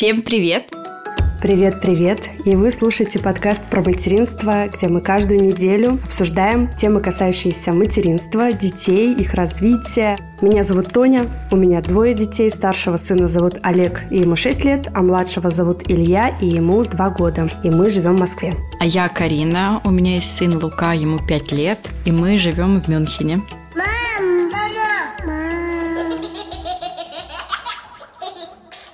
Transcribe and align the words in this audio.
Всем 0.00 0.22
привет! 0.22 0.74
Привет-привет! 1.42 2.30
И 2.46 2.56
вы 2.56 2.70
слушаете 2.70 3.18
подкаст 3.18 3.62
про 3.68 3.82
материнство, 3.82 4.66
где 4.74 4.88
мы 4.88 5.02
каждую 5.02 5.42
неделю 5.42 6.00
обсуждаем 6.02 6.74
темы, 6.74 7.02
касающиеся 7.02 7.74
материнства, 7.74 8.50
детей, 8.50 9.12
их 9.12 9.34
развития. 9.34 10.16
Меня 10.40 10.62
зовут 10.62 10.90
Тоня, 10.90 11.26
у 11.50 11.56
меня 11.56 11.82
двое 11.82 12.14
детей. 12.14 12.50
Старшего 12.50 12.96
сына 12.96 13.28
зовут 13.28 13.58
Олег, 13.62 14.04
и 14.10 14.20
ему 14.20 14.36
6 14.36 14.64
лет, 14.64 14.88
а 14.94 15.02
младшего 15.02 15.50
зовут 15.50 15.90
Илья, 15.90 16.34
и 16.40 16.46
ему 16.46 16.82
2 16.82 17.10
года. 17.10 17.50
И 17.62 17.68
мы 17.68 17.90
живем 17.90 18.16
в 18.16 18.20
Москве. 18.20 18.54
А 18.80 18.86
я 18.86 19.06
Карина, 19.08 19.82
у 19.84 19.90
меня 19.90 20.14
есть 20.14 20.34
сын 20.34 20.56
Лука, 20.64 20.94
ему 20.94 21.18
5 21.18 21.52
лет, 21.52 21.78
и 22.06 22.10
мы 22.10 22.38
живем 22.38 22.80
в 22.80 22.88
Мюнхене. 22.88 23.42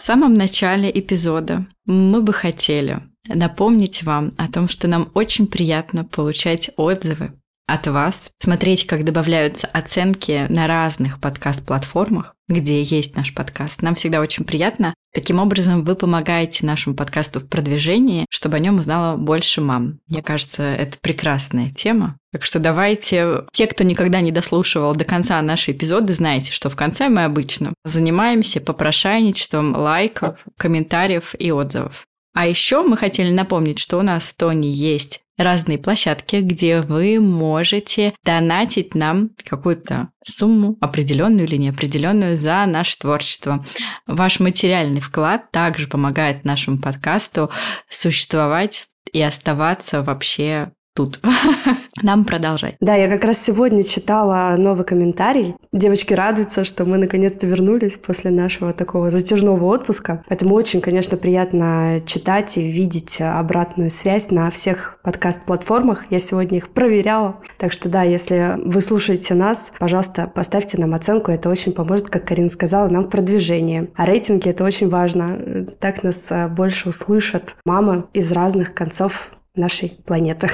Самом 0.06 0.34
начале 0.34 0.88
эпизода. 0.88 1.66
Мы 1.84 2.22
бы 2.22 2.32
хотели 2.32 3.02
напомнить 3.26 4.04
вам 4.04 4.34
о 4.38 4.46
том, 4.46 4.68
что 4.68 4.86
нам 4.86 5.10
очень 5.14 5.48
приятно 5.48 6.04
получать 6.04 6.70
отзывы 6.76 7.32
от 7.66 7.86
вас, 7.88 8.30
смотреть, 8.38 8.86
как 8.86 9.04
добавляются 9.04 9.66
оценки 9.66 10.46
на 10.48 10.66
разных 10.66 11.20
подкаст-платформах, 11.20 12.34
где 12.48 12.82
есть 12.82 13.16
наш 13.16 13.34
подкаст. 13.34 13.82
Нам 13.82 13.96
всегда 13.96 14.20
очень 14.20 14.44
приятно. 14.44 14.94
Таким 15.12 15.40
образом, 15.40 15.82
вы 15.82 15.96
помогаете 15.96 16.64
нашему 16.64 16.94
подкасту 16.94 17.40
в 17.40 17.48
продвижении, 17.48 18.26
чтобы 18.30 18.56
о 18.56 18.60
нем 18.60 18.78
узнало 18.78 19.16
больше 19.16 19.60
мам. 19.60 19.98
Мне 20.06 20.22
кажется, 20.22 20.62
это 20.62 20.98
прекрасная 21.00 21.72
тема. 21.72 22.18
Так 22.32 22.44
что 22.44 22.60
давайте, 22.60 23.46
те, 23.52 23.66
кто 23.66 23.82
никогда 23.82 24.20
не 24.20 24.30
дослушивал 24.30 24.94
до 24.94 25.04
конца 25.04 25.40
наши 25.42 25.72
эпизоды, 25.72 26.12
знаете, 26.12 26.52
что 26.52 26.70
в 26.70 26.76
конце 26.76 27.08
мы 27.08 27.24
обычно 27.24 27.74
занимаемся 27.84 28.60
попрошайничеством 28.60 29.74
лайков, 29.74 30.38
комментариев 30.56 31.34
и 31.36 31.50
отзывов. 31.50 32.04
А 32.34 32.46
еще 32.46 32.82
мы 32.82 32.98
хотели 32.98 33.32
напомнить, 33.32 33.78
что 33.78 33.98
у 33.98 34.02
нас 34.02 34.24
в 34.24 34.36
Тони 34.36 34.66
есть 34.66 35.22
разные 35.36 35.78
площадки, 35.78 36.36
где 36.36 36.80
вы 36.80 37.20
можете 37.20 38.14
донатить 38.24 38.94
нам 38.94 39.30
какую-то 39.44 40.08
сумму, 40.24 40.76
определенную 40.80 41.46
или 41.46 41.56
неопределенную, 41.56 42.36
за 42.36 42.64
наше 42.66 42.98
творчество. 42.98 43.64
Ваш 44.06 44.40
материальный 44.40 45.00
вклад 45.00 45.50
также 45.50 45.86
помогает 45.86 46.44
нашему 46.44 46.78
подкасту 46.78 47.50
существовать 47.88 48.88
и 49.12 49.22
оставаться 49.22 50.02
вообще 50.02 50.72
тут. 50.96 51.20
Нам 52.02 52.24
продолжать. 52.24 52.76
Да, 52.80 52.94
я 52.94 53.08
как 53.08 53.24
раз 53.24 53.38
сегодня 53.38 53.84
читала 53.84 54.56
новый 54.58 54.84
комментарий. 54.84 55.54
Девочки 55.72 56.14
радуются, 56.14 56.64
что 56.64 56.84
мы 56.84 56.98
наконец-то 56.98 57.46
вернулись 57.46 57.96
после 57.96 58.30
нашего 58.30 58.72
такого 58.72 59.10
затяжного 59.10 59.64
отпуска. 59.64 60.24
Поэтому 60.28 60.54
очень, 60.54 60.80
конечно, 60.80 61.16
приятно 61.16 62.00
читать 62.04 62.56
и 62.58 62.62
видеть 62.62 63.18
обратную 63.20 63.90
связь 63.90 64.30
на 64.30 64.50
всех 64.50 64.98
подкаст-платформах. 65.02 66.10
Я 66.10 66.18
сегодня 66.18 66.58
их 66.58 66.70
проверяла. 66.70 67.36
Так 67.58 67.72
что 67.72 67.88
да, 67.88 68.02
если 68.02 68.56
вы 68.64 68.80
слушаете 68.80 69.34
нас, 69.34 69.70
пожалуйста, 69.78 70.30
поставьте 70.34 70.78
нам 70.78 70.94
оценку. 70.94 71.30
Это 71.30 71.48
очень 71.48 71.72
поможет, 71.72 72.08
как 72.08 72.26
Карина 72.26 72.48
сказала, 72.48 72.88
нам 72.88 73.04
в 73.04 73.10
продвижении. 73.10 73.90
А 73.94 74.06
рейтинги— 74.06 74.48
это 74.50 74.64
очень 74.64 74.88
важно. 74.88 75.66
Так 75.78 76.02
нас 76.02 76.30
больше 76.50 76.88
услышат 76.88 77.54
мамы 77.64 78.04
из 78.14 78.32
разных 78.32 78.74
концов 78.74 79.30
нашей 79.56 79.90
планеты. 80.06 80.50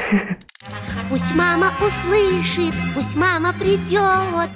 Пусть 1.08 1.34
мама 1.34 1.72
услышит, 1.80 2.74
пусть 2.94 3.14
мама 3.16 3.52
придет. 3.52 4.50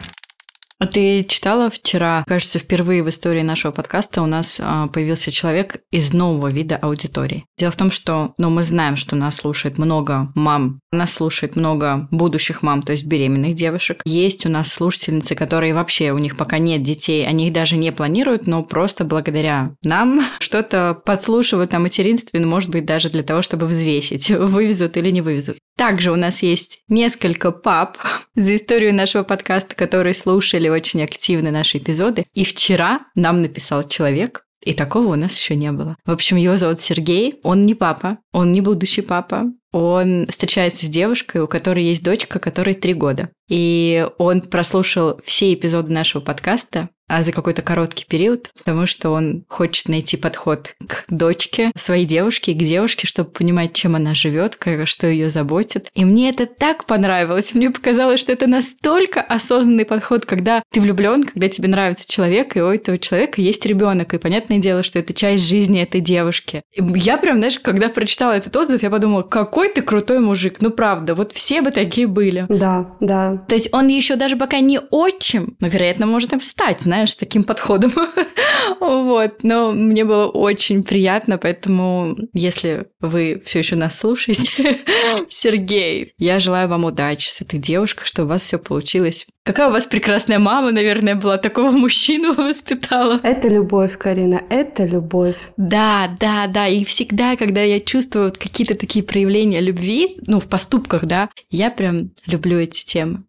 А 0.79 0.87
ты 0.87 1.25
читала 1.25 1.71
вчера, 1.71 2.23
кажется, 2.27 2.59
впервые 2.59 3.03
в 3.03 3.09
истории 3.09 3.41
нашего 3.41 3.73
подкаста 3.73 4.21
у 4.21 4.27
нас 4.27 4.59
а, 4.61 4.89
появился 4.89 5.33
человек 5.33 5.81
из 5.91 6.13
нового 6.13 6.49
вида 6.49 6.77
аудитории. 6.77 7.47
Дело 7.57 7.71
в 7.71 7.77
том, 7.77 7.91
что 7.91 8.35
ну, 8.37 8.51
мы 8.51 8.63
знаем, 8.63 8.97
что 8.97 9.17
нас 9.17 9.37
слушает 9.37 9.79
много 9.79 10.31
мам, 10.35 10.81
нас 10.93 11.15
слушает 11.15 11.57
много 11.57 12.09
будущих 12.11 12.62
мам, 12.62 12.83
то 12.83 12.93
есть 12.93 13.06
беременных 13.06 13.55
девушек. 13.55 14.03
Есть 14.05 14.45
у 14.45 14.50
нас 14.50 14.71
слушательницы, 14.71 15.34
которые 15.34 15.73
вообще, 15.73 16.12
у 16.12 16.19
них 16.19 16.37
пока 16.37 16.59
нет 16.59 16.83
детей, 16.83 17.27
они 17.27 17.47
их 17.47 17.55
даже 17.55 17.79
не 17.79 17.91
планируют, 17.91 18.47
но 18.47 18.62
просто 18.62 19.05
благодаря 19.05 19.75
нам 19.83 20.21
что-то 20.41 21.00
подслушивают 21.06 21.73
о 21.73 21.79
материнстве, 21.79 22.39
ну, 22.39 22.49
может 22.49 22.69
быть, 22.69 22.84
даже 22.84 23.09
для 23.09 23.23
того, 23.23 23.41
чтобы 23.41 23.65
взвесить, 23.65 24.31
вывезут 24.31 24.99
или 24.99 25.09
не 25.09 25.23
вывезут. 25.23 25.56
Также 25.76 26.10
у 26.10 26.16
нас 26.16 26.42
есть 26.42 26.81
несколько 26.88 27.53
пап 27.53 27.98
за 28.34 28.56
историю 28.56 28.94
нашего 28.94 29.22
подкаста, 29.22 29.75
которые 29.75 30.14
слушали 30.14 30.69
очень 30.69 31.03
активно 31.03 31.50
наши 31.50 31.78
эпизоды. 31.78 32.26
И 32.34 32.44
вчера 32.44 33.06
нам 33.14 33.42
написал 33.42 33.87
человек, 33.87 34.44
и 34.62 34.75
такого 34.75 35.12
у 35.12 35.14
нас 35.16 35.38
еще 35.38 35.54
не 35.54 35.70
было. 35.70 35.97
В 36.04 36.10
общем, 36.10 36.37
его 36.37 36.56
зовут 36.56 36.81
Сергей. 36.81 37.38
Он 37.42 37.66
не 37.66 37.75
папа, 37.75 38.19
он 38.32 38.53
не 38.53 38.60
будущий 38.60 39.03
папа. 39.03 39.44
Он 39.78 40.26
встречается 40.31 40.87
с 40.87 40.88
девушкой, 40.88 41.42
у 41.42 41.47
которой 41.47 41.84
есть 41.84 42.03
дочка, 42.03 42.38
которой 42.38 42.72
три 42.72 42.94
года. 42.94 43.28
И 43.47 44.09
он 44.16 44.41
прослушал 44.41 45.20
все 45.22 45.53
эпизоды 45.53 45.92
нашего 45.92 46.22
подкаста, 46.22 46.88
а 47.09 47.22
за 47.22 47.31
какой-то 47.31 47.62
короткий 47.62 48.04
период, 48.04 48.50
потому 48.59 48.87
что 48.87 49.10
он 49.10 49.44
хочет 49.48 49.88
найти 49.88 50.16
подход 50.16 50.75
к 50.88 51.04
дочке 51.09 51.70
своей 51.76 52.04
девушки, 52.04 52.53
к 52.53 52.59
девушке, 52.59 53.06
чтобы 53.06 53.31
понимать, 53.31 53.75
чем 53.75 53.94
она 53.94 54.14
живет, 54.14 54.59
что 54.87 55.06
ее 55.06 55.31
заботит. 55.31 55.88
И 55.94 56.04
мне 56.04 56.31
это 56.31 56.47
так 56.47 56.84
понравилось. 56.84 57.54
Мне 57.54 57.70
показалось, 57.70 58.19
что 58.19 58.32
это 58.32 58.48
настолько 58.48 59.20
осознанный 59.20 59.84
подход, 59.84 60.26
когда 60.26 60.62
ты 60.72 60.81
влюблен, 60.81 61.22
когда 61.22 61.48
тебе 61.48 61.69
нравится 61.69 62.10
человек, 62.10 62.56
и 62.56 62.60
у 62.60 62.66
этого 62.66 62.98
человека 62.98 63.41
есть 63.41 63.64
ребенок. 63.64 64.12
И 64.12 64.19
понятное 64.19 64.58
дело, 64.58 64.82
что 64.82 64.98
это 64.98 65.14
часть 65.14 65.48
жизни 65.48 65.81
этой 65.81 66.00
девушки. 66.00 66.62
И 66.72 66.82
я 66.98 67.19
прям, 67.19 67.38
знаешь, 67.38 67.60
когда 67.60 67.88
прочитала 67.88 68.32
этот 68.32 68.56
отзыв, 68.56 68.82
я 68.82 68.91
подумала, 68.91 69.22
какой 69.22 69.66
ты 69.69 69.82
крутой 69.82 70.21
мужик. 70.21 70.56
Ну 70.60 70.71
правда, 70.71 71.15
вот 71.15 71.32
все 71.32 71.62
бы 71.62 71.71
такие 71.71 72.06
были. 72.06 72.47
Да, 72.49 72.97
да. 73.00 73.44
То 73.49 73.54
есть 73.54 73.69
он 73.72 73.88
еще 73.88 74.16
даже 74.16 74.37
пока 74.37 74.60
не 74.60 74.81
отчим, 74.91 75.56
но, 75.60 75.69
вероятно, 75.69 76.06
может 76.06 76.32
им 76.32 76.41
стать, 76.41 76.82
знаешь, 76.82 77.06
знаешь, 77.06 77.15
таким 77.15 77.44
подходом. 77.44 77.93
вот. 78.81 79.43
Но 79.43 79.72
мне 79.72 80.05
было 80.05 80.26
очень 80.26 80.82
приятно, 80.82 81.38
поэтому, 81.38 82.16
если 82.32 82.87
вы 83.00 83.41
все 83.44 83.60
еще 83.60 83.76
нас 83.76 83.99
слушаете, 83.99 84.78
Сергей, 85.28 86.12
я 86.19 86.38
желаю 86.38 86.69
вам 86.69 86.84
удачи 86.84 87.28
с 87.28 87.41
этой 87.41 87.59
девушкой, 87.59 88.06
чтобы 88.06 88.26
у 88.26 88.31
вас 88.31 88.43
все 88.43 88.59
получилось. 88.59 89.26
Какая 89.47 89.69
у 89.69 89.71
вас 89.71 89.87
прекрасная 89.87 90.41
мама, 90.41 90.72
наверное, 90.72 91.15
была, 91.15 91.38
такого 91.38 91.71
мужчину 91.71 92.32
воспитала. 92.37 93.21
Это 93.22 93.47
любовь, 93.47 93.97
Карина, 93.97 94.43
это 94.50 94.84
любовь. 94.84 95.37
Да, 95.56 96.12
да, 96.19 96.49
да. 96.49 96.66
И 96.66 96.82
всегда, 96.82 97.37
когда 97.37 97.62
я 97.62 97.78
чувствую 97.78 98.25
вот 98.25 98.38
какие-то 98.38 98.75
такие 98.75 99.05
проявления 99.05 99.46
любви, 99.55 100.19
ну, 100.27 100.41
в 100.41 100.47
поступках, 100.47 101.05
да, 101.05 101.31
я 101.51 101.71
прям 101.71 102.11
люблю 102.27 102.59
эти 102.59 102.84
темы. 102.84 103.25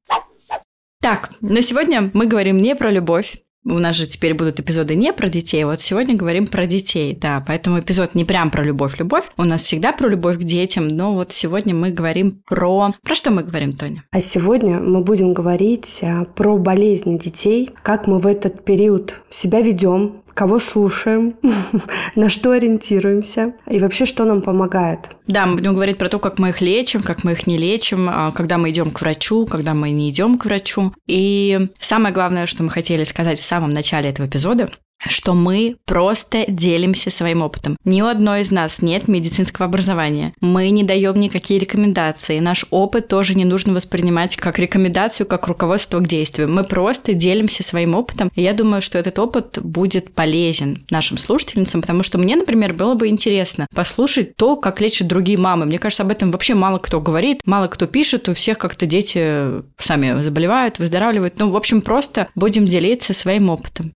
Так, 1.01 1.31
но 1.41 1.61
сегодня 1.61 2.09
мы 2.13 2.25
говорим 2.25 2.57
не 2.57 2.75
про 2.75 2.89
любовь, 2.89 3.35
у 3.69 3.79
нас 3.79 3.95
же 3.95 4.07
теперь 4.07 4.33
будут 4.33 4.59
эпизоды 4.59 4.95
не 4.95 5.11
про 5.13 5.27
детей, 5.27 5.63
вот 5.65 5.81
сегодня 5.81 6.15
говорим 6.15 6.47
про 6.47 6.65
детей, 6.65 7.15
да, 7.19 7.43
поэтому 7.45 7.79
эпизод 7.79 8.15
не 8.15 8.23
прям 8.23 8.49
про 8.49 8.63
любовь-любовь, 8.63 9.25
у 9.37 9.43
нас 9.43 9.63
всегда 9.63 9.91
про 9.91 10.07
любовь 10.07 10.37
к 10.37 10.43
детям, 10.43 10.87
но 10.87 11.13
вот 11.13 11.33
сегодня 11.33 11.75
мы 11.75 11.91
говорим 11.91 12.41
про... 12.45 12.93
Про 13.03 13.15
что 13.15 13.31
мы 13.31 13.43
говорим, 13.43 13.71
Тоня? 13.71 14.03
А 14.11 14.19
сегодня 14.19 14.79
мы 14.79 15.03
будем 15.03 15.33
говорить 15.33 15.99
а, 16.01 16.25
про 16.25 16.57
болезни 16.57 17.17
детей, 17.17 17.69
как 17.83 18.07
мы 18.07 18.19
в 18.19 18.27
этот 18.27 18.63
период 18.63 19.15
себя 19.29 19.61
ведем, 19.61 20.23
кого 20.37 20.59
слушаем, 20.59 21.33
на 22.15 22.29
что 22.29 22.51
ориентируемся 22.51 23.53
и 23.67 23.79
вообще, 23.79 24.05
что 24.05 24.23
нам 24.23 24.43
помогает. 24.43 24.99
Да, 25.25 25.47
мы 25.47 25.55
будем 25.55 25.73
говорить 25.73 25.97
про 25.97 26.09
то, 26.09 26.19
как 26.19 26.37
мы 26.37 26.49
их 26.49 26.61
лечим, 26.61 27.01
как 27.01 27.23
мы 27.23 27.31
их 27.31 27.47
не 27.47 27.57
лечим, 27.57 28.07
а, 28.07 28.31
когда 28.31 28.59
мы 28.59 28.69
идем 28.69 28.91
к 28.91 29.01
врачу, 29.01 29.47
когда 29.47 29.73
мы 29.73 29.89
не 29.89 30.11
идем 30.11 30.37
к 30.37 30.45
врачу. 30.45 30.93
И 31.07 31.69
самое 31.79 32.13
главное, 32.13 32.45
что 32.45 32.61
мы 32.61 32.69
хотели 32.69 33.03
сказать 33.03 33.39
в 33.39 33.45
самом 33.45 33.73
начале 33.73 34.09
этого 34.09 34.27
эпизода, 34.27 34.69
что 34.99 35.33
мы 35.33 35.77
просто 35.85 36.45
делимся 36.47 37.11
своим 37.11 37.41
опытом. 37.41 37.77
Ни 37.83 38.01
у 38.01 38.07
одной 38.07 38.41
из 38.41 38.51
нас 38.51 38.81
нет 38.81 39.07
медицинского 39.07 39.65
образования. 39.65 40.33
Мы 40.41 40.69
не 40.69 40.83
даем 40.83 41.19
никакие 41.19 41.59
рекомендации. 41.59 42.39
Наш 42.39 42.65
опыт 42.69 43.07
тоже 43.07 43.35
не 43.35 43.45
нужно 43.45 43.73
воспринимать 43.73 44.35
как 44.35 44.59
рекомендацию, 44.59 45.27
как 45.27 45.47
руководство 45.47 45.99
к 45.99 46.07
действию. 46.07 46.49
Мы 46.49 46.63
просто 46.63 47.13
делимся 47.13 47.63
своим 47.63 47.95
опытом. 47.95 48.31
И 48.35 48.41
я 48.41 48.53
думаю, 48.53 48.81
что 48.81 48.97
этот 48.97 49.19
опыт 49.19 49.59
будет 49.61 50.13
полезен 50.13 50.85
нашим 50.89 51.17
слушательницам, 51.17 51.81
потому 51.81 52.03
что 52.03 52.17
мне, 52.17 52.35
например, 52.35 52.73
было 52.73 52.95
бы 52.95 53.07
интересно 53.07 53.67
послушать 53.73 54.35
то, 54.35 54.55
как 54.55 54.81
лечат 54.81 55.07
другие 55.07 55.37
мамы. 55.37 55.65
Мне 55.65 55.79
кажется, 55.79 56.03
об 56.03 56.11
этом 56.11 56.31
вообще 56.31 56.55
мало 56.55 56.79
кто 56.79 57.01
говорит, 57.01 57.41
мало 57.45 57.67
кто 57.67 57.87
пишет, 57.87 58.29
у 58.29 58.33
всех 58.33 58.57
как-то 58.57 58.85
дети 58.85 59.63
сами 59.77 60.21
заболевают, 60.21 60.79
выздоравливают. 60.79 61.39
Ну, 61.39 61.49
в 61.51 61.55
общем, 61.55 61.81
просто 61.81 62.27
будем 62.35 62.65
делиться 62.65 63.13
своим 63.13 63.49
опытом. 63.49 63.93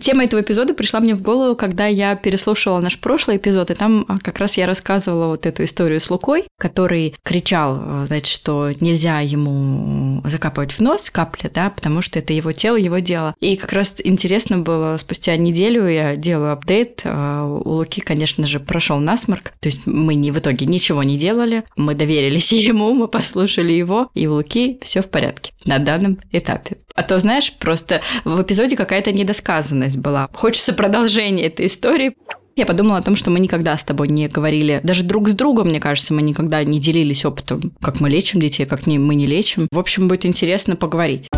Тема 0.00 0.24
этого 0.24 0.40
эпизода 0.40 0.72
пришла 0.72 1.00
мне 1.00 1.14
в 1.14 1.20
голову, 1.20 1.54
когда 1.54 1.86
я 1.86 2.16
переслушивала 2.16 2.80
наш 2.80 2.98
прошлый 2.98 3.36
эпизод, 3.36 3.70
и 3.70 3.74
там 3.74 4.06
а, 4.08 4.18
как 4.18 4.38
раз 4.38 4.56
я 4.56 4.66
рассказывала 4.66 5.26
вот 5.26 5.44
эту 5.44 5.64
историю 5.64 6.00
с 6.00 6.10
Лукой, 6.10 6.46
который 6.58 7.14
кричал, 7.22 7.78
э, 7.78 8.06
значит, 8.06 8.26
что 8.26 8.70
нельзя 8.80 9.20
ему 9.20 10.22
закапывать 10.26 10.72
в 10.72 10.80
нос 10.80 11.10
капли, 11.10 11.50
да, 11.52 11.68
потому 11.68 12.00
что 12.00 12.18
это 12.18 12.32
его 12.32 12.52
тело, 12.52 12.76
его 12.76 13.00
дело. 13.00 13.34
И 13.40 13.56
как 13.56 13.72
раз 13.72 13.96
интересно 14.02 14.58
было, 14.58 14.96
спустя 14.96 15.36
неделю 15.36 15.86
я 15.86 16.16
делаю 16.16 16.52
апдейт, 16.52 17.02
а, 17.04 17.44
у 17.44 17.72
Луки, 17.72 18.00
конечно 18.00 18.46
же, 18.46 18.60
прошел 18.60 18.98
насморк, 18.98 19.52
то 19.60 19.68
есть 19.68 19.86
мы 19.86 20.14
не 20.14 20.30
в 20.30 20.38
итоге 20.38 20.64
ничего 20.64 21.02
не 21.02 21.18
делали, 21.18 21.64
мы 21.76 21.94
доверились 21.94 22.50
ему, 22.52 22.94
мы 22.94 23.08
послушали 23.08 23.72
его, 23.72 24.10
и 24.14 24.26
у 24.26 24.36
Луки 24.36 24.78
все 24.80 25.02
в 25.02 25.10
порядке 25.10 25.52
на 25.66 25.78
данном 25.78 26.18
этапе. 26.32 26.78
А 26.94 27.02
то, 27.02 27.18
знаешь, 27.18 27.52
просто 27.52 28.02
в 28.24 28.42
эпизоде 28.42 28.76
какая-то 28.76 29.12
недосказанность 29.12 29.96
была. 29.96 30.28
Хочется 30.32 30.72
продолжения 30.72 31.46
этой 31.46 31.66
истории. 31.66 32.14
Я 32.54 32.66
подумала 32.66 32.98
о 32.98 33.02
том, 33.02 33.16
что 33.16 33.30
мы 33.30 33.40
никогда 33.40 33.76
с 33.76 33.84
тобой 33.84 34.08
не 34.08 34.28
говорили, 34.28 34.80
даже 34.82 35.04
друг 35.04 35.28
с 35.30 35.32
другом, 35.32 35.68
мне 35.68 35.80
кажется, 35.80 36.12
мы 36.12 36.20
никогда 36.20 36.62
не 36.64 36.80
делились 36.80 37.24
опытом, 37.24 37.72
как 37.80 38.00
мы 38.00 38.10
лечим 38.10 38.40
детей, 38.40 38.66
как 38.66 38.86
не, 38.86 38.98
мы 38.98 39.14
не 39.14 39.26
лечим. 39.26 39.68
В 39.70 39.78
общем, 39.78 40.06
будет 40.06 40.26
интересно 40.26 40.76
поговорить. 40.76 41.28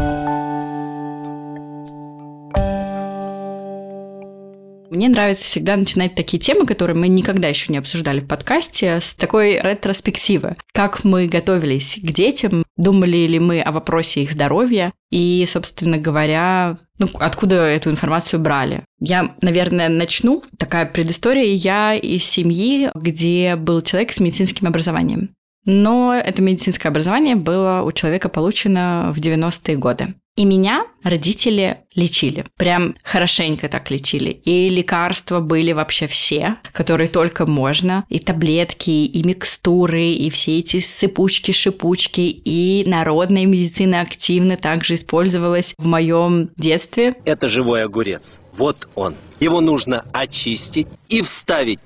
Мне 4.94 5.08
нравится 5.08 5.44
всегда 5.44 5.76
начинать 5.76 6.14
такие 6.14 6.38
темы, 6.38 6.66
которые 6.66 6.96
мы 6.96 7.08
никогда 7.08 7.48
еще 7.48 7.72
не 7.72 7.78
обсуждали 7.78 8.20
в 8.20 8.28
подкасте, 8.28 9.00
с 9.00 9.14
такой 9.14 9.60
ретроспективы. 9.60 10.56
Как 10.72 11.02
мы 11.02 11.26
готовились 11.26 11.98
к 12.00 12.12
детям, 12.12 12.64
думали 12.76 13.26
ли 13.26 13.40
мы 13.40 13.60
о 13.60 13.72
вопросе 13.72 14.22
их 14.22 14.30
здоровья 14.30 14.92
и, 15.10 15.44
собственно 15.50 15.98
говоря, 15.98 16.78
ну, 17.00 17.08
откуда 17.18 17.56
эту 17.56 17.90
информацию 17.90 18.38
брали. 18.38 18.84
Я, 19.00 19.34
наверное, 19.42 19.88
начну. 19.88 20.44
Такая 20.58 20.86
предыстория. 20.86 21.54
Я 21.54 21.94
из 21.94 22.22
семьи, 22.24 22.90
где 22.94 23.56
был 23.56 23.82
человек 23.82 24.12
с 24.12 24.20
медицинским 24.20 24.68
образованием. 24.68 25.30
Но 25.64 26.14
это 26.14 26.42
медицинское 26.42 26.88
образование 26.88 27.36
было 27.36 27.82
у 27.82 27.92
человека 27.92 28.28
получено 28.28 29.12
в 29.14 29.20
90-е 29.20 29.76
годы. 29.76 30.14
И 30.36 30.44
меня 30.46 30.86
родители 31.04 31.82
лечили. 31.94 32.44
Прям 32.56 32.96
хорошенько 33.04 33.68
так 33.68 33.88
лечили. 33.92 34.30
И 34.30 34.68
лекарства 34.68 35.38
были 35.38 35.70
вообще 35.70 36.08
все, 36.08 36.56
которые 36.72 37.08
только 37.08 37.46
можно. 37.46 38.04
И 38.08 38.18
таблетки, 38.18 38.90
и 38.90 39.22
микстуры, 39.22 40.08
и 40.08 40.28
все 40.30 40.58
эти 40.58 40.80
сыпучки, 40.80 41.52
шипучки. 41.52 42.22
И 42.22 42.82
народная 42.84 43.46
медицина 43.46 44.00
активно 44.00 44.56
также 44.56 44.94
использовалась 44.94 45.74
в 45.78 45.86
моем 45.86 46.50
детстве. 46.56 47.12
Это 47.24 47.46
живой 47.46 47.84
огурец. 47.84 48.40
Вот 48.54 48.88
он. 48.96 49.14
Его 49.38 49.60
нужно 49.60 50.04
очистить 50.12 50.88
и 51.08 51.22
вставить 51.22 51.78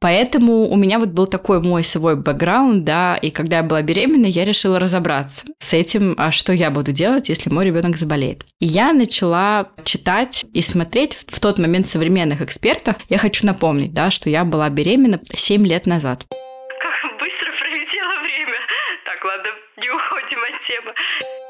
Поэтому 0.00 0.68
у 0.68 0.76
меня 0.76 0.98
вот 0.98 1.08
был 1.08 1.26
такой 1.26 1.60
мой 1.60 1.82
свой 1.82 2.16
бэкграунд, 2.16 2.84
да, 2.84 3.16
и 3.16 3.30
когда 3.30 3.58
я 3.58 3.62
была 3.62 3.82
беременна, 3.82 4.26
я 4.26 4.44
решила 4.44 4.78
разобраться 4.78 5.46
с 5.58 5.72
этим, 5.72 6.14
а 6.16 6.30
что 6.30 6.52
я 6.52 6.70
буду 6.70 6.92
делать, 6.92 7.28
если 7.28 7.50
мой 7.50 7.64
ребенок 7.64 7.96
заболеет. 7.96 8.44
И 8.60 8.66
я 8.66 8.92
начала 8.92 9.70
читать 9.84 10.46
и 10.52 10.62
смотреть 10.62 11.18
в 11.26 11.40
тот 11.40 11.58
момент 11.58 11.86
современных 11.86 12.42
экспертов. 12.42 12.96
Я 13.08 13.18
хочу 13.18 13.46
напомнить, 13.46 13.92
да, 13.92 14.10
что 14.10 14.30
я 14.30 14.44
была 14.44 14.68
беременна 14.70 15.20
7 15.34 15.66
лет 15.66 15.86
назад. 15.86 16.24
Как 16.28 17.18
быстро 17.18 17.50
пролетело 17.58 18.22
время. 18.22 18.58
Так, 19.04 19.24
ладно, 19.24 19.50
не 19.76 19.90
уходим 19.90 20.38
от 20.42 20.62
темы. 20.66 21.47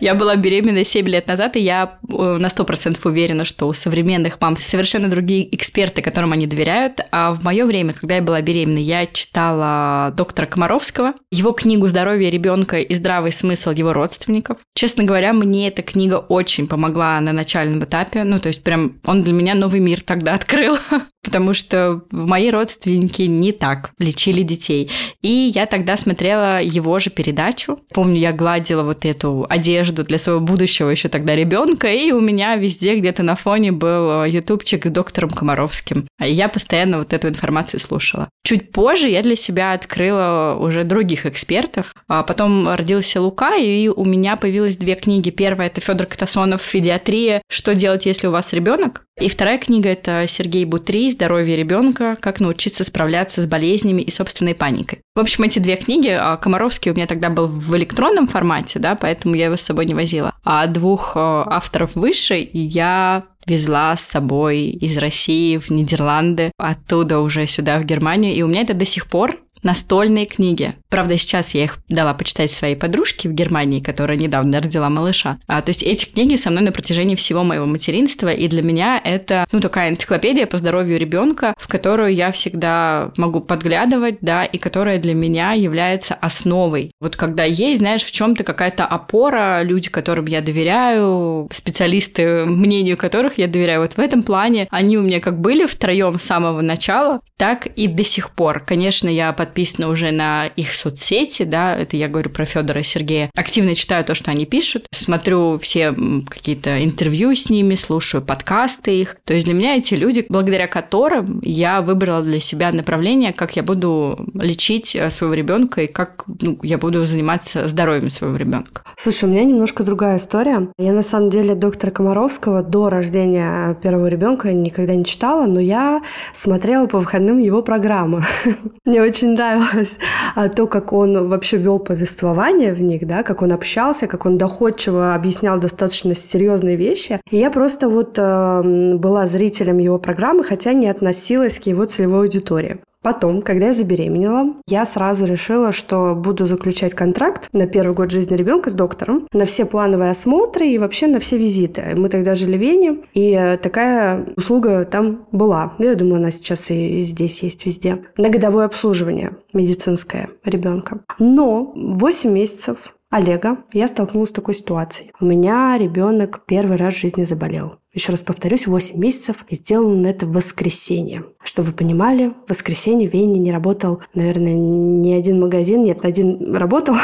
Я 0.00 0.14
была 0.14 0.36
беременна 0.36 0.84
7 0.84 1.06
лет 1.08 1.28
назад, 1.28 1.56
и 1.56 1.60
я 1.60 1.98
э, 2.08 2.36
на 2.38 2.46
100% 2.46 2.98
уверена, 3.04 3.44
что 3.44 3.66
у 3.66 3.72
современных 3.72 4.40
мам 4.40 4.56
совершенно 4.56 5.08
другие 5.08 5.54
эксперты, 5.54 6.02
которым 6.02 6.32
они 6.32 6.46
доверяют. 6.46 7.00
А 7.10 7.32
в 7.32 7.44
мое 7.44 7.66
время, 7.66 7.92
когда 7.92 8.16
я 8.16 8.22
была 8.22 8.40
беременна, 8.40 8.78
я 8.78 9.06
читала 9.06 10.12
доктора 10.16 10.46
Комаровского, 10.46 11.12
его 11.30 11.52
книгу 11.52 11.86
«Здоровье 11.86 12.30
ребенка 12.30 12.78
и 12.80 12.94
здравый 12.94 13.32
смысл 13.32 13.70
его 13.70 13.92
родственников». 13.92 14.58
Честно 14.74 15.04
говоря, 15.04 15.32
мне 15.32 15.68
эта 15.68 15.82
книга 15.82 16.16
очень 16.16 16.66
помогла 16.66 17.20
на 17.20 17.32
начальном 17.32 17.84
этапе. 17.84 18.24
Ну, 18.24 18.38
то 18.38 18.48
есть 18.48 18.64
прям 18.64 18.98
он 19.04 19.22
для 19.22 19.32
меня 19.32 19.54
новый 19.54 19.80
мир 19.80 20.00
тогда 20.00 20.34
открыл. 20.34 20.78
потому 21.22 21.54
что 21.54 22.02
мои 22.10 22.50
родственники 22.50 23.22
не 23.22 23.52
так 23.52 23.92
лечили 23.98 24.42
детей. 24.42 24.90
И 25.22 25.52
я 25.54 25.66
тогда 25.66 25.96
смотрела 25.96 26.60
его 26.60 26.98
же 26.98 27.10
передачу. 27.10 27.80
Помню, 27.94 28.18
я 28.18 28.32
гладила 28.32 28.82
вот 28.82 29.04
эту 29.04 29.46
одежду 29.48 30.04
для 30.04 30.18
своего 30.18 30.40
будущего 30.40 30.90
еще 30.90 31.08
тогда 31.08 31.34
ребенка, 31.36 31.92
и 31.92 32.10
у 32.12 32.20
меня 32.20 32.56
везде 32.56 32.96
где-то 32.98 33.22
на 33.22 33.36
фоне 33.36 33.72
был 33.72 34.24
ютубчик 34.24 34.86
с 34.86 34.90
доктором 34.90 35.30
Комаровским. 35.30 36.08
И 36.20 36.32
я 36.32 36.48
постоянно 36.48 36.98
вот 36.98 37.12
эту 37.12 37.28
информацию 37.28 37.78
слушала. 37.78 38.28
Чуть 38.44 38.72
позже 38.72 39.08
я 39.08 39.22
для 39.22 39.36
себя 39.36 39.72
открыла 39.72 40.56
уже 40.58 40.84
других 40.84 41.26
экспертов. 41.26 41.94
А 42.08 42.24
потом 42.24 42.68
родился 42.68 43.20
Лука, 43.20 43.56
и 43.56 43.88
у 43.88 44.04
меня 44.04 44.36
появилось 44.36 44.76
две 44.76 44.96
книги. 44.96 45.30
Первая– 45.30 45.66
это 45.68 45.80
Федор 45.80 46.06
Катасонов 46.06 46.62
«Федиатрия. 46.62 47.42
Что 47.48 47.74
делать, 47.74 48.06
если 48.06 48.26
у 48.26 48.32
вас 48.32 48.52
ребенок?» 48.52 49.04
И 49.20 49.28
вторая 49.28 49.58
книга– 49.58 49.88
это 49.90 50.24
Сергей 50.26 50.64
Бутри 50.64 51.11
«Здоровье 51.12 51.56
ребенка. 51.56 52.16
Как 52.20 52.40
научиться 52.40 52.84
справляться 52.84 53.42
с 53.42 53.46
болезнями 53.46 54.02
и 54.02 54.10
собственной 54.10 54.54
паникой». 54.54 55.00
В 55.14 55.20
общем, 55.20 55.44
эти 55.44 55.58
две 55.58 55.76
книги, 55.76 56.08
а 56.08 56.36
Комаровский 56.36 56.90
у 56.90 56.94
меня 56.94 57.06
тогда 57.06 57.28
был 57.28 57.46
в 57.46 57.76
электронном 57.76 58.28
формате, 58.28 58.78
да, 58.78 58.94
поэтому 58.94 59.34
я 59.34 59.46
его 59.46 59.56
с 59.56 59.60
собой 59.60 59.86
не 59.86 59.94
возила. 59.94 60.34
А 60.44 60.66
двух 60.66 61.12
а, 61.14 61.44
авторов 61.48 61.94
выше 61.94 62.48
я 62.52 63.24
везла 63.46 63.96
с 63.96 64.02
собой 64.02 64.66
из 64.68 64.96
России 64.96 65.58
в 65.58 65.70
Нидерланды, 65.70 66.52
оттуда 66.58 67.18
уже 67.18 67.46
сюда, 67.46 67.78
в 67.78 67.84
Германию. 67.84 68.34
И 68.34 68.42
у 68.42 68.46
меня 68.46 68.62
это 68.62 68.74
до 68.74 68.84
сих 68.84 69.06
пор 69.08 69.41
настольные 69.62 70.26
книги. 70.26 70.74
Правда, 70.88 71.16
сейчас 71.16 71.54
я 71.54 71.64
их 71.64 71.78
дала 71.88 72.14
почитать 72.14 72.50
своей 72.50 72.76
подружке 72.76 73.28
в 73.28 73.32
Германии, 73.32 73.80
которая 73.80 74.18
недавно 74.18 74.60
родила 74.60 74.90
малыша. 74.90 75.38
А, 75.46 75.62
то 75.62 75.70
есть 75.70 75.82
эти 75.82 76.04
книги 76.04 76.36
со 76.36 76.50
мной 76.50 76.64
на 76.64 76.72
протяжении 76.72 77.14
всего 77.14 77.44
моего 77.44 77.66
материнства, 77.66 78.28
и 78.28 78.48
для 78.48 78.62
меня 78.62 79.00
это, 79.02 79.46
ну, 79.52 79.60
такая 79.60 79.90
энциклопедия 79.90 80.46
по 80.46 80.56
здоровью 80.56 80.98
ребенка, 80.98 81.54
в 81.56 81.68
которую 81.68 82.14
я 82.14 82.30
всегда 82.32 83.12
могу 83.16 83.40
подглядывать, 83.40 84.18
да, 84.20 84.44
и 84.44 84.58
которая 84.58 84.98
для 84.98 85.14
меня 85.14 85.52
является 85.52 86.14
основой. 86.14 86.90
Вот 87.00 87.16
когда 87.16 87.44
есть, 87.44 87.78
знаешь, 87.78 88.02
в 88.02 88.12
чем-то 88.12 88.44
какая-то 88.44 88.84
опора, 88.84 89.62
люди, 89.62 89.88
которым 89.88 90.26
я 90.26 90.42
доверяю, 90.42 91.48
специалисты, 91.52 92.44
мнению 92.46 92.96
которых 92.96 93.38
я 93.38 93.46
доверяю, 93.46 93.80
вот 93.80 93.94
в 93.94 93.98
этом 93.98 94.22
плане 94.22 94.68
они 94.70 94.98
у 94.98 95.02
меня 95.02 95.20
как 95.20 95.40
были 95.40 95.66
втроем 95.66 96.18
с 96.18 96.22
самого 96.22 96.60
начала, 96.60 97.20
так 97.36 97.66
и 97.66 97.88
до 97.88 98.04
сих 98.04 98.30
пор. 98.30 98.60
Конечно, 98.60 99.08
я 99.08 99.32
подписана 99.52 99.88
уже 99.88 100.10
на 100.12 100.46
их 100.46 100.72
соцсети, 100.72 101.42
да, 101.42 101.76
это 101.76 101.96
я 101.96 102.08
говорю 102.08 102.30
про 102.30 102.46
Федора 102.46 102.80
и 102.80 102.82
Сергея, 102.82 103.30
активно 103.36 103.74
читаю 103.74 104.02
то, 104.04 104.14
что 104.14 104.30
они 104.30 104.46
пишут, 104.46 104.86
смотрю 104.92 105.58
все 105.58 105.94
какие-то 106.26 106.82
интервью 106.82 107.34
с 107.34 107.50
ними, 107.50 107.74
слушаю 107.74 108.22
подкасты 108.22 108.98
их. 108.98 109.16
То 109.26 109.34
есть 109.34 109.44
для 109.44 109.54
меня 109.54 109.76
эти 109.76 109.94
люди, 109.94 110.24
благодаря 110.28 110.66
которым 110.66 111.40
я 111.42 111.82
выбрала 111.82 112.22
для 112.22 112.40
себя 112.40 112.72
направление, 112.72 113.34
как 113.34 113.56
я 113.56 113.62
буду 113.62 114.26
лечить 114.34 114.96
э, 114.96 115.10
своего 115.10 115.34
ребенка 115.34 115.82
и 115.82 115.86
как 115.86 116.24
ну, 116.40 116.58
я 116.62 116.78
буду 116.78 117.04
заниматься 117.04 117.66
здоровьем 117.66 118.08
своего 118.08 118.36
ребенка. 118.36 118.82
Слушай, 118.96 119.28
у 119.28 119.32
меня 119.32 119.44
немножко 119.44 119.84
другая 119.84 120.16
история. 120.16 120.68
Я 120.78 120.92
на 120.92 121.02
самом 121.02 121.28
деле 121.28 121.54
доктора 121.54 121.90
Комаровского 121.90 122.62
до 122.62 122.88
рождения 122.88 123.74
первого 123.82 124.06
ребенка 124.06 124.50
никогда 124.52 124.94
не 124.94 125.04
читала, 125.04 125.44
но 125.44 125.60
я 125.60 126.00
смотрела 126.32 126.86
по 126.86 126.98
выходным 126.98 127.38
его 127.38 127.62
программы. 127.62 128.24
Мне 128.84 129.02
очень 129.02 129.36
нравилось 129.42 129.98
а, 130.34 130.48
то, 130.48 130.66
как 130.66 130.92
он 130.92 131.28
вообще 131.28 131.56
вел 131.56 131.78
повествование 131.78 132.72
в 132.74 132.80
них, 132.80 133.06
да, 133.06 133.22
как 133.22 133.42
он 133.42 133.52
общался, 133.52 134.06
как 134.06 134.26
он 134.26 134.38
доходчиво 134.38 135.14
объяснял 135.14 135.58
достаточно 135.58 136.14
серьезные 136.14 136.76
вещи. 136.76 137.20
И 137.30 137.38
я 137.38 137.50
просто 137.50 137.88
вот 137.88 138.18
э, 138.18 138.94
была 138.96 139.26
зрителем 139.26 139.78
его 139.78 139.98
программы, 139.98 140.44
хотя 140.44 140.72
не 140.72 140.88
относилась 140.88 141.58
к 141.58 141.66
его 141.66 141.84
целевой 141.84 142.26
аудитории. 142.26 142.78
Потом, 143.02 143.42
когда 143.42 143.66
я 143.66 143.72
забеременела, 143.72 144.54
я 144.68 144.84
сразу 144.84 145.24
решила, 145.24 145.72
что 145.72 146.14
буду 146.14 146.46
заключать 146.46 146.94
контракт 146.94 147.48
на 147.52 147.66
первый 147.66 147.94
год 147.94 148.10
жизни 148.10 148.36
ребенка 148.36 148.70
с 148.70 148.74
доктором, 148.74 149.26
на 149.32 149.44
все 149.44 149.64
плановые 149.64 150.10
осмотры 150.10 150.66
и 150.68 150.78
вообще 150.78 151.08
на 151.08 151.18
все 151.20 151.36
визиты. 151.36 151.94
Мы 151.96 152.08
тогда 152.08 152.34
жили 152.34 152.56
в 152.56 152.60
Вене, 152.60 152.98
и 153.12 153.32
э, 153.32 153.56
такая 153.56 154.26
услуга 154.36 154.84
там 154.84 155.26
была. 155.32 155.74
Я 155.78 155.94
думаю, 155.96 156.16
она 156.16 156.30
сейчас 156.30 156.70
и 156.70 157.02
здесь 157.02 157.42
есть 157.42 157.66
везде. 157.66 158.04
На 158.16 158.28
годовое 158.28 158.66
обслуживание 158.66 159.36
медицинское 159.52 160.30
ребенка. 160.44 161.00
Но 161.18 161.72
8 161.74 162.30
месяцев 162.30 162.94
Олега 163.10 163.58
я 163.72 163.88
столкнулась 163.88 164.30
с 164.30 164.32
такой 164.32 164.54
ситуацией. 164.54 165.12
У 165.20 165.26
меня 165.26 165.76
ребенок 165.78 166.42
первый 166.46 166.78
раз 166.78 166.94
в 166.94 167.00
жизни 167.00 167.24
заболел. 167.24 167.81
Еще 167.94 168.10
раз 168.10 168.22
повторюсь, 168.22 168.66
8 168.66 168.98
месяцев. 168.98 169.44
И 169.48 169.54
сделано 169.54 170.06
это 170.06 170.26
в 170.26 170.32
воскресенье. 170.32 171.24
Чтобы 171.42 171.68
вы 171.68 171.74
понимали, 171.74 172.32
в 172.46 172.50
воскресенье 172.50 173.08
в 173.08 173.12
Вене 173.12 173.38
не 173.38 173.52
работал, 173.52 174.02
наверное, 174.14 174.54
ни 174.54 175.12
один 175.12 175.40
магазин. 175.40 175.82
Нет, 175.82 176.04
один 176.04 176.54
работал. 176.54 176.94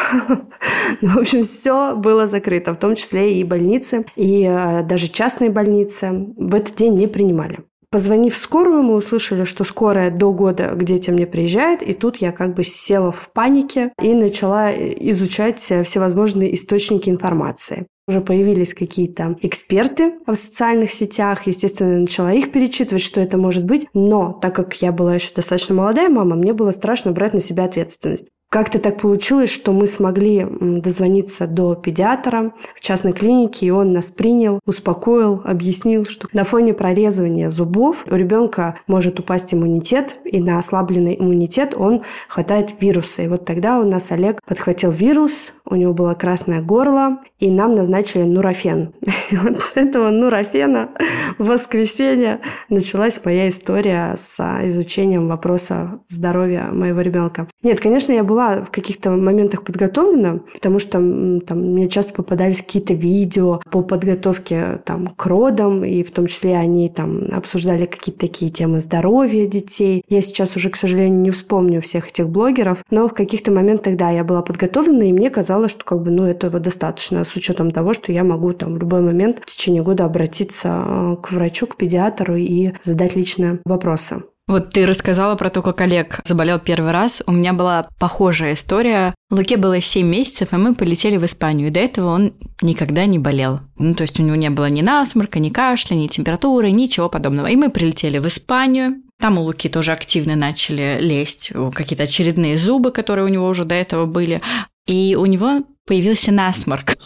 Но, 1.02 1.09
в 1.11 1.18
общем, 1.18 1.42
все 1.42 1.95
было 1.95 2.26
закрыто, 2.26 2.73
в 2.73 2.78
том 2.78 2.97
числе 2.97 3.38
и 3.38 3.45
больницы, 3.45 4.07
и 4.16 4.45
э, 4.45 4.83
даже 4.83 5.09
частные 5.09 5.50
больницы 5.50 6.33
в 6.37 6.54
этот 6.54 6.76
день 6.76 6.97
не 6.97 7.07
принимали. 7.07 7.59
Позвонив 7.90 8.35
в 8.35 8.37
скорую, 8.37 8.83
мы 8.83 8.97
услышали, 8.97 9.45
что 9.45 9.64
скорая 9.64 10.11
до 10.11 10.33
года 10.33 10.71
к 10.75 10.85
детям 10.85 11.16
не 11.16 11.26
приезжает, 11.26 11.83
и 11.83 11.95
тут 11.95 12.18
я 12.18 12.33
как 12.33 12.54
бы 12.54 12.62
села 12.62 13.12
в 13.12 13.30
панике 13.33 13.92
и 14.02 14.12
начала 14.12 14.71
изучать 14.73 15.61
всевозможные 15.61 16.54
источники 16.54 17.09
информации. 17.09 17.87
Уже 18.09 18.23
появились 18.23 18.73
какие-то 18.73 19.37
эксперты 19.43 20.15
в 20.27 20.35
социальных 20.35 20.91
сетях. 20.91 21.47
Естественно, 21.47 21.93
я 21.93 21.99
начала 21.99 22.33
их 22.33 22.50
перечитывать, 22.50 23.03
что 23.03 23.21
это 23.21 23.37
может 23.37 23.67
быть. 23.67 23.87
Но 23.93 24.33
так 24.33 24.55
как 24.55 24.75
я 24.81 24.93
была 24.93 25.17
еще 25.17 25.35
достаточно 25.35 25.75
молодая 25.75 26.09
мама, 26.09 26.35
мне 26.35 26.55
было 26.55 26.71
страшно 26.71 27.12
брать 27.12 27.35
на 27.35 27.41
себя 27.41 27.65
ответственность. 27.65 28.31
Как-то 28.50 28.78
так 28.78 28.99
получилось, 28.99 29.50
что 29.50 29.73
мы 29.73 29.87
смогли 29.87 30.47
дозвониться 30.49 31.47
до 31.47 31.75
педиатра 31.75 32.55
в 32.75 32.81
частной 32.81 33.12
клинике, 33.12 33.67
и 33.67 33.71
он 33.71 33.93
нас 33.93 34.11
принял, 34.11 34.61
успокоил, 34.64 35.43
объяснил, 35.45 36.07
что 36.07 36.28
на 36.33 36.45
фоне 36.45 36.73
прорезывания 36.73 37.50
зубов 37.50 38.07
у 38.11 38.14
ребенка 38.14 38.78
может 38.87 39.21
упасть 39.21 39.52
иммунитет, 39.52 40.14
и 40.25 40.40
на 40.40 40.59
ослабленный 40.59 41.17
иммунитет 41.19 41.75
он 41.76 42.02
хватает 42.28 42.75
вируса. 42.81 43.23
И 43.23 43.28
вот 43.28 43.45
тогда 43.45 43.78
у 43.81 43.85
нас 43.85 44.11
Олег 44.12 44.40
подхватил 44.47 44.93
вирус, 44.93 45.52
у 45.67 45.75
него 45.75 45.93
было 45.93 46.14
красное 46.14 46.62
горло, 46.62 47.19
и 47.38 47.50
нам 47.50 47.75
назначили 47.75 48.23
нурофен. 48.23 48.95
И 49.31 49.37
вот 49.43 49.61
с 49.61 49.76
этого 49.76 50.09
нурофена 50.09 50.88
в 51.37 51.47
воскресенье 51.47 52.40
началась 52.71 53.21
моя 53.23 53.50
история 53.50 54.14
с 54.17 54.40
изучением 54.64 55.28
вопроса 55.28 56.00
здоровья 56.09 56.69
моего 56.73 57.02
ребенка. 57.02 57.47
Нет, 57.62 57.81
конечно, 57.81 58.12
я 58.12 58.25
была 58.25 58.38
была 58.38 58.61
в 58.61 58.71
каких-то 58.71 59.11
моментах 59.11 59.64
подготовлена, 59.64 60.40
потому 60.54 60.78
что 60.78 60.92
там 60.92 61.59
мне 61.59 61.88
часто 61.88 62.12
попадались 62.12 62.62
какие-то 62.62 62.95
видео 62.95 63.61
по 63.71 63.83
подготовке 63.83 64.80
там, 64.85 65.09
к 65.09 65.26
родам, 65.26 65.85
и 65.85 66.04
в 66.04 66.12
том 66.12 66.28
числе 66.28 66.57
они 66.57 66.88
там 66.88 67.23
обсуждали 67.33 67.87
какие-то 67.87 68.21
такие 68.21 68.52
темы 68.52 68.80
здоровья 68.80 69.47
детей. 69.47 70.04
Я 70.09 70.21
сейчас 70.21 70.54
уже, 70.54 70.71
к 70.71 70.76
сожалению, 70.76 71.21
не 71.21 71.30
вспомню 71.33 71.80
всех 71.80 72.11
этих 72.11 72.28
блогеров, 72.28 72.85
но 72.90 73.09
в 73.09 73.14
каких-то 73.14 73.50
моментах, 73.50 73.97
да, 73.97 74.11
я 74.11 74.23
была 74.23 74.42
подготовлена, 74.42 75.07
и 75.07 75.12
мне 75.12 75.30
казалось, 75.30 75.73
что 75.73 75.85
как 75.85 76.02
бы, 76.02 76.11
ну, 76.12 76.25
этого 76.25 76.61
достаточно, 76.61 77.25
с 77.25 77.35
учетом 77.35 77.73
того, 77.73 77.92
что 77.92 78.12
я 78.12 78.23
могу 78.23 78.52
там 78.52 78.75
в 78.75 78.78
любой 78.78 79.00
момент 79.00 79.40
в 79.42 79.47
течение 79.47 79.83
года 79.83 80.04
обратиться 80.04 80.85
э, 80.87 81.16
к 81.23 81.33
врачу, 81.33 81.66
к 81.66 81.76
педиатру 81.76 82.37
и 82.37 82.73
задать 82.85 83.16
личные 83.16 83.61
вопросы. 83.64 84.23
Вот 84.49 84.71
ты 84.71 84.87
рассказала 84.87 85.37
про 85.37 85.50
то, 85.50 85.61
как 85.61 85.83
Олег 85.83 86.21
заболел 86.25 86.59
первый 86.59 86.90
раз. 86.90 87.23
У 87.26 87.33
меня 87.33 87.52
была 87.52 87.87
похожая 87.99 88.55
история. 88.55 89.14
Луке 89.31 89.59
было 89.59 89.83
7 89.83 90.07
месяцев, 90.07 90.55
и 90.55 90.57
мы 90.57 90.75
полетели 90.75 91.19
в 91.19 91.25
Испанию. 91.26 91.69
И 91.69 91.71
до 91.71 91.81
этого 91.81 92.09
он 92.09 92.33
никогда 92.62 93.05
не 93.05 93.19
болел. 93.19 93.61
Ну, 93.76 93.95
то 93.95 94.02
есть 94.02 94.19
у 94.19 94.23
него 94.23 94.37
не 94.37 94.49
было 94.49 94.71
ни 94.71 94.81
насморка, 94.81 95.38
ни 95.38 95.50
кашля, 95.50 95.97
ни 95.97 96.07
температуры, 96.07 96.71
ничего 96.71 97.11
подобного. 97.11 97.49
И 97.49 97.57
мы 97.57 97.69
прилетели 97.69 98.17
в 98.17 98.26
Испанию. 98.26 99.02
Там 99.21 99.37
у 99.37 99.43
Луки 99.43 99.69
тоже 99.69 99.93
активно 99.93 100.35
начали 100.35 100.97
лезть 100.99 101.52
какие-то 101.75 102.05
очередные 102.05 102.57
зубы, 102.57 102.90
которые 102.90 103.26
у 103.26 103.28
него 103.28 103.49
уже 103.49 103.67
до 103.67 103.75
этого 103.75 104.07
были. 104.07 104.40
И 104.87 105.14
у 105.14 105.26
него 105.26 105.64
появился 105.87 106.33
насморк. 106.33 106.97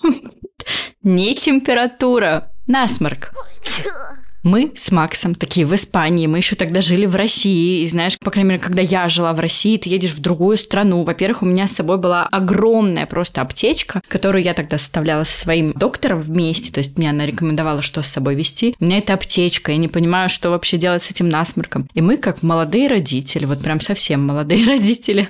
Не 1.02 1.34
температура, 1.34 2.52
насморк. 2.68 3.32
Мы 4.42 4.72
с 4.74 4.90
Максом 4.90 5.36
такие 5.36 5.64
в 5.64 5.74
Испании, 5.74 6.26
мы 6.26 6.38
еще 6.38 6.56
тогда 6.56 6.80
жили 6.80 7.06
в 7.06 7.14
России, 7.14 7.82
и 7.82 7.88
знаешь, 7.88 8.18
по 8.18 8.32
крайней 8.32 8.50
мере, 8.50 8.60
когда 8.60 8.82
я 8.82 9.08
жила 9.08 9.32
в 9.32 9.38
России, 9.38 9.76
ты 9.76 9.88
едешь 9.88 10.14
в 10.14 10.20
другую 10.20 10.56
страну. 10.56 11.04
Во-первых, 11.04 11.42
у 11.42 11.46
меня 11.46 11.68
с 11.68 11.72
собой 11.72 11.98
была 11.98 12.24
огромная 12.24 13.06
просто 13.06 13.40
аптечка, 13.40 14.02
которую 14.08 14.42
я 14.42 14.54
тогда 14.54 14.78
составляла 14.78 15.22
со 15.22 15.40
своим 15.40 15.72
доктором 15.74 16.20
вместе, 16.20 16.72
то 16.72 16.78
есть 16.78 16.98
мне 16.98 17.10
она 17.10 17.24
рекомендовала, 17.24 17.82
что 17.82 18.02
с 18.02 18.08
собой 18.08 18.34
вести. 18.34 18.74
У 18.80 18.84
меня 18.84 18.98
это 18.98 19.14
аптечка, 19.14 19.70
я 19.70 19.78
не 19.78 19.88
понимаю, 19.88 20.28
что 20.28 20.50
вообще 20.50 20.76
делать 20.76 21.04
с 21.04 21.10
этим 21.10 21.28
насморком. 21.28 21.88
И 21.94 22.00
мы, 22.00 22.16
как 22.16 22.42
молодые 22.42 22.88
родители, 22.88 23.44
вот 23.44 23.60
прям 23.60 23.78
совсем 23.78 24.26
молодые 24.26 24.66
родители, 24.66 25.28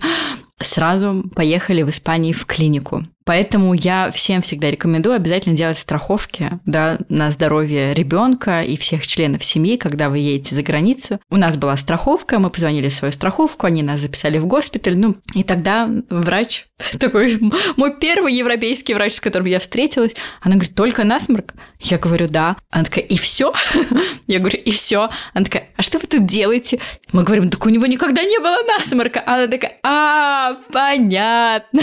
сразу 0.65 1.25
поехали 1.35 1.83
в 1.83 1.91
Испании 1.91 2.33
в 2.33 2.47
клинику. 2.47 3.05
Поэтому 3.25 3.75
я 3.75 4.11
всем 4.11 4.41
всегда 4.41 4.71
рекомендую 4.71 5.15
обязательно 5.15 5.57
делать 5.57 5.79
страховки 5.79 6.59
да, 6.67 6.99
на 7.09 7.31
здоровье 7.31 7.95
ребенка 7.95 8.63
и 8.63 8.77
всех 8.77 9.07
членов 9.07 9.45
семьи, 9.45 9.77
когда 9.77 10.09
вы 10.09 10.19
едете 10.19 10.55
за 10.55 10.63
границу. 10.63 11.21
У 11.31 11.37
нас 11.37 11.57
была 11.57 11.77
страховка, 11.77 12.39
мы 12.39 12.51
позвонили 12.51 12.89
в 12.89 12.93
свою 12.93 13.13
страховку, 13.13 13.67
они 13.67 13.83
нас 13.83 14.01
записали 14.01 14.39
в 14.39 14.47
госпиталь, 14.47 14.97
ну, 14.97 15.15
и 15.35 15.45
тогда 15.45 15.89
врач, 16.11 16.67
такой 16.99 17.39
мой 17.77 17.97
первый 17.99 18.35
европейский 18.35 18.95
врач, 18.95 19.15
с 19.15 19.21
которым 19.21 19.47
я 19.47 19.61
встретилась, 19.61 20.15
она 20.41 20.57
говорит, 20.57 20.75
только 20.75 21.05
насморк? 21.05 21.55
Я 21.79 21.99
говорю, 21.99 22.29
да. 22.29 22.57
Она 22.71 22.85
такая, 22.85 23.05
и 23.05 23.17
все? 23.17 23.53
Я 24.29 24.39
говорю, 24.39 24.59
и 24.59 24.71
все. 24.71 25.11
Она 25.35 25.45
такая, 25.45 25.69
а 25.77 25.83
что 25.83 25.99
вы 25.99 26.07
тут 26.07 26.27
делаете? 26.27 26.79
Мы 27.13 27.25
говорим, 27.25 27.51
так 27.51 27.67
у 27.67 27.69
него 27.69 27.87
никогда 27.87 28.23
не 28.23 28.39
было 28.39 28.57
насморка. 28.79 29.23
Она 29.27 29.49
такая, 29.49 29.79
а, 29.83 30.52
понятно. 30.73 31.83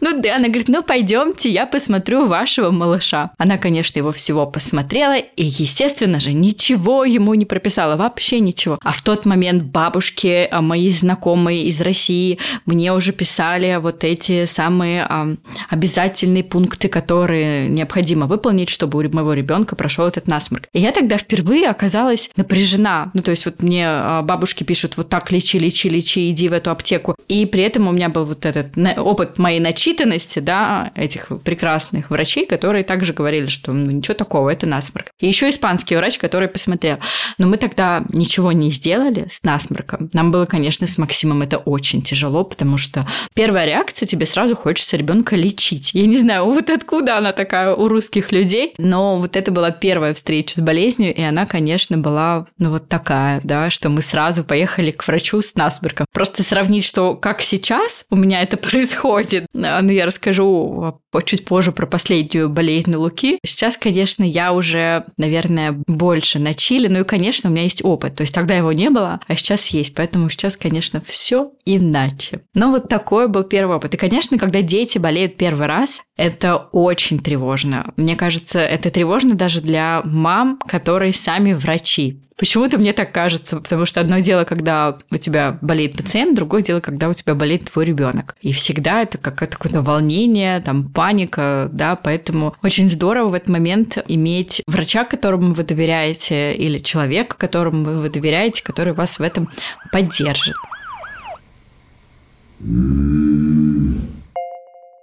Ну 0.00 0.20
да, 0.20 0.36
она 0.36 0.48
говорит, 0.48 0.68
ну 0.68 0.82
пойдемте, 0.82 1.50
я 1.50 1.66
посмотрю 1.66 2.26
вашего 2.26 2.70
малыша. 2.70 3.30
Она, 3.38 3.58
конечно, 3.58 3.98
его 3.98 4.12
всего 4.12 4.46
посмотрела 4.46 5.16
и, 5.16 5.44
естественно 5.44 6.20
же, 6.20 6.32
ничего 6.32 7.04
ему 7.04 7.34
не 7.34 7.46
прописала, 7.46 7.96
вообще 7.96 8.40
ничего. 8.40 8.78
А 8.82 8.92
в 8.92 9.02
тот 9.02 9.26
момент 9.26 9.64
бабушки, 9.64 10.48
а, 10.50 10.62
мои 10.62 10.90
знакомые 10.90 11.64
из 11.64 11.80
России, 11.80 12.38
мне 12.66 12.92
уже 12.92 13.12
писали 13.12 13.78
вот 13.80 14.04
эти 14.04 14.44
самые 14.46 15.02
а, 15.02 15.34
обязательные 15.68 16.44
пункты, 16.44 16.88
которые 16.88 17.68
необходимо 17.68 18.26
выполнить, 18.26 18.68
чтобы 18.68 18.98
у 18.98 19.14
моего 19.14 19.32
ребенка 19.32 19.76
прошел 19.76 20.06
этот 20.06 20.28
насморк. 20.28 20.68
И 20.72 20.80
я 20.80 20.92
тогда 20.92 21.18
впервые 21.18 21.68
оказалась 21.68 22.30
напряжена. 22.36 23.10
Ну, 23.14 23.22
то 23.22 23.30
есть 23.30 23.44
вот 23.46 23.62
мне 23.62 23.86
а, 23.86 24.22
бабушки 24.22 24.64
пишут, 24.64 24.96
вот 24.96 25.08
так 25.08 25.30
лечи, 25.30 25.58
лечи, 25.58 25.88
лечи, 25.88 26.30
иди 26.30 26.48
в 26.48 26.52
эту 26.52 26.70
аптеку. 26.70 27.16
И 27.28 27.46
при 27.46 27.62
этом 27.62 27.88
у 27.88 27.92
меня 27.98 28.08
был 28.08 28.24
вот 28.24 28.46
этот 28.46 28.76
опыт 28.98 29.38
моей 29.38 29.60
начитанности, 29.60 30.38
да, 30.38 30.92
этих 30.94 31.28
прекрасных 31.44 32.10
врачей, 32.10 32.46
которые 32.46 32.84
также 32.84 33.12
говорили, 33.12 33.46
что 33.46 33.72
ну, 33.72 33.90
ничего 33.90 34.14
такого, 34.14 34.50
это 34.50 34.66
насморк. 34.66 35.08
И 35.20 35.26
еще 35.26 35.48
испанский 35.48 35.96
врач, 35.96 36.18
который 36.18 36.48
посмотрел. 36.48 36.98
Но 37.38 37.48
мы 37.48 37.56
тогда 37.56 38.04
ничего 38.12 38.52
не 38.52 38.70
сделали 38.70 39.26
с 39.30 39.42
насморком. 39.42 40.10
Нам 40.12 40.30
было, 40.30 40.46
конечно, 40.46 40.86
с 40.86 40.96
Максимом 40.96 41.42
это 41.42 41.58
очень 41.58 42.02
тяжело, 42.02 42.44
потому 42.44 42.78
что 42.78 43.06
первая 43.34 43.66
реакция 43.66 44.06
тебе 44.06 44.26
сразу 44.26 44.54
хочется 44.54 44.96
ребенка 44.96 45.34
лечить. 45.34 45.90
Я 45.92 46.06
не 46.06 46.18
знаю, 46.18 46.44
вот 46.44 46.70
откуда 46.70 47.18
она 47.18 47.32
такая 47.32 47.74
у 47.74 47.88
русских 47.88 48.30
людей, 48.32 48.74
но 48.78 49.18
вот 49.18 49.36
это 49.36 49.50
была 49.50 49.70
первая 49.70 50.14
встреча 50.14 50.54
с 50.54 50.60
болезнью, 50.60 51.14
и 51.14 51.22
она, 51.22 51.46
конечно, 51.46 51.98
была 51.98 52.46
ну 52.58 52.70
вот 52.70 52.88
такая, 52.88 53.40
да, 53.42 53.70
что 53.70 53.88
мы 53.88 54.02
сразу 54.02 54.44
поехали 54.44 54.92
к 54.92 55.06
врачу 55.06 55.42
с 55.42 55.54
насморком. 55.56 56.06
Просто 56.12 56.42
сравнить, 56.42 56.84
что 56.84 57.16
как 57.16 57.42
сейчас 57.42 57.87
у 58.10 58.16
меня 58.16 58.42
это 58.42 58.56
происходит, 58.68 59.46
ну 59.52 59.90
я 59.90 60.06
расскажу 60.06 61.00
чуть 61.24 61.44
позже 61.44 61.72
про 61.72 61.86
последнюю 61.86 62.48
болезнь 62.48 62.94
Луки. 62.94 63.38
Сейчас, 63.44 63.76
конечно, 63.76 64.22
я 64.22 64.52
уже, 64.52 65.04
наверное, 65.16 65.72
больше 65.86 66.38
на 66.38 66.54
чили, 66.54 66.88
ну 66.88 67.00
и, 67.00 67.04
конечно, 67.04 67.48
у 67.48 67.52
меня 67.52 67.64
есть 67.64 67.84
опыт. 67.84 68.16
То 68.16 68.22
есть 68.22 68.34
тогда 68.34 68.54
его 68.54 68.72
не 68.72 68.90
было, 68.90 69.20
а 69.26 69.36
сейчас 69.36 69.68
есть. 69.68 69.94
Поэтому 69.94 70.28
сейчас, 70.30 70.56
конечно, 70.56 71.00
все 71.00 71.52
иначе. 71.64 72.40
Но 72.54 72.70
вот 72.70 72.88
такой 72.88 73.28
был 73.28 73.44
первый 73.44 73.76
опыт. 73.76 73.94
И, 73.94 73.98
конечно, 73.98 74.38
когда 74.38 74.62
дети 74.62 74.98
болеют 74.98 75.36
первый 75.36 75.66
раз, 75.66 76.00
это 76.16 76.56
очень 76.56 77.20
тревожно. 77.20 77.92
Мне 77.96 78.16
кажется, 78.16 78.60
это 78.60 78.90
тревожно 78.90 79.34
даже 79.34 79.60
для 79.60 80.02
мам, 80.04 80.58
которые 80.66 81.12
сами 81.12 81.52
врачи. 81.52 82.22
Почему-то 82.38 82.78
мне 82.78 82.92
так 82.92 83.10
кажется, 83.10 83.56
потому 83.56 83.84
что 83.84 84.00
одно 84.00 84.20
дело, 84.20 84.44
когда 84.44 84.96
у 85.10 85.16
тебя 85.16 85.58
болеет 85.60 85.96
пациент, 85.96 86.36
другое 86.36 86.62
дело, 86.62 86.78
когда 86.78 87.08
у 87.08 87.12
тебя 87.12 87.34
болеет 87.34 87.64
твой 87.64 87.84
ребенок. 87.84 88.36
И 88.40 88.52
всегда 88.52 89.02
это 89.02 89.18
какое-то 89.18 89.58
какое 89.58 89.82
волнение, 89.82 90.60
там 90.60 90.88
паника, 90.88 91.68
да, 91.72 91.96
поэтому 91.96 92.54
очень 92.62 92.88
здорово 92.88 93.30
в 93.30 93.34
этот 93.34 93.48
момент 93.48 93.98
иметь 94.06 94.62
врача, 94.68 95.04
которому 95.04 95.52
вы 95.52 95.64
доверяете, 95.64 96.54
или 96.54 96.78
человека, 96.78 97.36
которому 97.36 98.00
вы 98.00 98.08
доверяете, 98.08 98.62
который 98.62 98.92
вас 98.92 99.18
в 99.18 99.22
этом 99.22 99.50
поддержит. 99.90 100.54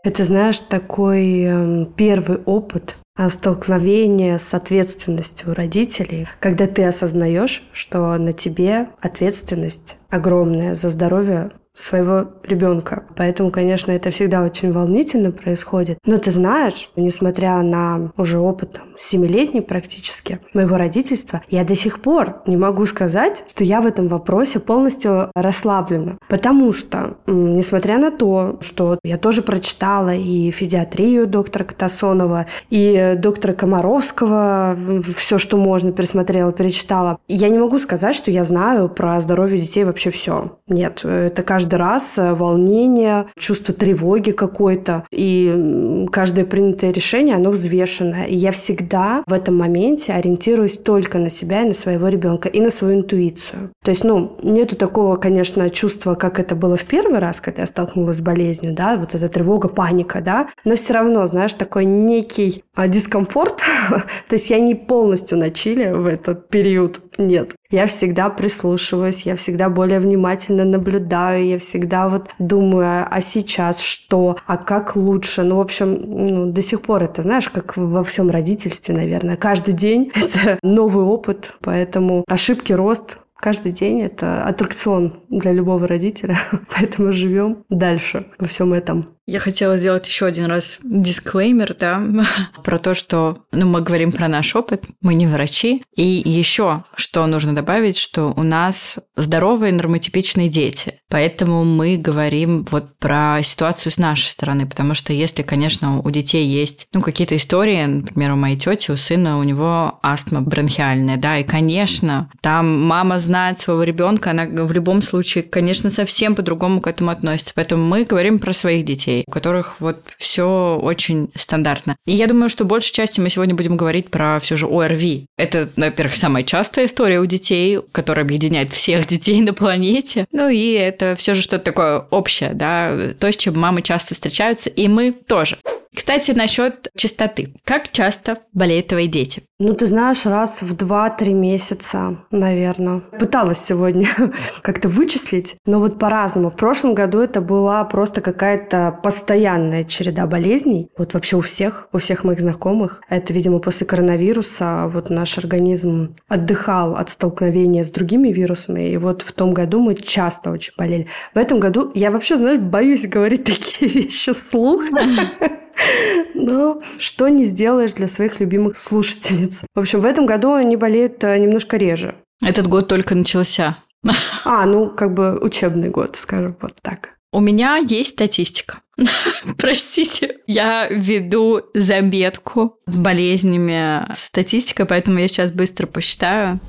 Это, 0.04 0.24
знаешь, 0.24 0.60
такой 0.60 1.42
эм, 1.42 1.86
первый 1.98 2.38
опыт 2.46 2.96
столкновение 3.30 4.38
с 4.38 4.54
ответственностью 4.54 5.54
родителей, 5.54 6.28
когда 6.40 6.68
ты 6.68 6.84
осознаешь, 6.84 7.64
что 7.72 8.16
на 8.18 8.34
тебе 8.34 8.90
ответственность 9.00 9.98
огромная 10.10 10.76
за 10.76 10.90
здоровье 10.90 11.52
своего 11.76 12.30
ребенка. 12.44 13.04
Поэтому, 13.16 13.52
конечно, 13.52 13.92
это 13.92 14.10
всегда 14.10 14.42
очень 14.44 14.72
волнительно 14.72 15.32
происходит. 15.32 16.00
Но 16.06 16.18
ты 16.18 16.32
знаешь, 16.32 16.90
несмотря 16.96 17.62
на 17.62 18.12
уже 18.18 18.40
опыт 18.40 18.80
семилетний 18.98 19.62
практически 19.62 20.40
моего 20.54 20.78
родительства, 20.78 21.42
я 21.50 21.64
до 21.66 21.76
сих 21.76 22.02
пор 22.02 22.42
не 22.48 22.56
могу 22.56 22.86
сказать, 22.86 23.44
что 23.50 23.64
я 23.64 23.82
в 23.82 23.86
этом 23.86 24.08
вопросе 24.08 24.60
полностью 24.60 25.30
расслаблена. 25.36 26.18
Потому 26.30 26.72
что, 26.72 27.18
несмотря 27.28 27.98
на 27.98 28.10
то, 28.10 28.58
что 28.62 28.98
я 29.04 29.18
тоже 29.18 29.42
прочитала 29.42 30.16
и 30.16 30.52
физиатрию 30.52 31.28
доктора 31.28 31.66
Катасонова, 31.66 32.46
и 32.70 33.16
доктора 33.18 33.54
Комаровского, 33.54 34.78
все, 35.18 35.38
что 35.38 35.58
можно, 35.58 35.92
пересмотрела, 35.92 36.54
перечитала, 36.54 37.18
я 37.28 37.50
не 37.50 37.60
могу 37.60 37.80
сказать, 37.80 38.16
что 38.16 38.32
я 38.32 38.46
знаю 38.46 38.88
про 38.88 39.20
здоровье 39.20 39.60
детей 39.60 39.84
вообще 39.84 40.10
все. 40.12 40.58
Нет, 40.68 41.04
это 41.04 41.44
каждый 41.44 41.65
раз 41.74 42.16
волнение, 42.18 43.28
чувство 43.38 43.74
тревоги 43.74 44.32
какой-то, 44.32 45.06
и 45.12 46.06
каждое 46.12 46.46
принятое 46.46 46.92
решение, 46.92 47.36
оно 47.36 47.52
взвешенное. 47.52 48.26
И 48.26 48.36
я 48.36 48.52
всегда 48.52 49.24
в 49.28 49.34
этом 49.34 49.58
моменте 49.58 50.14
ориентируюсь 50.14 50.78
только 50.78 51.18
на 51.18 51.30
себя 51.30 51.64
и 51.64 51.68
на 51.68 51.74
своего 51.74 52.08
ребенка, 52.08 52.50
и 52.50 52.60
на 52.60 52.70
свою 52.70 53.00
интуицию. 53.00 53.72
То 53.84 53.92
есть, 53.92 54.04
ну, 54.04 54.38
нету 54.44 54.76
такого, 54.76 55.16
конечно, 55.16 55.70
чувства, 55.70 56.16
как 56.16 56.40
это 56.40 56.56
было 56.56 56.78
в 56.78 56.86
первый 56.86 57.20
раз, 57.20 57.42
когда 57.42 57.62
я 57.62 57.68
столкнулась 57.68 58.18
с 58.18 58.22
болезнью, 58.22 58.74
да, 58.74 58.98
вот 58.98 59.16
эта 59.16 59.28
тревога, 59.28 59.68
паника, 59.68 60.22
да, 60.22 60.50
но 60.64 60.76
все 60.76 60.94
равно, 60.94 61.26
знаешь, 61.26 61.54
такой 61.54 61.86
некий 61.86 62.64
а, 62.76 62.88
дискомфорт. 62.88 63.62
То 64.30 64.36
есть 64.36 64.50
я 64.50 64.60
не 64.60 64.76
полностью 64.76 65.38
на 65.38 65.52
чили 65.52 65.92
в 65.92 66.06
этот 66.06 66.50
период, 66.50 67.02
нет. 67.18 67.56
Я 67.72 67.88
всегда 67.88 68.30
прислушиваюсь, 68.30 69.24
я 69.24 69.36
всегда 69.36 69.70
более 69.70 70.00
внимательно 70.00 70.66
наблюдаю, 70.66 71.46
я 71.46 71.55
всегда 71.58 72.08
вот 72.08 72.30
думаю, 72.40 73.08
а 73.10 73.22
сейчас 73.22 73.82
что, 73.82 74.38
а 74.46 74.58
как 74.58 74.96
лучше. 74.96 75.44
Ну, 75.44 75.58
в 75.58 75.62
общем, 75.62 75.94
ну, 75.94 76.52
до 76.52 76.62
сих 76.62 76.82
пор 76.82 77.04
это, 77.04 77.22
знаешь, 77.22 77.50
как 77.50 77.78
во 77.78 78.04
всем 78.04 78.30
родительстве, 78.30 78.96
наверное. 78.96 79.38
Каждый 79.38 79.74
день 79.74 80.12
это 80.16 80.60
новый 80.62 81.04
опыт, 81.04 81.56
поэтому 81.62 82.24
ошибки, 82.28 82.74
рост, 82.74 83.20
каждый 83.36 83.72
день 83.72 84.02
это 84.02 84.44
аттракцион 84.44 85.22
для 85.30 85.52
любого 85.52 85.88
родителя, 85.88 86.40
поэтому 86.76 87.12
живем 87.12 87.64
дальше 87.70 88.28
во 88.40 88.48
всем 88.48 88.74
этом. 88.74 89.15
Я 89.28 89.40
хотела 89.40 89.78
сделать 89.78 90.08
еще 90.08 90.28
один 90.28 90.46
раз 90.46 90.78
дисклеймер, 90.84 91.76
да, 91.80 92.00
про 92.64 92.78
то, 92.78 92.94
что, 92.94 93.40
ну, 93.52 93.66
мы 93.66 93.82
говорим 93.82 94.12
про 94.12 94.28
наш 94.28 94.56
опыт, 94.56 94.84
мы 95.02 95.16
не 95.16 95.26
врачи. 95.26 95.84
И 95.96 96.04
еще, 96.04 96.84
что 96.96 97.26
нужно 97.26 97.56
добавить, 97.56 97.98
что 97.98 98.34
у 98.36 98.44
нас 98.44 98.98
здоровые 99.16 99.74
нормотипичные 99.74 100.50
дети. 100.50 101.00
Поэтому 101.10 101.64
мы 101.66 101.98
говорим 101.98 102.68
вот 102.70 102.98
про 103.00 103.40
ситуацию 103.42 103.92
с 103.92 103.98
нашей 103.98 104.28
стороны, 104.28 104.68
потому 104.68 104.94
что 104.94 105.12
если, 105.12 105.42
конечно, 105.42 106.02
у 106.02 106.12
детей 106.12 106.46
есть, 106.46 106.88
ну, 106.94 107.02
какие-то 107.02 107.36
истории, 107.36 107.84
например, 107.84 108.34
у 108.34 108.36
моей 108.36 108.58
тети, 108.58 108.92
у 108.92 108.98
сына, 108.98 109.40
у 109.40 109.44
него 109.44 110.00
астма 110.04 110.42
бронхиальная, 110.42 111.18
да, 111.18 111.40
и, 111.40 111.44
конечно, 111.44 112.30
там 112.42 112.86
мама 112.86 113.18
знает 113.18 113.60
своего 113.60 113.82
ребенка, 113.82 114.32
она 114.32 114.46
в 114.46 114.72
любом 114.72 115.02
случае, 115.02 115.44
конечно, 115.44 115.90
совсем 115.90 116.36
по-другому 116.36 116.80
к 116.80 116.88
этому 116.88 117.10
относится. 117.10 117.54
Поэтому 117.56 117.84
мы 117.86 118.04
говорим 118.04 118.38
про 118.38 118.54
своих 118.54 118.86
детей 118.86 119.15
детей, 119.16 119.24
у 119.28 119.32
которых 119.32 119.76
вот 119.80 119.98
все 120.18 120.80
очень 120.82 121.30
стандартно. 121.36 121.98
И 122.06 122.14
я 122.14 122.28
думаю, 122.28 122.50
что 122.50 122.66
большей 122.66 122.94
части 122.94 123.20
мы 123.20 123.30
сегодня 123.30 123.56
будем 123.56 123.78
говорить 123.78 124.10
про 124.10 124.40
все 124.40 124.58
же 124.58 124.68
ОРВИ. 124.68 125.28
Это, 125.38 125.70
во-первых, 125.76 126.16
самая 126.16 126.44
частая 126.44 126.86
история 126.86 127.20
у 127.20 127.26
детей, 127.26 127.80
которая 127.92 128.26
объединяет 128.26 128.72
всех 128.72 129.08
детей 129.16 129.42
на 129.42 129.54
планете. 129.54 130.26
Ну 130.32 130.50
и 130.50 130.72
это 130.72 131.16
все 131.16 131.34
же 131.34 131.42
что-то 131.42 131.66
такое 131.66 132.00
общее, 132.12 132.52
да, 132.54 133.14
то, 133.20 133.32
с 133.32 133.38
чем 133.38 133.58
мамы 133.60 133.82
часто 133.82 134.14
встречаются, 134.14 134.70
и 134.70 134.88
мы 134.88 135.12
тоже. 135.12 135.58
Кстати, 135.96 136.32
насчет 136.32 136.90
частоты. 136.98 137.54
Как 137.64 137.92
часто 137.92 138.40
болеют 138.54 138.88
твои 138.88 139.08
дети? 139.08 139.44
Ну, 139.58 139.74
ты 139.74 139.88
знаешь, 139.88 140.26
раз 140.26 140.62
в 140.62 140.76
2-3 140.76 141.32
месяца, 141.32 142.18
наверное. 142.30 143.00
Пыталась 143.18 143.60
сегодня 143.60 144.10
как-то 144.62 144.90
вычислить, 144.90 145.56
но 145.66 145.80
вот 145.80 145.98
по-разному. 145.98 146.50
В 146.50 146.58
прошлом 146.58 146.94
году 146.94 147.20
это 147.20 147.40
была 147.40 147.86
просто 147.86 148.20
какая-то 148.20 149.00
постоянная 149.02 149.86
череда 149.86 150.28
болезней. 150.28 150.90
Вот 150.98 151.14
вообще 151.14 151.38
у 151.38 151.42
всех, 151.42 151.88
у 151.94 152.00
всех 152.00 152.26
моих 152.26 152.42
знакомых. 152.42 153.02
Это, 153.08 153.32
видимо, 153.32 153.60
после 153.60 153.88
коронавируса 153.88 154.90
вот 154.92 155.10
наш 155.10 155.38
организм 155.38 156.18
отдыхал 156.28 156.98
от 156.98 157.10
столкновения 157.10 157.86
с 157.86 157.92
другими 157.92 158.34
вирусами. 158.34 158.90
И 158.90 158.98
вот 158.98 159.22
в 159.22 159.32
том 159.32 159.54
году 159.54 159.80
мы 159.80 159.96
часто 159.96 160.52
очень 160.52 160.74
болели. 160.78 161.08
В 161.34 161.38
этом 161.38 161.60
году 161.60 161.92
я 161.96 162.12
вообще, 162.12 162.36
знаешь, 162.36 162.60
боюсь 162.60 163.08
говорить 163.08 163.44
такие 163.46 163.90
вещи 163.90 164.34
вслух. 164.34 164.84
Но 166.34 166.82
что 166.98 167.30
не 167.30 167.46
сделаешь 167.46 167.94
для 167.94 168.08
своих 168.08 168.40
любимых 168.40 168.78
слушательниц. 168.78 169.64
В 169.74 169.80
общем, 169.80 170.02
в 170.02 170.06
этом 170.06 170.26
году 170.26 170.54
они 170.54 170.76
болеют 170.76 171.24
э, 171.24 171.38
немножко 171.38 171.78
реже. 171.78 172.16
Этот 172.42 172.68
год 172.68 172.88
только 172.88 173.16
начался. 173.16 173.76
А, 174.44 174.66
ну, 174.66 174.92
как 174.92 175.14
бы 175.16 175.40
учебный 175.40 175.90
год, 175.90 176.16
скажем 176.16 176.56
вот 176.62 176.74
так. 176.84 177.10
У 177.32 177.40
меня 177.40 177.78
есть 177.78 178.12
статистика. 178.12 178.82
Простите, 179.58 180.38
я 180.48 180.88
веду 180.88 181.64
заметку 181.74 182.78
с 182.86 182.96
болезнями 182.96 184.06
статистикой, 184.16 184.86
поэтому 184.86 185.20
я 185.20 185.28
сейчас 185.28 185.52
быстро 185.52 185.88
посчитаю. 185.88 186.60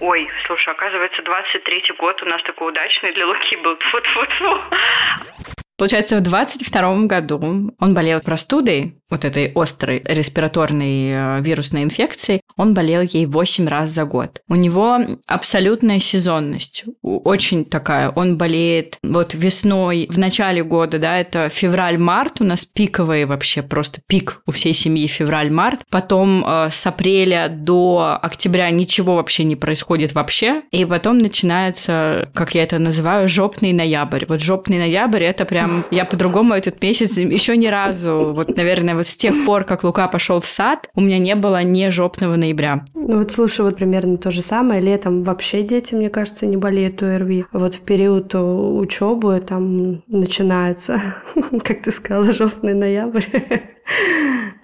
Ой, 0.00 0.28
слушай, 0.44 0.74
оказывается, 0.74 1.22
23-й 1.22 1.96
год 1.96 2.22
у 2.22 2.26
нас 2.26 2.42
такой 2.42 2.72
удачный 2.72 3.14
для 3.14 3.26
Луки 3.26 3.56
был. 3.56 3.76
Фу-фу-фу. 3.76 5.61
Получается, 5.82 6.18
в 6.18 6.20
22 6.20 7.06
году 7.06 7.72
он 7.80 7.92
болел 7.92 8.20
простудой, 8.20 9.01
вот 9.12 9.24
этой 9.24 9.52
острой 9.54 10.02
респираторной 10.04 11.10
э, 11.10 11.40
вирусной 11.42 11.84
инфекцией, 11.84 12.40
он 12.56 12.74
болел 12.74 13.02
ей 13.02 13.26
8 13.26 13.68
раз 13.68 13.90
за 13.90 14.04
год. 14.04 14.40
У 14.48 14.56
него 14.56 14.98
абсолютная 15.26 16.00
сезонность, 16.00 16.84
очень 17.02 17.64
такая. 17.64 18.10
Он 18.10 18.36
болеет 18.36 18.98
вот 19.02 19.34
весной, 19.34 20.08
в 20.10 20.18
начале 20.18 20.64
года, 20.64 20.98
да, 20.98 21.18
это 21.18 21.48
февраль-март 21.48 22.40
у 22.40 22.44
нас 22.44 22.64
пиковый 22.64 23.26
вообще, 23.26 23.62
просто 23.62 24.00
пик 24.06 24.42
у 24.46 24.50
всей 24.50 24.72
семьи 24.74 25.06
февраль-март. 25.06 25.82
Потом 25.90 26.44
э, 26.44 26.68
с 26.70 26.86
апреля 26.86 27.48
до 27.48 28.18
октября 28.20 28.70
ничего 28.70 29.16
вообще 29.16 29.44
не 29.44 29.56
происходит 29.56 30.14
вообще. 30.14 30.62
И 30.70 30.84
потом 30.84 31.18
начинается, 31.18 32.30
как 32.34 32.54
я 32.54 32.62
это 32.62 32.78
называю, 32.78 33.28
жопный 33.28 33.72
ноябрь. 33.72 34.24
Вот 34.26 34.40
жопный 34.40 34.78
ноябрь 34.78 35.24
это 35.24 35.44
прям, 35.44 35.84
я 35.90 36.04
по-другому 36.04 36.54
этот 36.54 36.82
месяц 36.82 37.16
еще 37.16 37.56
ни 37.56 37.66
разу, 37.66 38.32
вот, 38.34 38.56
наверное, 38.56 38.94
вот 39.02 39.08
с 39.08 39.16
тех 39.16 39.34
пор, 39.44 39.64
как 39.64 39.82
Лука 39.82 40.06
пошел 40.06 40.40
в 40.40 40.46
сад, 40.46 40.88
у 40.94 41.00
меня 41.00 41.18
не 41.18 41.34
было 41.34 41.62
ни 41.64 41.88
жопного 41.88 42.36
ноября. 42.36 42.84
Ну 42.94 43.18
вот 43.18 43.32
слушай, 43.32 43.62
вот 43.62 43.76
примерно 43.76 44.16
то 44.16 44.30
же 44.30 44.42
самое. 44.42 44.80
Летом 44.80 45.24
вообще 45.24 45.62
дети, 45.62 45.94
мне 45.94 46.08
кажется, 46.08 46.46
не 46.46 46.56
болеют 46.56 47.02
ОРВИ. 47.02 47.46
Вот 47.52 47.74
в 47.74 47.80
период 47.80 48.32
учебы 48.34 49.40
там 49.40 50.02
начинается, 50.06 51.02
как 51.64 51.82
ты 51.82 51.90
сказала, 51.90 52.32
жопный 52.32 52.74
ноябрь. 52.74 53.24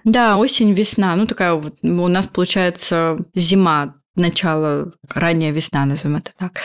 Да, 0.05 0.37
осень, 0.37 0.71
весна. 0.71 1.15
Ну, 1.17 1.27
такая 1.27 1.53
вот 1.53 1.75
у 1.83 2.07
нас 2.07 2.25
получается 2.25 3.17
зима 3.35 3.98
начало, 4.15 4.91
ранняя 5.13 5.51
весна, 5.51 5.85
назовем 5.85 6.17
это 6.17 6.31
так. 6.37 6.59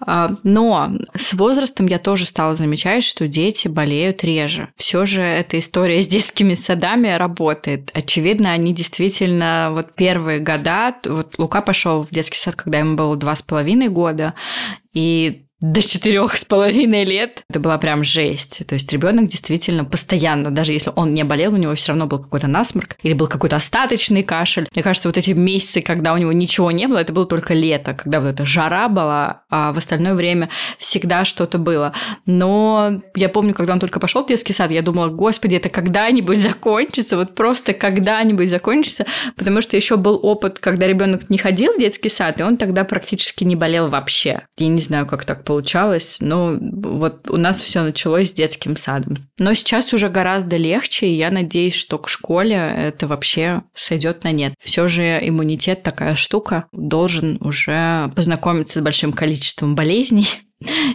А, 0.00 0.30
но 0.42 0.92
с 1.14 1.34
возрастом 1.34 1.86
я 1.86 1.98
тоже 1.98 2.24
стала 2.24 2.54
замечать, 2.54 3.02
что 3.02 3.28
дети 3.28 3.68
болеют 3.68 4.24
реже. 4.24 4.68
Все 4.76 5.06
же 5.06 5.20
эта 5.22 5.58
история 5.58 6.02
с 6.02 6.08
детскими 6.08 6.54
садами 6.54 7.08
работает. 7.08 7.90
Очевидно, 7.94 8.52
они 8.52 8.74
действительно 8.74 9.70
вот 9.72 9.94
первые 9.94 10.40
года, 10.40 10.94
вот 11.04 11.38
Лука 11.38 11.62
пошел 11.62 12.02
в 12.02 12.10
детский 12.10 12.38
сад, 12.38 12.54
когда 12.56 12.78
ему 12.78 12.96
было 12.96 13.16
два 13.16 13.34
с 13.34 13.42
половиной 13.42 13.88
года, 13.88 14.34
и 14.92 15.46
до 15.60 15.82
четырех 15.82 16.36
с 16.36 16.44
половиной 16.44 17.04
лет. 17.04 17.42
Это 17.50 17.60
была 17.60 17.78
прям 17.78 18.02
жесть. 18.02 18.66
То 18.66 18.74
есть 18.74 18.90
ребенок 18.92 19.28
действительно 19.28 19.84
постоянно, 19.84 20.50
даже 20.50 20.72
если 20.72 20.92
он 20.96 21.12
не 21.12 21.22
болел, 21.24 21.52
у 21.52 21.56
него 21.56 21.74
все 21.74 21.88
равно 21.88 22.06
был 22.06 22.18
какой-то 22.18 22.46
насморк 22.46 22.96
или 23.02 23.12
был 23.12 23.26
какой-то 23.26 23.56
остаточный 23.56 24.22
кашель. 24.22 24.68
Мне 24.74 24.82
кажется, 24.82 25.08
вот 25.08 25.16
эти 25.16 25.32
месяцы, 25.32 25.82
когда 25.82 26.14
у 26.14 26.16
него 26.16 26.32
ничего 26.32 26.70
не 26.70 26.88
было, 26.88 26.98
это 26.98 27.12
было 27.12 27.26
только 27.26 27.52
лето, 27.52 27.92
когда 27.94 28.20
вот 28.20 28.28
эта 28.28 28.44
жара 28.44 28.88
была, 28.88 29.42
а 29.50 29.72
в 29.72 29.78
остальное 29.78 30.14
время 30.14 30.48
всегда 30.78 31.24
что-то 31.24 31.58
было. 31.58 31.92
Но 32.24 33.02
я 33.14 33.28
помню, 33.28 33.52
когда 33.52 33.74
он 33.74 33.80
только 33.80 34.00
пошел 34.00 34.24
в 34.24 34.28
детский 34.28 34.54
сад, 34.54 34.70
я 34.70 34.82
думала, 34.82 35.08
господи, 35.08 35.56
это 35.56 35.68
когда-нибудь 35.68 36.38
закончится, 36.38 37.16
вот 37.16 37.34
просто 37.34 37.74
когда-нибудь 37.74 38.48
закончится, 38.48 39.04
потому 39.36 39.60
что 39.60 39.76
еще 39.76 39.96
был 39.96 40.18
опыт, 40.22 40.58
когда 40.58 40.86
ребенок 40.86 41.28
не 41.28 41.36
ходил 41.36 41.74
в 41.74 41.78
детский 41.78 42.08
сад, 42.08 42.40
и 42.40 42.42
он 42.42 42.56
тогда 42.56 42.84
практически 42.84 43.44
не 43.44 43.56
болел 43.56 43.88
вообще. 43.88 44.46
Я 44.56 44.68
не 44.68 44.80
знаю, 44.80 45.06
как 45.06 45.24
так 45.24 45.44
получалось. 45.50 46.18
Но 46.20 46.56
вот 46.60 47.28
у 47.28 47.36
нас 47.36 47.60
все 47.60 47.82
началось 47.82 48.28
с 48.28 48.32
детским 48.32 48.76
садом. 48.76 49.26
Но 49.36 49.52
сейчас 49.54 49.92
уже 49.92 50.08
гораздо 50.08 50.54
легче, 50.54 51.08
и 51.08 51.16
я 51.16 51.32
надеюсь, 51.32 51.74
что 51.74 51.98
к 51.98 52.08
школе 52.08 52.54
это 52.54 53.08
вообще 53.08 53.62
сойдет 53.74 54.22
на 54.22 54.30
нет. 54.30 54.54
Все 54.62 54.86
же 54.86 55.18
иммунитет 55.20 55.82
такая 55.82 56.14
штука, 56.14 56.66
должен 56.70 57.38
уже 57.40 58.12
познакомиться 58.14 58.78
с 58.78 58.82
большим 58.82 59.12
количеством 59.12 59.74
болезней, 59.74 60.28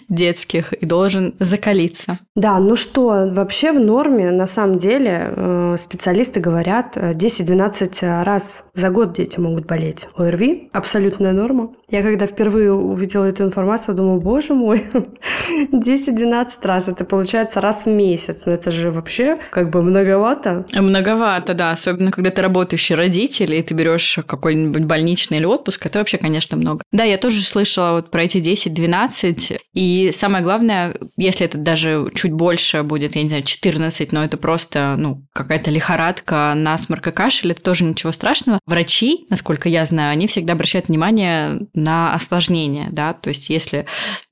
детских 0.10 0.74
и 0.74 0.86
должен 0.86 1.36
закалиться. 1.40 2.20
Да, 2.36 2.60
ну 2.60 2.76
что, 2.76 3.30
вообще 3.32 3.72
в 3.72 3.80
норме, 3.80 4.32
на 4.32 4.48
самом 4.48 4.78
деле, 4.78 5.34
э, 5.36 5.76
специалисты 5.78 6.40
говорят, 6.40 6.96
10-12 6.96 8.24
раз 8.24 8.64
за 8.74 8.90
год 8.90 9.14
дети 9.14 9.40
могут 9.40 9.66
болеть. 9.66 10.08
ОРВИ– 10.16 10.70
абсолютная 10.74 11.34
норма. 11.34 11.74
Я 11.90 12.02
когда 12.02 12.26
впервые 12.26 12.74
увидела 12.74 13.26
эту 13.26 13.44
информацию, 13.44 13.96
думаю, 13.96 14.20
боже 14.20 14.54
мой, 14.54 14.84
10-12 15.72 16.48
раз, 16.64 16.88
это 16.88 17.06
получается 17.06 17.62
раз 17.62 17.86
в 17.86 17.90
месяц. 17.90 18.46
Но 18.46 18.54
это 18.54 18.72
же 18.72 18.92
вообще 18.92 19.38
как 19.52 19.70
бы 19.70 19.82
многовато. 19.82 20.66
Многовато, 20.74 21.54
да, 21.54 21.72
особенно 21.72 22.12
когда 22.12 22.32
ты 22.32 22.42
работающий 22.42 22.96
родитель, 22.96 23.54
и 23.54 23.62
ты 23.62 23.74
берешь 23.74 24.20
какой-нибудь 24.26 24.84
больничный 24.84 25.38
или 25.38 25.46
отпуск, 25.46 25.86
это 25.86 26.00
вообще, 26.00 26.18
конечно, 26.18 26.58
много. 26.58 26.82
Да, 26.92 27.04
я 27.04 27.18
тоже 27.18 27.42
слышала 27.42 27.92
вот 27.92 28.10
про 28.10 28.24
эти 28.24 28.38
10-12, 28.38 29.55
и 29.74 30.12
самое 30.16 30.44
главное, 30.44 30.96
если 31.18 31.46
это 31.46 31.58
даже 31.58 32.10
чуть 32.16 32.32
больше 32.32 32.84
будет, 32.84 33.16
я 33.16 33.24
не 33.24 33.30
знаю, 33.30 33.44
14, 33.44 34.12
но 34.12 34.24
это 34.24 34.38
просто, 34.38 34.96
ну, 34.98 35.24
какая-то 35.34 35.72
лихорадка, 35.72 36.54
насморк 36.56 37.08
и 37.08 37.12
кашель, 37.12 37.52
это 37.52 37.62
тоже 37.62 37.84
ничего 37.84 38.12
страшного. 38.12 38.60
Врачи, 38.66 39.26
насколько 39.30 39.70
я 39.70 39.86
знаю, 39.86 40.12
они 40.12 40.28
всегда 40.28 40.54
обращают 40.54 40.88
внимание 40.88 41.62
на 41.74 42.14
осложнения, 42.14 42.90
да, 42.92 43.14
то 43.14 43.30
есть 43.30 43.50
если 43.50 43.86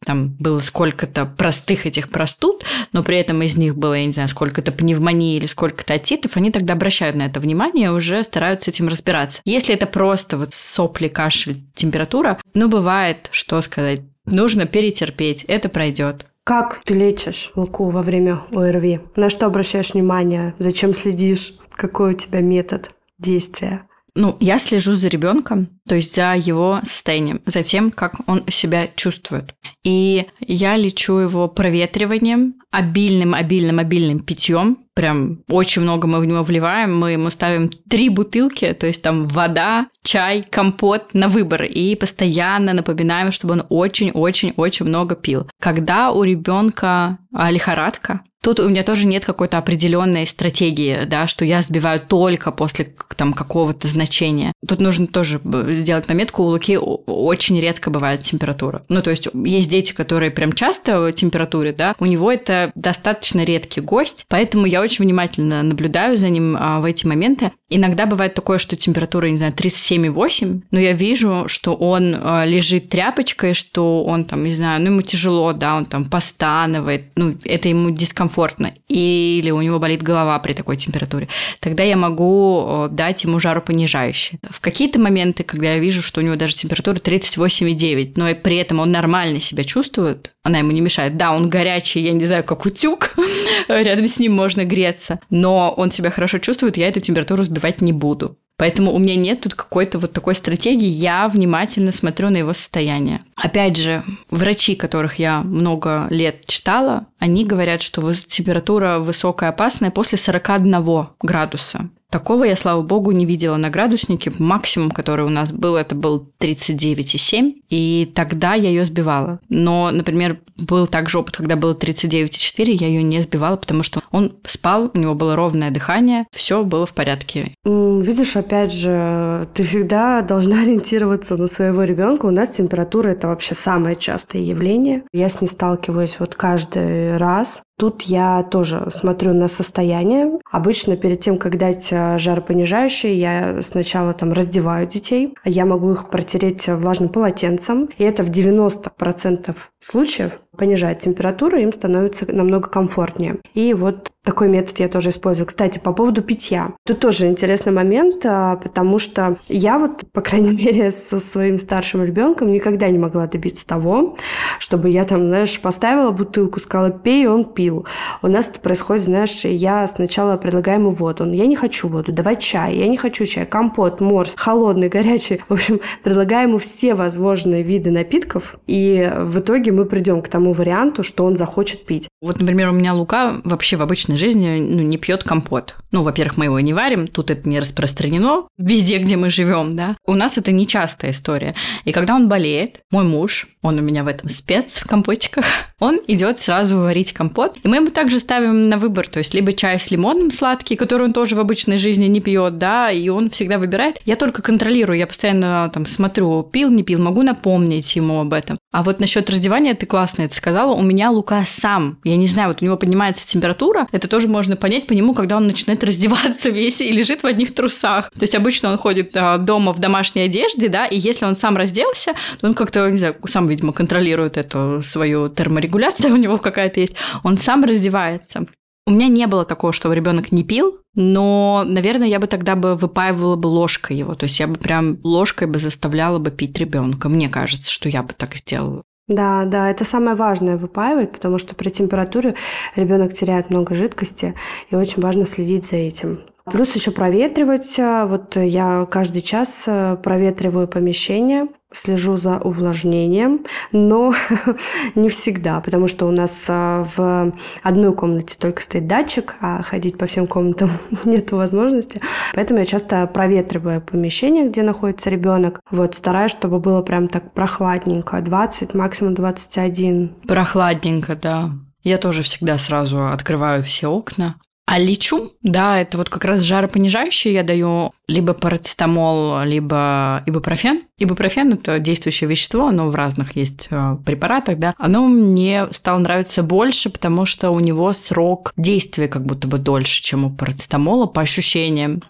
там 0.06 0.30
было 0.36 0.60
сколько-то 0.60 1.26
простых 1.26 1.86
этих 1.86 2.10
простуд, 2.10 2.64
но 2.92 3.04
при 3.04 3.18
этом 3.18 3.42
из 3.42 3.58
них 3.58 3.76
было, 3.76 3.94
я 3.94 4.06
не 4.06 4.14
знаю, 4.14 4.30
сколько-то 4.30 4.72
пневмонии 4.72 5.38
или 5.38 5.46
сколько-то 5.46 5.96
отитов, 5.96 6.38
они 6.38 6.52
тогда 6.52 6.74
обращают 6.74 7.16
на 7.16 7.24
это 7.24 7.40
внимание, 7.40 7.92
уже 7.92 8.24
стараются 8.24 8.72
этим 8.72 8.88
разбираться. 8.88 9.42
Если 9.46 9.74
это 9.76 9.86
просто 9.86 10.38
вот 10.38 10.54
сопли, 10.54 11.08
кашель, 11.08 11.64
температура, 11.76 12.40
ну, 12.54 12.70
бывает, 12.70 13.30
что 13.32 13.62
сказать, 13.62 14.02
нужно 14.26 14.66
перетерпеть, 14.66 15.44
это 15.46 15.70
пройдет. 15.70 16.26
Как 16.44 16.82
ты 16.84 16.94
лечишь 16.94 17.52
Луку 17.56 17.90
во 17.90 18.02
время 18.02 18.42
ОРВИ? 18.52 19.00
На 19.16 19.30
что 19.30 19.46
обращаешь 19.46 19.94
внимание? 19.94 20.54
Зачем 20.60 20.94
следишь? 20.94 21.54
Какой 21.72 22.12
у 22.12 22.18
тебя 22.18 22.42
метод 22.42 22.92
действия? 23.18 23.88
Ну, 24.16 24.38
я 24.40 24.60
слежу 24.60 24.94
за 24.94 25.08
ребенком, 25.08 25.70
то 25.88 25.96
есть 25.96 26.14
за 26.14 26.36
его 26.36 26.80
состоянием, 26.84 27.42
за 27.48 27.64
тем, 27.64 27.90
как 27.90 28.18
он 28.28 28.44
себя 28.48 28.88
чувствует. 28.96 29.56
И 29.84 30.28
я 30.40 30.78
лечу 30.78 31.16
его 31.16 31.48
проветриванием, 31.48 32.56
обильным, 32.70 33.34
обильным, 33.34 33.80
обильным 33.80 34.20
питьем. 34.20 34.78
Прям 34.94 35.40
очень 35.50 35.82
много 35.82 36.08
мы 36.08 36.20
в 36.20 36.26
него 36.26 36.44
вливаем. 36.44 36.96
Мы 36.96 37.14
ему 37.14 37.32
ставим 37.32 37.70
три 37.90 38.10
бутылки, 38.10 38.74
то 38.74 38.86
есть 38.86 39.02
там 39.02 39.28
вода, 39.28 39.88
чай, 40.04 40.46
компот 40.48 41.16
на 41.16 41.28
выбор. 41.28 41.64
И 41.64 41.96
постоянно 41.96 42.74
напоминаем, 42.74 43.32
чтобы 43.32 43.54
он 43.54 43.66
очень-очень-очень 43.70 44.86
много 44.86 45.16
пил. 45.16 45.50
Когда 45.60 46.12
у 46.12 46.24
ребенка 46.24 47.18
лихорадка, 47.32 48.22
Тут 48.44 48.60
у 48.60 48.68
меня 48.68 48.84
тоже 48.84 49.08
нет 49.08 49.26
какой-то 49.26 49.58
определенной 49.58 50.28
стратегии, 50.28 51.06
да, 51.06 51.28
что 51.28 51.46
я 51.46 51.62
сбиваю 51.62 52.02
только 52.02 52.52
после 52.52 52.94
там 53.16 53.32
какого-то 53.32 53.88
значения. 53.88 54.52
Тут 54.68 54.82
нужно 54.82 55.08
тоже 55.08 55.40
сделать 55.80 56.06
пометку, 56.06 56.44
у 56.44 56.48
Луки 56.48 56.78
очень 56.78 57.62
редко 57.62 57.90
бывает 57.90 58.24
температура. 58.24 58.84
Ну, 58.90 59.02
то 59.02 59.12
есть 59.12 59.30
есть 59.34 59.70
дети, 59.70 59.94
которые 59.94 60.30
прям 60.30 60.52
часто 60.52 61.00
в 61.00 61.14
температуре, 61.14 61.72
да, 61.72 61.96
у 62.00 62.06
него 62.06 62.30
это 62.30 62.74
достаточно 62.76 63.46
редкий 63.46 63.80
гость, 63.80 64.26
поэтому 64.28 64.66
я 64.66 64.82
очень 64.82 65.06
внимательно 65.06 65.64
наблюдаю 65.64 66.18
за 66.18 66.28
ним 66.28 66.58
а, 66.60 66.82
в 66.82 66.86
эти 66.86 67.06
моменты. 67.06 67.54
Иногда 67.70 68.06
бывает 68.06 68.34
такое, 68.34 68.58
что 68.58 68.76
температура, 68.76 69.28
не 69.28 69.38
знаю, 69.38 69.54
37,8, 69.54 70.64
но 70.70 70.80
я 70.82 70.92
вижу, 70.92 71.46
что 71.48 71.76
он 71.76 72.18
а, 72.20 72.44
лежит 72.44 72.90
тряпочкой, 72.90 73.54
что 73.54 74.04
он 74.04 74.26
там, 74.26 74.44
не 74.44 74.54
знаю, 74.54 74.82
ну, 74.82 74.88
ему 74.88 75.02
тяжело, 75.02 75.54
да, 75.54 75.78
он 75.78 75.86
там 75.86 76.04
постанывает, 76.04 77.06
ну, 77.16 77.38
это 77.46 77.70
ему 77.70 77.90
дискомфортно 77.90 78.33
комфортно, 78.34 78.74
или 78.88 79.52
у 79.52 79.62
него 79.62 79.80
болит 79.80 80.02
голова 80.02 80.40
при 80.40 80.54
такой 80.54 80.76
температуре, 80.76 81.28
тогда 81.60 81.84
я 81.84 81.96
могу 81.96 82.88
дать 82.90 83.24
ему 83.24 83.40
жаропонижающее. 83.40 84.40
В 84.50 84.60
какие-то 84.60 85.00
моменты, 85.00 85.44
когда 85.44 85.74
я 85.74 85.80
вижу, 85.80 86.02
что 86.02 86.20
у 86.20 86.24
него 86.24 86.36
даже 86.36 86.56
температура 86.56 86.96
38,9, 86.96 88.14
но 88.16 88.34
при 88.34 88.58
этом 88.58 88.80
он 88.80 88.92
нормально 88.92 89.40
себя 89.40 89.64
чувствует, 89.64 90.34
она 90.42 90.60
ему 90.60 90.72
не 90.72 90.82
мешает. 90.82 91.16
Да, 91.16 91.32
он 91.32 91.48
горячий, 91.48 92.02
я 92.02 92.12
не 92.12 92.26
знаю, 92.26 92.44
как 92.44 92.66
утюг, 92.66 93.16
рядом 93.68 94.08
с 94.08 94.20
ним 94.20 94.34
можно 94.34 94.66
греться, 94.66 95.20
но 95.30 95.72
он 95.78 95.92
себя 95.92 96.10
хорошо 96.10 96.40
чувствует, 96.40 96.78
я 96.78 96.88
эту 96.88 97.00
температуру 97.00 97.44
сбивать 97.44 97.82
не 97.82 97.94
буду. 97.94 98.38
Поэтому 98.64 98.94
у 98.94 98.98
меня 98.98 99.18
нет 99.18 99.42
тут 99.42 99.56
какой-то 99.56 100.00
вот 100.00 100.14
такой 100.14 100.36
стратегии. 100.36 100.88
Я 100.88 101.28
внимательно 101.28 101.92
смотрю 101.92 102.30
на 102.30 102.38
его 102.38 102.54
состояние. 102.54 103.20
Опять 103.36 103.76
же, 103.76 104.06
врачи, 104.30 104.76
которых 104.76 105.20
я 105.20 105.42
много 105.42 106.08
лет 106.10 106.46
читала, 106.46 107.08
они 107.20 107.44
говорят, 107.44 107.82
что 107.82 108.00
температура 108.14 109.00
высокая 109.00 109.50
опасная 109.50 109.92
после 109.92 110.18
41 110.18 111.10
градуса. 111.22 111.90
Такого 112.14 112.44
я, 112.44 112.56
слава 112.56 112.84
богу, 112.84 113.10
не 113.12 113.26
видела 113.26 113.58
на 113.58 113.72
градуснике. 113.72 114.32
Максимум, 114.38 114.92
который 114.92 115.26
у 115.26 115.30
нас 115.30 115.52
был, 115.52 115.76
это 115.76 115.96
был 115.96 116.32
39,7. 116.40 117.54
И 117.72 118.12
тогда 118.14 118.54
я 118.54 118.70
ее 118.70 118.86
сбивала. 118.86 119.40
Но, 119.50 119.90
например, 119.90 120.38
был 120.60 120.86
также 120.86 121.18
опыт, 121.18 121.38
когда 121.38 121.56
было 121.56 121.74
39,4, 121.74 122.66
я 122.70 122.88
ее 122.88 123.02
не 123.02 123.20
сбивала, 123.22 123.56
потому 123.56 123.82
что 123.82 124.04
он 124.12 124.36
спал, 124.46 124.92
у 124.94 124.98
него 124.98 125.16
было 125.16 125.36
ровное 125.36 125.72
дыхание, 125.72 126.26
все 126.32 126.64
было 126.64 126.86
в 126.86 126.94
порядке. 126.94 127.56
Видишь, 127.66 128.36
опять 128.36 128.72
же, 128.72 129.48
ты 129.56 129.64
всегда 129.64 130.22
должна 130.22 130.62
ориентироваться 130.62 131.36
на 131.36 131.48
своего 131.48 131.84
ребенка. 131.84 132.28
У 132.28 132.32
нас 132.32 132.50
температура 132.50 133.10
это 133.10 133.28
вообще 133.28 133.56
самое 133.56 133.96
частое 133.96 134.44
явление. 134.44 135.02
Я 135.12 135.30
с 135.30 135.42
ней 135.42 135.48
сталкиваюсь 135.48 136.18
вот 136.20 136.36
каждый 136.36 137.18
раз. 137.18 137.64
Тут 137.84 138.04
я 138.04 138.44
тоже 138.44 138.88
смотрю 138.92 139.34
на 139.34 139.50
состояние. 139.50 140.40
Обычно 140.50 140.96
перед 140.96 141.20
тем, 141.20 141.36
как 141.36 141.58
дать 141.58 141.90
э, 141.92 142.18
жаропонижающее, 142.18 143.14
я 143.14 143.62
сначала 143.62 144.14
там 144.14 144.32
раздеваю 144.32 144.88
детей. 144.88 145.36
Я 145.44 145.66
могу 145.66 145.92
их 145.92 146.10
протереть 146.10 146.66
влажным 146.70 147.10
полотенцем. 147.10 147.90
И 147.98 148.06
это 148.06 148.24
в 148.24 148.30
90% 148.30 149.54
случаев 149.82 150.32
понижает 150.58 151.00
температуру, 151.00 151.58
им 151.58 151.74
становится 151.74 152.26
намного 152.34 152.70
комфортнее. 152.70 153.38
И 153.54 153.74
вот 153.74 154.12
такой 154.24 154.48
метод 154.48 154.80
я 154.80 154.88
тоже 154.88 155.10
использую. 155.10 155.48
Кстати, 155.48 155.80
по 155.80 155.92
поводу 155.92 156.22
питья. 156.22 156.74
Тут 156.86 157.00
тоже 157.00 157.28
интересный 157.28 157.74
момент, 157.74 158.26
а, 158.26 158.56
потому 158.56 158.98
что 158.98 159.38
я 159.50 159.78
вот, 159.78 160.10
по 160.12 160.22
крайней 160.22 160.56
мере, 160.56 160.92
со 160.92 161.20
своим 161.20 161.60
старшим 161.60 162.04
ребенком 162.04 162.50
никогда 162.50 162.90
не 162.90 162.98
могла 162.98 163.28
добиться 163.28 163.68
того, 163.68 164.18
чтобы 164.60 164.90
я 164.90 165.06
там, 165.06 165.28
знаешь, 165.28 165.60
поставила 165.60 166.12
бутылку, 166.12 166.60
сказала, 166.60 166.92
пей, 166.92 167.28
он 167.28 167.46
пил. 167.46 167.86
У 168.22 168.28
нас 168.28 168.48
это 168.50 168.60
происходит, 168.60 169.04
знаешь, 169.04 169.44
я 169.44 169.88
сначала 169.88 170.38
предлагаю 170.38 170.80
ему 170.80 170.92
воду. 170.92 171.30
Я 171.32 171.46
не 171.46 171.56
хочу 171.56 171.88
воду, 171.88 172.12
давай 172.12 172.38
чай. 172.38 172.76
Я 172.76 172.88
не 172.88 172.98
хочу 172.98 173.26
чай, 173.26 173.46
компот, 173.46 174.00
морс, 174.00 174.36
холодный, 174.38 174.88
горячий. 174.88 175.42
В 175.50 175.54
общем, 175.54 175.82
предлагаю 176.04 176.48
ему 176.48 176.60
все 176.60 176.96
возможные 176.96 177.64
виды 177.64 177.92
напитков, 177.92 178.56
и 178.68 179.12
в 179.18 179.40
итоге 179.40 179.72
мы 179.72 179.86
придем 179.86 180.22
к 180.22 180.30
тому, 180.30 180.43
тому 180.44 180.54
варианту, 180.54 181.04
что 181.04 181.26
он 181.26 181.36
захочет 181.38 181.86
пить. 181.86 182.10
Вот, 182.24 182.40
например, 182.40 182.70
у 182.70 182.72
меня 182.72 182.94
Лука 182.94 183.42
вообще 183.44 183.76
в 183.76 183.82
обычной 183.82 184.16
жизни 184.16 184.58
ну, 184.58 184.82
не 184.82 184.98
пьет 184.98 185.26
компот. 185.26 185.76
Ну, 185.92 186.04
во-первых, 186.04 186.38
мы 186.38 186.46
его 186.46 186.58
не 186.62 186.74
варим, 186.74 187.10
тут 187.10 187.30
это 187.30 187.50
не 187.50 187.60
распространено 187.60 188.48
везде, 188.58 188.98
где 189.00 189.18
мы 189.18 189.30
живем, 189.30 189.76
да. 189.76 189.98
У 190.06 190.14
нас 190.14 190.38
это 190.38 190.54
нечастая 190.54 191.12
история. 191.12 191.54
И 191.84 191.92
когда 191.92 192.16
он 192.16 192.30
болеет, 192.30 192.80
мой 192.92 193.04
муж, 193.04 193.50
он 193.62 193.78
у 193.78 193.82
меня 193.82 194.06
в 194.06 194.08
этом 194.08 194.30
спец 194.30 194.78
в 194.78 194.88
компотиках, 194.88 195.44
он 195.80 196.00
идет 196.08 196.40
сразу 196.40 196.78
варить 196.78 197.12
компот. 197.12 197.58
И 197.62 197.68
мы 197.68 197.76
ему 197.78 197.90
также 197.90 198.20
ставим 198.20 198.70
на 198.70 198.78
выбор, 198.78 199.06
то 199.06 199.18
есть 199.18 199.34
либо 199.34 199.52
чай 199.52 199.78
с 199.78 199.92
лимоном 199.92 200.32
сладкий, 200.32 200.78
который 200.78 201.08
он 201.08 201.12
тоже 201.12 201.36
в 201.36 201.42
обычной 201.42 201.76
жизни 201.76 202.06
не 202.06 202.22
пьет, 202.22 202.58
да, 202.58 202.90
и 202.90 203.10
он 203.10 203.32
всегда 203.32 203.58
выбирает. 203.58 204.00
Я 204.06 204.16
только 204.16 204.42
контролирую, 204.42 204.98
я 204.98 205.08
постоянно 205.08 205.70
там 205.74 205.86
смотрю, 205.86 206.44
пил, 206.44 206.70
не 206.70 206.84
пил, 206.84 207.02
могу 207.02 207.22
напомнить 207.22 207.98
ему 207.98 208.22
об 208.22 208.32
этом. 208.32 208.58
А 208.72 208.82
вот 208.82 209.02
насчет 209.02 209.30
раздевания 209.30 209.74
ты 209.74 209.86
классно 209.86 210.24
это 210.24 210.36
сказала. 210.36 210.74
У 210.74 210.82
меня 210.82 211.12
Лука 211.12 211.44
сам, 211.46 212.00
я 212.06 212.13
не 212.18 212.28
знаю, 212.28 212.50
вот 212.50 212.62
у 212.62 212.66
него 212.66 212.78
поднимается 212.78 213.28
температура, 213.28 213.88
это 213.92 214.08
тоже 214.08 214.28
можно 214.28 214.56
понять 214.56 214.88
по 214.88 214.94
нему, 214.94 215.14
когда 215.14 215.38
он 215.38 215.48
начинает 215.48 215.84
раздеваться 215.84 216.50
весь 216.50 216.82
и 216.82 216.92
лежит 216.92 217.24
в 217.24 217.26
одних 217.26 217.54
трусах. 217.54 218.10
То 218.12 218.22
есть 218.22 218.36
обычно 218.36 218.72
он 218.72 218.78
ходит 218.78 219.12
а, 219.16 219.38
дома 219.38 219.74
в 219.74 219.80
домашней 219.80 220.24
одежде, 220.24 220.70
да, 220.70 220.86
и 220.86 221.00
если 221.00 221.26
он 221.26 221.36
сам 221.36 221.58
разделся, 221.58 222.14
то 222.40 222.48
он 222.48 222.54
как-то, 222.54 222.90
не 222.90 222.98
знаю, 222.98 223.16
сам, 223.28 223.48
видимо, 223.48 223.74
контролирует 223.74 224.38
эту 224.38 224.82
свою 224.84 225.30
терморегуляцию, 225.30 226.14
у 226.14 226.18
него 226.18 226.38
какая-то 226.38 226.80
есть, 226.80 226.96
он 227.24 227.38
сам 227.38 227.64
раздевается. 227.64 228.46
У 228.86 228.92
меня 228.92 229.08
не 229.08 229.28
было 229.28 229.46
такого, 229.46 229.72
чтобы 229.72 229.96
ребенок 229.96 230.34
не 230.34 230.44
пил, 230.44 230.80
но, 230.94 231.64
наверное, 231.66 232.08
я 232.08 232.20
бы 232.20 232.28
тогда 232.28 232.56
бы 232.56 232.76
выпаивала 232.76 233.38
бы 233.38 233.48
ложкой 233.48 233.98
его. 233.98 234.14
То 234.14 234.26
есть 234.26 234.40
я 234.40 234.48
бы 234.48 234.56
прям 234.56 235.00
ложкой 235.04 235.48
бы 235.48 235.58
заставляла 235.58 236.20
бы 236.20 236.32
пить 236.32 236.58
ребенка. 236.58 237.08
Мне 237.08 237.30
кажется, 237.30 237.72
что 237.72 237.88
я 237.88 238.04
бы 238.04 238.14
так 238.14 238.36
сделала. 238.36 238.84
Да, 239.08 239.44
да, 239.46 239.70
это 239.70 239.84
самое 239.84 240.16
важное 240.16 240.56
выпаивать, 240.56 241.12
потому 241.12 241.38
что 241.38 241.56
при 241.56 241.70
температуре 241.70 242.36
ребенок 242.76 243.14
теряет 243.14 243.50
много 243.50 243.74
жидкости, 243.74 244.34
и 244.70 244.76
очень 244.76 245.02
важно 245.02 245.26
следить 245.26 245.68
за 245.68 245.76
этим. 245.76 246.22
Плюс 246.46 246.76
еще 246.76 246.92
проветривать. 246.92 247.78
Вот 247.78 248.36
я 248.36 248.86
каждый 248.92 249.22
час 249.22 249.64
э, 249.66 249.96
проветриваю 250.04 250.68
помещение. 250.68 251.48
Слежу 251.74 252.18
за 252.18 252.38
увлажнением, 252.38 253.46
но 253.72 254.14
не 254.96 255.10
всегда, 255.10 255.60
потому 255.60 255.88
что 255.88 256.08
у 256.08 256.12
нас 256.12 256.46
а, 256.50 256.86
в 256.96 257.34
одной 257.62 257.94
комнате 257.94 258.36
только 258.40 258.62
стоит 258.62 258.88
датчик, 258.88 259.36
а 259.42 259.62
ходить 259.62 259.98
по 259.98 260.06
всем 260.06 260.28
комнатам 260.28 260.70
нет 261.06 261.32
возможности. 261.32 262.02
Поэтому 262.34 262.60
я 262.60 262.66
часто 262.66 263.06
проветриваю 263.08 263.82
помещение, 263.82 264.48
где 264.48 264.64
находится 264.64 265.10
ребенок. 265.10 265.60
Вот 265.72 265.96
стараюсь, 265.96 266.32
чтобы 266.32 266.60
было 266.60 266.82
прям 266.82 267.08
так 267.08 267.34
прохладненько, 267.34 268.22
20, 268.22 268.74
максимум 268.74 269.14
21. 269.14 270.16
Прохладненько, 270.28 271.16
да. 271.16 271.52
Я 271.84 271.98
тоже 271.98 272.24
всегда 272.24 272.58
сразу 272.58 273.08
открываю 273.08 273.62
все 273.64 273.88
окна. 273.88 274.36
А 274.66 274.80
лечу, 274.80 275.34
да, 275.42 275.80
это 275.82 275.98
вот 275.98 276.10
как 276.10 276.24
раз 276.24 276.40
жаропонижающее 276.40 277.34
я 277.34 277.44
даю 277.44 277.92
либо 278.08 278.34
парацетамол, 278.34 279.44
либо 279.44 280.24
ибупрофен. 280.26 280.84
Ибупрофен– 280.98 281.54
это 281.54 281.80
действующее 281.80 282.30
вещество, 282.30 282.68
оно 282.68 282.88
в 282.88 282.96
разных 282.96 283.36
есть 283.36 283.68
э, 283.70 283.98
препаратах, 284.06 284.60
да. 284.60 284.74
Оно 284.78 285.06
мне 285.06 285.68
стало 285.72 285.98
нравиться 285.98 286.44
больше, 286.44 286.90
потому 286.90 287.26
что 287.26 287.52
у 287.52 287.60
него 287.60 287.92
срок 287.92 288.54
действия 288.56 289.10
как 289.10 289.26
будто 289.26 289.50
бы 289.50 289.58
дольше, 289.58 290.02
чем 290.02 290.24
у 290.24 290.30
парацетамола, 290.30 291.08
по 291.08 291.22
ощущениям. 291.22 292.02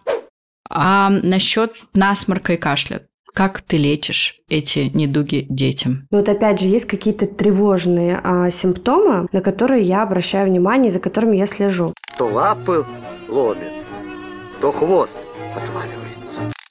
А 0.70 1.10
насчет 1.10 1.76
насморка 1.96 2.54
и 2.54 2.58
кашля. 2.58 3.02
Как 3.34 3.62
ты 3.62 3.78
лечишь 3.78 4.36
эти 4.48 4.91
недуги 4.93 5.48
детям? 5.50 6.08
Ну 6.12 6.19
вот 6.19 6.30
опять 6.30 6.60
же, 6.60 6.67
есть 6.67 6.86
какие-то 6.86 7.26
тревожные 7.26 8.22
а, 8.24 8.52
симптомы, 8.52 9.28
на 9.32 9.41
которые 9.41 9.82
я 9.82 10.04
обращаю 10.04 10.48
внимание, 10.48 10.91
за 10.91 11.00
которыми 11.00 11.38
я 11.38 11.48
слежу. 11.48 11.93
То 12.15 12.28
лапы 12.28 12.86
ломит, 13.28 13.72
то 14.62 14.72
хвост 14.72 15.17
отваливается. 15.56 16.03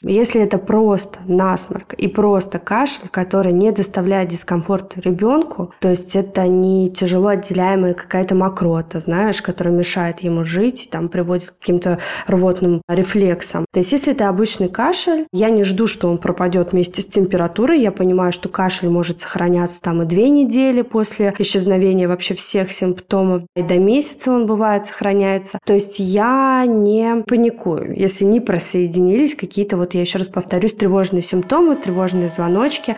Если 0.03 0.41
это 0.41 0.59
просто 0.59 1.19
насморк 1.27 1.95
и 1.95 2.09
просто 2.09 2.59
кашель, 2.59 3.09
который 3.11 3.53
не 3.53 3.71
доставляет 3.71 4.29
дискомфорт 4.29 4.97
ребенку, 4.97 5.73
то 5.81 5.89
есть 5.89 6.17
это 6.17 6.47
не 6.47 6.91
тяжело 6.91 7.29
отделяемая 7.29 7.95
какая-то 7.95 8.35
мокрота, 8.35 9.01
знаешь, 9.01 9.43
которая 9.43 9.75
мешает 9.75 10.21
ему 10.21 10.45
жить 10.45 10.89
там 10.91 11.09
приводит 11.09 11.51
к 11.51 11.59
каким-то 11.59 11.99
рвотным 12.27 12.83
рефлексам. 12.89 13.65
То 13.73 13.79
есть 13.79 13.93
если 13.93 14.13
это 14.13 14.29
обычный 14.29 14.69
кашель, 14.69 15.27
я 15.33 15.51
не 15.51 15.65
жду, 15.65 15.87
что 15.87 16.09
он 16.09 16.19
пропадет 16.19 16.73
вместе 16.73 17.03
с 17.03 17.07
температурой. 17.07 17.81
Я 17.81 17.93
понимаю, 17.93 18.33
что 18.33 18.49
кашель 18.49 18.89
может 18.89 19.21
сохраняться 19.21 19.83
там 19.83 20.03
и 20.03 20.07
две 20.07 20.29
недели 20.29 20.83
после 20.83 21.35
исчезновения 21.39 22.09
вообще 22.09 22.35
всех 22.35 22.73
симптомов. 22.73 23.43
И 23.57 23.63
до 23.63 23.79
месяца 23.79 24.33
он 24.33 24.47
бывает 24.47 24.87
сохраняется. 24.87 25.59
То 25.65 25.75
есть 25.75 25.99
я 25.99 26.65
не 26.67 27.23
паникую, 27.27 27.99
если 27.99 28.25
не 28.25 28.41
присоединились 28.41 29.35
какие-то 29.35 29.77
вот 29.77 29.92
я 29.95 30.01
еще 30.01 30.19
раз 30.19 30.29
повторюсь, 30.29 30.75
тревожные 30.75 31.23
симптомы, 31.23 31.77
тревожные 31.77 32.29
звоночки. 32.29 32.97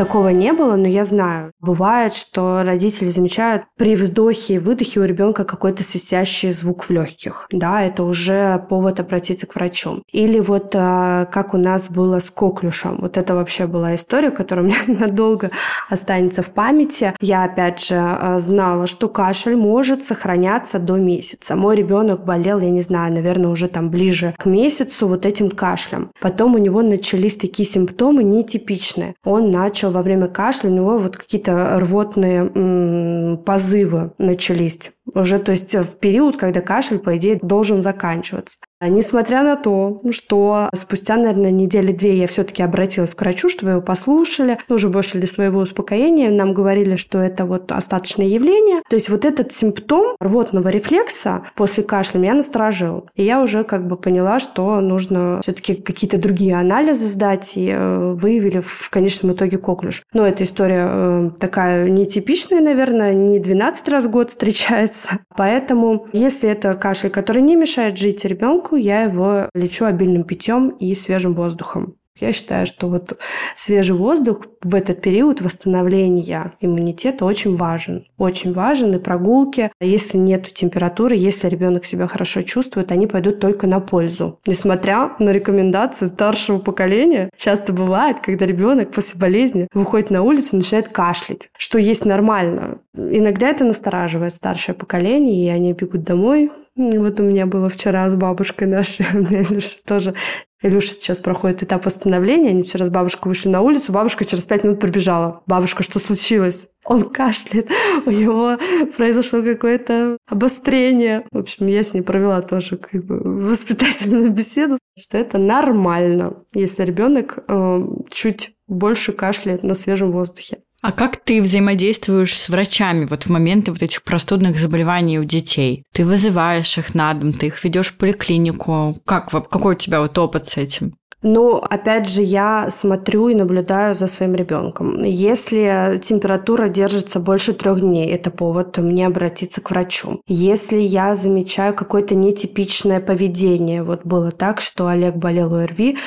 Такого 0.00 0.28
не 0.28 0.54
было, 0.54 0.76
но 0.76 0.88
я 0.88 1.04
знаю. 1.04 1.52
Бывает, 1.60 2.14
что 2.14 2.62
родители 2.62 3.10
замечают 3.10 3.64
при 3.76 3.94
вздохе 3.96 4.54
и 4.54 4.58
выдохе 4.58 4.98
у 5.00 5.04
ребенка 5.04 5.44
какой-то 5.44 5.84
свистящий 5.84 6.52
звук 6.52 6.84
в 6.84 6.90
легких. 6.90 7.46
Да, 7.52 7.82
это 7.82 8.04
уже 8.04 8.64
повод 8.70 8.98
обратиться 8.98 9.46
к 9.46 9.54
врачу. 9.54 10.02
Или 10.10 10.40
вот 10.40 10.72
а, 10.74 11.26
как 11.26 11.52
у 11.52 11.58
нас 11.58 11.90
было 11.90 12.18
с 12.18 12.30
коклюшем. 12.30 12.96
Вот 13.02 13.18
это 13.18 13.34
вообще 13.34 13.66
была 13.66 13.94
история, 13.94 14.30
которая 14.30 14.64
у 14.64 14.68
меня 14.68 14.78
надолго 14.86 15.50
останется 15.90 16.40
в 16.40 16.48
памяти. 16.48 17.12
Я, 17.20 17.44
опять 17.44 17.84
же, 17.84 17.96
а, 17.98 18.38
знала, 18.38 18.86
что 18.86 19.06
кашель 19.06 19.56
может 19.56 20.02
сохраняться 20.02 20.78
до 20.78 20.96
месяца. 20.96 21.56
Мой 21.56 21.76
ребенок 21.76 22.24
болел, 22.24 22.60
я 22.60 22.70
не 22.70 22.80
знаю, 22.80 23.12
наверное, 23.12 23.50
уже 23.50 23.68
там 23.68 23.90
ближе 23.90 24.34
к 24.38 24.46
месяцу 24.46 25.08
вот 25.08 25.26
этим 25.26 25.50
кашлем. 25.50 26.10
Потом 26.22 26.54
у 26.54 26.58
него 26.58 26.80
начались 26.80 27.36
такие 27.36 27.68
симптомы 27.68 28.24
нетипичные. 28.24 29.14
Он 29.24 29.50
начал 29.50 29.89
во 29.90 30.02
время 30.02 30.28
кашля, 30.28 30.68
у 30.68 30.72
него 30.72 30.98
вот 30.98 31.16
какие-то 31.16 31.78
рвотные 31.80 33.36
позывы 33.44 34.12
начались. 34.18 34.92
Уже, 35.14 35.38
то 35.38 35.52
есть 35.52 35.74
в 35.74 35.96
период, 35.96 36.36
когда 36.36 36.60
кашель, 36.60 36.98
по 36.98 37.16
идее, 37.16 37.38
должен 37.42 37.82
заканчиваться. 37.82 38.58
А 38.82 38.88
несмотря 38.88 39.42
на 39.42 39.56
то, 39.56 40.00
что 40.10 40.70
спустя, 40.74 41.16
наверное, 41.16 41.50
недели 41.50 41.92
две 41.92 42.16
я 42.16 42.26
все-таки 42.26 42.62
обратилась 42.62 43.14
к 43.14 43.20
врачу, 43.20 43.50
чтобы 43.50 43.72
его 43.72 43.82
послушали, 43.82 44.58
уже 44.70 44.88
больше 44.88 45.18
для 45.18 45.26
своего 45.26 45.60
успокоения, 45.60 46.30
нам 46.30 46.54
говорили, 46.54 46.96
что 46.96 47.18
это 47.18 47.44
вот 47.44 47.70
остаточное 47.72 48.26
явление. 48.26 48.82
То 48.88 48.96
есть 48.96 49.10
вот 49.10 49.26
этот 49.26 49.52
симптом 49.52 50.16
рвотного 50.18 50.68
рефлекса 50.68 51.42
после 51.56 51.84
кашля 51.84 52.18
меня 52.18 52.32
насторожил. 52.32 53.06
И 53.16 53.22
я 53.22 53.42
уже 53.42 53.64
как 53.64 53.86
бы 53.86 53.96
поняла, 53.96 54.38
что 54.38 54.80
нужно 54.80 55.40
все-таки 55.42 55.74
какие-то 55.74 56.16
другие 56.16 56.56
анализы 56.56 57.04
сдать, 57.06 57.52
и 57.56 57.68
э, 57.70 58.14
выявили 58.14 58.60
в 58.60 58.88
конечном 58.88 59.34
итоге 59.34 59.58
коклюш. 59.58 60.04
Но 60.14 60.26
эта 60.26 60.44
история 60.44 60.88
э, 60.90 61.30
такая 61.38 61.90
нетипичная, 61.90 62.60
наверное, 62.60 63.12
не 63.12 63.40
12 63.40 63.88
раз 63.90 64.06
в 64.06 64.10
год 64.10 64.30
встречается. 64.30 64.99
Поэтому, 65.36 66.08
если 66.12 66.48
это 66.48 66.74
кашель, 66.74 67.10
который 67.10 67.42
не 67.42 67.56
мешает 67.56 67.96
жить 67.96 68.24
ребенку, 68.24 68.76
я 68.76 69.02
его 69.02 69.48
лечу 69.54 69.84
обильным 69.84 70.24
питьем 70.24 70.70
и 70.70 70.94
свежим 70.94 71.34
воздухом. 71.34 71.99
Я 72.20 72.32
считаю, 72.32 72.66
что 72.66 72.88
вот 72.88 73.18
свежий 73.56 73.96
воздух 73.96 74.42
в 74.62 74.74
этот 74.74 75.00
период 75.00 75.40
восстановления 75.40 76.52
иммунитета 76.60 77.24
очень 77.24 77.56
важен. 77.56 78.04
Очень 78.18 78.52
важен. 78.52 78.94
И 78.94 78.98
прогулки, 78.98 79.70
если 79.80 80.18
нет 80.18 80.46
температуры, 80.52 81.16
если 81.16 81.48
ребенок 81.48 81.84
себя 81.84 82.06
хорошо 82.06 82.42
чувствует, 82.42 82.92
они 82.92 83.06
пойдут 83.06 83.40
только 83.40 83.66
на 83.66 83.80
пользу. 83.80 84.38
Несмотря 84.46 85.12
на 85.18 85.30
рекомендации 85.30 86.06
старшего 86.06 86.58
поколения, 86.58 87.30
часто 87.36 87.72
бывает, 87.72 88.20
когда 88.20 88.46
ребенок 88.46 88.92
после 88.92 89.18
болезни 89.18 89.68
выходит 89.72 90.10
на 90.10 90.22
улицу 90.22 90.50
и 90.52 90.56
начинает 90.56 90.88
кашлять, 90.88 91.48
что 91.56 91.78
есть 91.78 92.04
нормально. 92.04 92.78
Иногда 92.94 93.48
это 93.48 93.64
настораживает 93.64 94.34
старшее 94.34 94.74
поколение, 94.74 95.46
и 95.46 95.48
они 95.48 95.72
бегут 95.72 96.02
домой, 96.02 96.50
вот 96.76 97.20
у 97.20 97.22
меня 97.22 97.46
было 97.46 97.68
вчера 97.68 98.08
с 98.08 98.16
бабушкой 98.16 98.68
нашей, 98.68 99.06
у 99.14 99.18
меня 99.18 99.42
Илюша 99.42 99.76
тоже 99.84 100.14
Илюша 100.62 100.88
сейчас 100.88 101.18
проходит 101.18 101.62
этап 101.62 101.86
восстановления. 101.86 102.50
Они 102.50 102.62
вчера 102.62 102.84
с 102.84 102.90
бабушкой 102.90 103.30
вышли 103.30 103.48
на 103.48 103.62
улицу. 103.62 103.92
Бабушка 103.92 104.24
через 104.24 104.44
пять 104.44 104.62
минут 104.62 104.78
пробежала. 104.78 105.42
Бабушка, 105.46 105.82
что 105.82 105.98
случилось? 105.98 106.68
Он 106.84 107.08
кашляет. 107.08 107.70
У 108.06 108.10
него 108.10 108.56
произошло 108.96 109.42
какое-то 109.42 110.18
обострение. 110.28 111.24
В 111.32 111.38
общем, 111.38 111.66
я 111.66 111.82
с 111.82 111.94
ней 111.94 112.02
провела 112.02 112.42
тоже 112.42 112.76
как 112.76 113.04
бы 113.04 113.20
воспитательную 113.48 114.30
беседу, 114.30 114.78
что 114.98 115.16
это 115.16 115.38
нормально, 115.38 116.44
если 116.54 116.84
ребенок 116.84 117.38
э, 117.48 117.80
чуть 118.10 118.54
больше 118.68 119.12
кашляет 119.12 119.62
на 119.62 119.74
свежем 119.74 120.12
воздухе. 120.12 120.58
А 120.82 120.92
как 120.92 121.18
ты 121.22 121.42
взаимодействуешь 121.42 122.38
с 122.38 122.48
врачами 122.48 123.04
вот 123.04 123.24
в 123.24 123.28
моменты 123.28 123.70
вот 123.70 123.82
этих 123.82 124.02
простудных 124.02 124.58
заболеваний 124.58 125.18
у 125.18 125.24
детей? 125.24 125.84
Ты 125.92 126.06
вызываешь 126.06 126.78
их 126.78 126.94
на 126.94 127.12
дом, 127.12 127.34
ты 127.34 127.48
их 127.48 127.62
ведешь 127.62 127.88
в 127.88 127.98
поликлинику. 127.98 128.98
Как, 129.04 129.30
какой 129.30 129.74
у 129.74 129.78
тебя 129.78 130.00
вот 130.00 130.16
опыт 130.16 130.48
с 130.48 130.56
этим? 130.56 130.94
Ну, 131.22 131.56
опять 131.56 132.08
же, 132.08 132.22
я 132.22 132.70
смотрю 132.70 133.28
и 133.28 133.34
наблюдаю 133.34 133.94
за 133.94 134.06
своим 134.06 134.34
ребенком. 134.34 135.02
Если 135.04 136.00
температура 136.02 136.68
держится 136.68 137.20
больше 137.20 137.52
трех 137.52 137.80
дней, 137.80 138.10
это 138.10 138.30
повод 138.30 138.78
мне 138.78 139.06
обратиться 139.06 139.60
к 139.60 139.70
врачу. 139.70 140.22
Если 140.26 140.78
я 140.78 141.14
замечаю 141.14 141.74
какое-то 141.74 142.14
нетипичное 142.14 143.00
поведение, 143.00 143.82
вот 143.82 144.00
было 144.04 144.30
так, 144.30 144.62
что 144.62 144.86
Олег 144.86 145.16
болел 145.16 145.54
ОРВИ, 145.54 145.98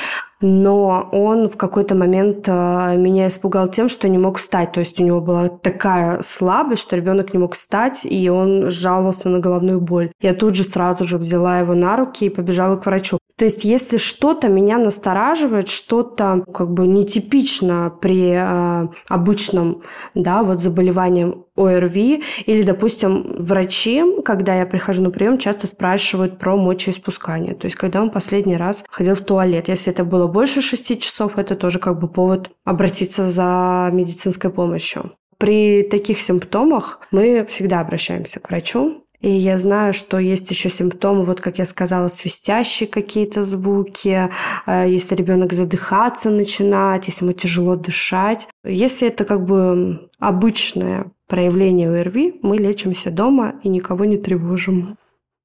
но 0.42 1.08
он 1.12 1.48
в 1.48 1.56
какой-то 1.56 1.96
момент 1.96 2.48
э, 2.48 2.98
меня 2.98 3.28
испугал 3.28 3.70
тем, 3.70 3.88
что 3.88 4.10
не 4.10 4.18
мог 4.18 4.40
встать. 4.40 4.74
То 4.74 4.82
есть 4.82 5.00
у 5.00 5.04
него 5.04 5.22
была 5.22 5.48
такая 5.48 6.22
слабость, 6.22 6.82
что 6.82 6.98
ребенок 6.98 7.34
не 7.34 7.40
мог 7.40 7.54
встать, 7.54 8.06
и 8.06 8.30
он 8.30 8.70
жаловался 8.70 9.30
на 9.30 9.40
головную 9.40 9.80
боль. 9.80 10.12
Я 10.22 10.34
тут 10.34 10.56
же 10.56 10.66
сразу 10.66 11.08
же 11.08 11.18
взяла 11.18 11.60
его 11.60 11.76
на 11.76 11.96
руки 11.96 12.26
и 12.26 12.30
побежала 12.30 12.76
к 12.76 12.86
врачу. 12.86 13.20
То 13.38 13.46
есть, 13.46 13.66
если 13.66 13.98
что-то 13.98 14.48
меня 14.48 14.78
настораживает, 14.78 15.68
что-то 15.68 16.46
как 16.54 16.72
бы 16.72 16.86
нетипично 16.86 17.92
при 18.02 18.32
э, 18.36 18.88
обычном, 19.08 19.82
да, 20.14 20.44
вот 20.44 20.62
заболевании 20.62 21.34
ОРВИ, 21.56 22.24
или, 22.46 22.64
допустим, 22.64 23.36
врачи, 23.40 24.04
когда 24.24 24.56
я 24.56 24.68
прихожу 24.68 25.02
на 25.02 25.10
прием, 25.10 25.40
часто 25.40 25.66
спрашивают 25.66 26.38
про 26.38 26.56
мочеиспускание. 26.58 27.56
То 27.56 27.66
есть, 27.66 27.76
когда 27.76 28.04
он 28.04 28.12
последний 28.12 28.58
раз 28.58 28.86
ходил 28.90 29.16
в 29.16 29.22
туалет. 29.22 29.68
Если 29.68 29.92
это 29.92 30.04
было 30.04 30.28
больше 30.28 30.62
шести 30.62 31.00
часов, 31.00 31.38
это 31.38 31.56
тоже 31.56 31.80
как 31.80 32.00
бы 32.00 32.08
повод 32.08 32.52
обратиться 32.66 33.32
за 33.32 33.90
медицинской 33.92 34.52
помощью. 34.52 35.12
При 35.40 35.84
таких 35.84 36.22
симптомах 36.22 37.00
мы 37.12 37.46
всегда 37.50 37.80
обращаемся 37.80 38.40
к 38.40 38.50
врачу, 38.50 39.03
и 39.24 39.30
я 39.30 39.58
знаю, 39.58 39.94
что 39.94 40.20
есть 40.20 40.52
еще 40.52 40.70
симптомы, 40.70 41.24
вот 41.24 41.40
как 41.40 41.58
я 41.58 41.64
сказала, 41.64 42.10
свистящие 42.10 42.88
какие-то 42.88 43.42
звуки, 43.42 44.30
э, 44.68 44.86
если 44.90 45.16
ребенок 45.16 45.54
задыхаться 45.54 46.30
начинает, 46.30 47.06
если 47.06 47.24
ему 47.24 47.34
тяжело 47.34 47.78
дышать. 47.78 48.50
Если 48.66 49.08
это 49.08 49.24
как 49.24 49.46
бы 49.46 50.10
обычное 50.20 51.06
проявление 51.30 51.90
ОРВИ, 52.02 52.42
мы 52.42 52.58
лечимся 52.58 53.12
дома 53.12 53.56
и 53.64 53.70
никого 53.70 54.04
не 54.04 54.18
тревожим. 54.18 54.98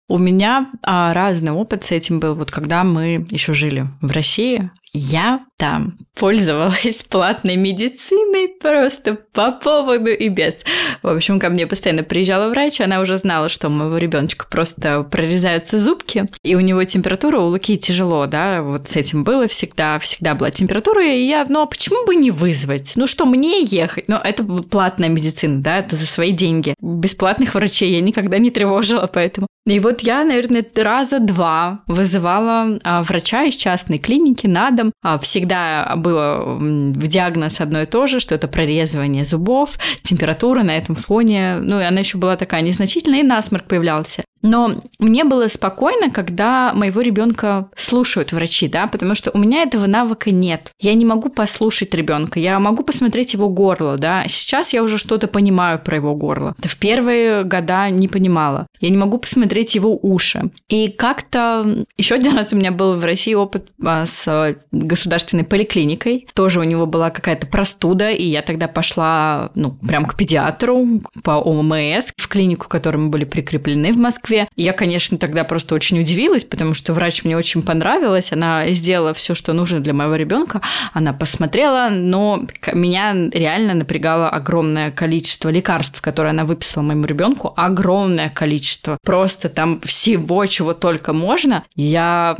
У 0.09 0.19
меня 0.19 0.73
а, 0.83 1.15
разный 1.15 1.53
опыт 1.53 1.85
с 1.85 1.93
этим 1.93 2.19
был. 2.19 2.35
Вот 2.35 2.51
когда 2.51 2.83
мы 2.83 3.27
еще 3.31 3.53
жили 3.53 3.87
в 4.01 4.11
России, 4.11 4.73
Я 4.93 5.45
там 5.59 5.99
пользовалась 6.15 7.03
платной 7.09 7.57
медициной 7.57 8.49
просто 8.49 9.19
по 9.33 9.53
поводу 9.53 10.11
и 10.11 10.29
без. 10.29 10.55
В 11.03 11.09
общем, 11.09 11.39
ко 11.39 11.51
мне 11.51 11.67
постоянно 11.67 12.03
приезжала 12.03 12.49
врач, 12.49 12.81
она 12.81 13.01
уже 13.01 13.17
знала, 13.17 13.49
что 13.49 13.69
у 13.69 13.71
моего 13.71 13.99
ребеночка 13.99 14.47
просто 14.49 15.03
прорезаются 15.03 15.79
зубки, 15.79 16.27
и 16.43 16.55
у 16.55 16.61
него 16.61 16.85
температура, 16.85 17.39
у 17.39 17.47
Луки 17.47 17.77
тяжело, 17.77 18.27
да, 18.27 18.63
вот 18.63 18.89
с 18.89 18.97
этим 18.97 19.25
было 19.25 19.47
всегда, 19.49 19.99
всегда 19.99 20.35
была 20.35 20.51
температура, 20.51 21.05
и 21.05 21.25
я, 21.25 21.45
ну 21.49 21.63
а 21.63 21.67
почему 21.67 22.07
бы 22.07 22.15
не 22.15 22.31
вызвать? 22.31 22.93
Ну 22.97 23.07
что, 23.07 23.27
мне 23.27 23.63
ехать? 23.63 24.05
Ну, 24.09 24.17
это 24.17 24.45
платная 24.45 25.09
медицина, 25.09 25.61
да, 25.61 25.79
это 25.79 25.97
за 25.97 26.07
свои 26.07 26.33
деньги. 26.33 26.75
Бесплатных 26.81 27.55
врачей 27.55 27.93
я 27.93 28.01
никогда 28.01 28.39
не 28.39 28.51
тревожила, 28.51 29.07
поэтому 29.07 29.49
и 29.69 29.81
вот 29.81 30.01
я, 30.01 30.25
наверное, 30.25 30.65
раза 30.77 31.19
два 31.19 31.81
вызывала 31.87 32.79
а, 32.83 33.03
врача 33.03 33.45
из 33.45 33.55
частной 33.55 33.99
клиники 33.99 34.47
на 34.47 34.71
дом. 34.79 34.93
А, 35.03 35.19
всегда 35.19 35.95
было 35.97 36.43
в 36.45 37.07
диагноз 37.07 37.61
одно 37.61 37.83
и 37.83 37.87
то 37.87 38.07
же, 38.07 38.21
что 38.21 38.35
это 38.35 38.49
прорезывание 38.49 39.25
зубов, 39.25 39.79
температура 40.03 40.63
на 40.63 40.77
этом 40.77 40.95
фоне. 40.95 41.59
Ну, 41.61 41.81
и 41.81 41.85
она 41.85 42.01
еще 42.01 42.19
была 42.19 42.37
такая 42.37 42.63
незначительная, 42.63 43.21
и 43.21 43.25
насморк 43.25 43.67
появлялся. 43.67 44.25
Но 44.43 44.83
мне 44.99 45.25
было 45.25 45.49
спокойно, 45.49 46.11
когда 46.11 46.73
моего 46.75 47.01
ребенка 47.01 47.69
слушают 47.77 48.33
врачи, 48.33 48.69
да, 48.69 48.87
потому 48.87 49.15
что 49.15 49.31
у 49.33 49.39
меня 49.39 49.63
этого 49.63 49.87
навыка 49.87 50.31
нет. 50.31 50.73
Я 50.81 50.95
не 50.95 51.05
могу 51.05 51.29
послушать 51.29 51.95
ребенка, 51.95 52.39
я 52.39 52.59
могу 52.59 52.85
посмотреть 52.85 53.35
его 53.35 53.49
горло, 53.49 53.97
да. 53.97 54.25
Сейчас 54.29 54.73
я 54.73 54.83
уже 54.83 54.99
что-то 54.99 55.29
понимаю 55.29 55.79
про 55.79 55.97
его 55.97 56.15
горло. 56.15 56.55
В 56.63 56.77
первые 56.77 57.45
года 57.45 57.91
не 57.91 58.09
понимала. 58.09 58.67
Я 58.81 58.91
не 58.91 58.97
могу 58.97 59.19
посмотреть 59.19 59.75
его 59.75 59.99
уши. 60.01 60.51
И 60.69 60.89
как-то 60.89 61.85
еще 61.97 62.15
один 62.15 62.37
раз 62.37 62.53
у 62.53 62.57
меня 62.57 62.71
был 62.71 62.97
в 62.97 63.05
России 63.05 63.35
опыт 63.35 63.69
а, 63.85 64.07
с 64.07 64.57
государственной 64.71 65.45
поликлиникой. 65.45 66.29
Тоже 66.35 66.61
у 66.61 66.65
него 66.65 66.87
была 66.87 67.11
какая-то 67.11 67.47
простуда, 67.47 68.11
и 68.11 68.25
я 68.25 68.43
тогда 68.43 68.69
пошла, 68.69 69.51
ну, 69.55 69.73
прям 69.87 70.05
к 70.05 70.17
педиатру 70.17 71.03
по 71.25 71.33
ОМС, 71.33 72.13
в 72.17 72.29
клинику, 72.29 72.67
к 72.67 72.71
которой 72.71 72.99
мы 72.99 73.09
были 73.09 73.25
прикреплены 73.25 73.93
в 73.93 73.97
Москве 73.97 74.28
Москве. 74.29 74.49
Я, 74.57 74.73
конечно, 74.73 75.17
тогда 75.17 75.45
просто 75.45 75.75
очень 75.75 76.01
удивилась, 76.01 76.45
потому 76.45 76.75
что 76.75 76.93
врач 76.93 77.25
мне 77.25 77.37
очень 77.37 77.63
понравилась. 77.63 78.33
Она 78.33 78.69
сделала 78.69 79.15
все, 79.15 79.35
что 79.35 79.53
нужно 79.55 79.81
для 79.81 79.95
моего 79.95 80.17
ребенка. 80.17 80.61
Она 80.93 81.13
посмотрела, 81.13 81.89
но 81.91 82.47
меня 82.75 83.15
реально 83.33 83.75
напрягало 83.75 84.29
огромное 84.29 84.91
количество 84.91 85.49
лекарств, 85.49 86.01
которые 86.03 86.31
она 86.31 86.45
выписала 86.45 86.83
моему 86.83 87.07
ребенку. 87.07 87.55
Огромное 87.57 88.29
количество. 88.29 88.99
Просто 89.03 89.49
там 89.49 89.81
всего, 89.81 90.45
чего 90.47 90.75
только 90.75 91.13
можно. 91.13 91.65
Я 91.75 92.37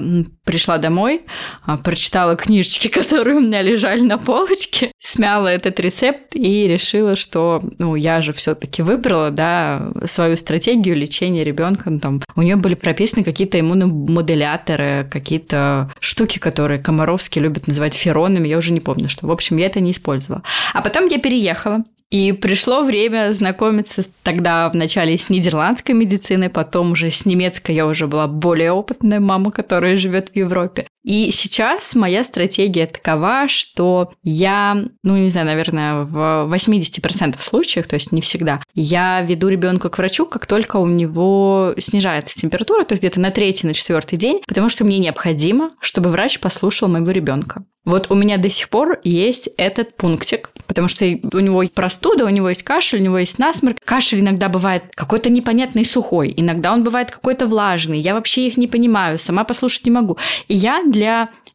пришла 0.49 0.79
домой, 0.79 1.23
а, 1.67 1.77
прочитала 1.77 2.35
книжечки, 2.35 2.89
которые 2.99 3.37
у 3.37 3.41
меня 3.41 3.61
лежали 3.61 4.01
на 4.01 4.17
полочке, 4.17 4.93
смяла 4.99 5.49
этот 5.49 5.79
рецепт 5.79 6.35
и 6.35 6.67
решила, 6.67 7.17
что 7.17 7.61
ну, 7.79 7.95
я 7.97 8.23
же 8.23 8.33
все-таки 8.33 8.81
выбрала 8.83 9.31
да, 9.31 9.91
свою 10.07 10.37
стратегию 10.37 10.97
лечения 10.97 11.45
ребенка. 11.45 11.78
Ну, 11.87 11.99
там, 11.99 12.23
у 12.37 12.43
нее 12.43 12.57
были 12.57 12.75
прописаны 12.75 13.25
какие-то 13.25 13.59
иммуномодуляторы, 13.61 15.09
какие-то 15.11 15.93
штуки, 16.01 16.39
которые 16.39 16.81
Комаровский 16.81 17.41
любит 17.41 17.67
называть 17.67 17.95
феронами, 17.95 18.49
я 18.49 18.59
уже 18.59 18.73
не 18.73 18.81
помню, 18.81 19.09
что. 19.09 19.27
В 19.27 19.31
общем, 19.31 19.57
я 19.57 19.67
это 19.67 19.81
не 19.81 19.93
использовала. 19.93 20.43
А 20.73 20.83
потом 20.83 21.07
я 21.07 21.19
переехала 21.19 21.85
и 22.11 22.33
пришло 22.33 22.85
время 22.85 23.35
знакомиться 23.35 24.03
тогда 24.23 24.69
вначале 24.71 25.19
с 25.19 25.29
нидерландской 25.29 25.95
медициной, 25.95 26.49
потом 26.49 26.93
уже 26.93 27.11
с 27.11 27.27
немецкой. 27.27 27.75
Я 27.75 27.87
уже 27.87 28.07
была 28.07 28.27
более 28.27 28.73
опытная 28.73 29.21
мама, 29.21 29.51
которая 29.51 29.99
живет 29.99 30.31
в 30.31 30.37
Европе. 30.37 30.87
И 31.09 31.31
сейчас 31.31 31.95
моя 31.95 32.23
стратегия 32.23 32.87
такова, 32.87 33.49
что 33.49 34.13
я, 34.23 34.77
ну, 35.03 35.17
не 35.17 35.31
знаю, 35.31 35.47
наверное, 35.47 36.05
в 36.05 36.55
80% 36.55 37.41
случаев, 37.41 37.87
то 37.87 37.95
есть 37.95 38.13
не 38.13 38.21
всегда, 38.21 38.61
я 38.75 39.23
веду 39.23 39.49
ребенка 39.49 39.89
к 39.89 39.97
врачу, 39.97 40.27
как 40.27 40.45
только 40.45 40.77
у 40.77 40.87
него 40.87 41.73
снижается 41.79 42.39
температура, 42.39 42.85
то 42.85 42.93
есть 42.93 43.01
где-то 43.01 43.21
на 43.21 43.31
третий, 43.31 43.67
на 43.67 43.73
четвертый 43.73 44.19
день, 44.19 44.43
потому 44.47 44.69
что 44.69 44.85
мне 44.85 44.99
необходимо, 44.99 45.71
чтобы 45.81 46.11
врач 46.11 46.41
послушал 46.41 46.89
моего 46.89 47.11
ребенка. 47.11 47.65
Вот 47.89 48.11
у 48.11 48.15
меня 48.15 48.37
до 48.37 48.51
сих 48.51 48.69
пор 48.69 49.01
есть 49.03 49.49
этот 49.57 49.97
пунктик, 49.97 50.51
потому 50.67 50.89
что 50.89 51.07
у 51.07 51.39
него 51.39 51.65
простуда, 51.73 52.27
у 52.27 52.29
него 52.29 52.51
есть 52.51 52.63
кашель, 52.63 53.01
у 53.01 53.03
него 53.03 53.19
есть 53.19 53.39
насморк. 53.39 53.79
Кашель 53.83 54.21
иногда 54.21 54.51
бывает 54.51 54.83
какой-то 54.95 55.31
непонятный 55.31 55.87
сухой, 55.87 56.35
иногда 56.37 56.75
он 56.75 56.85
бывает 56.85 57.11
какой-то 57.11 57.47
влажный. 57.47 57.99
Я 57.99 58.13
вообще 58.13 58.47
их 58.47 58.59
не 58.59 58.67
понимаю, 58.67 59.19
сама 59.19 59.43
послушать 59.43 59.87
не 59.87 59.91
могу. 59.91 60.19
И 60.49 60.55
я 60.55 60.83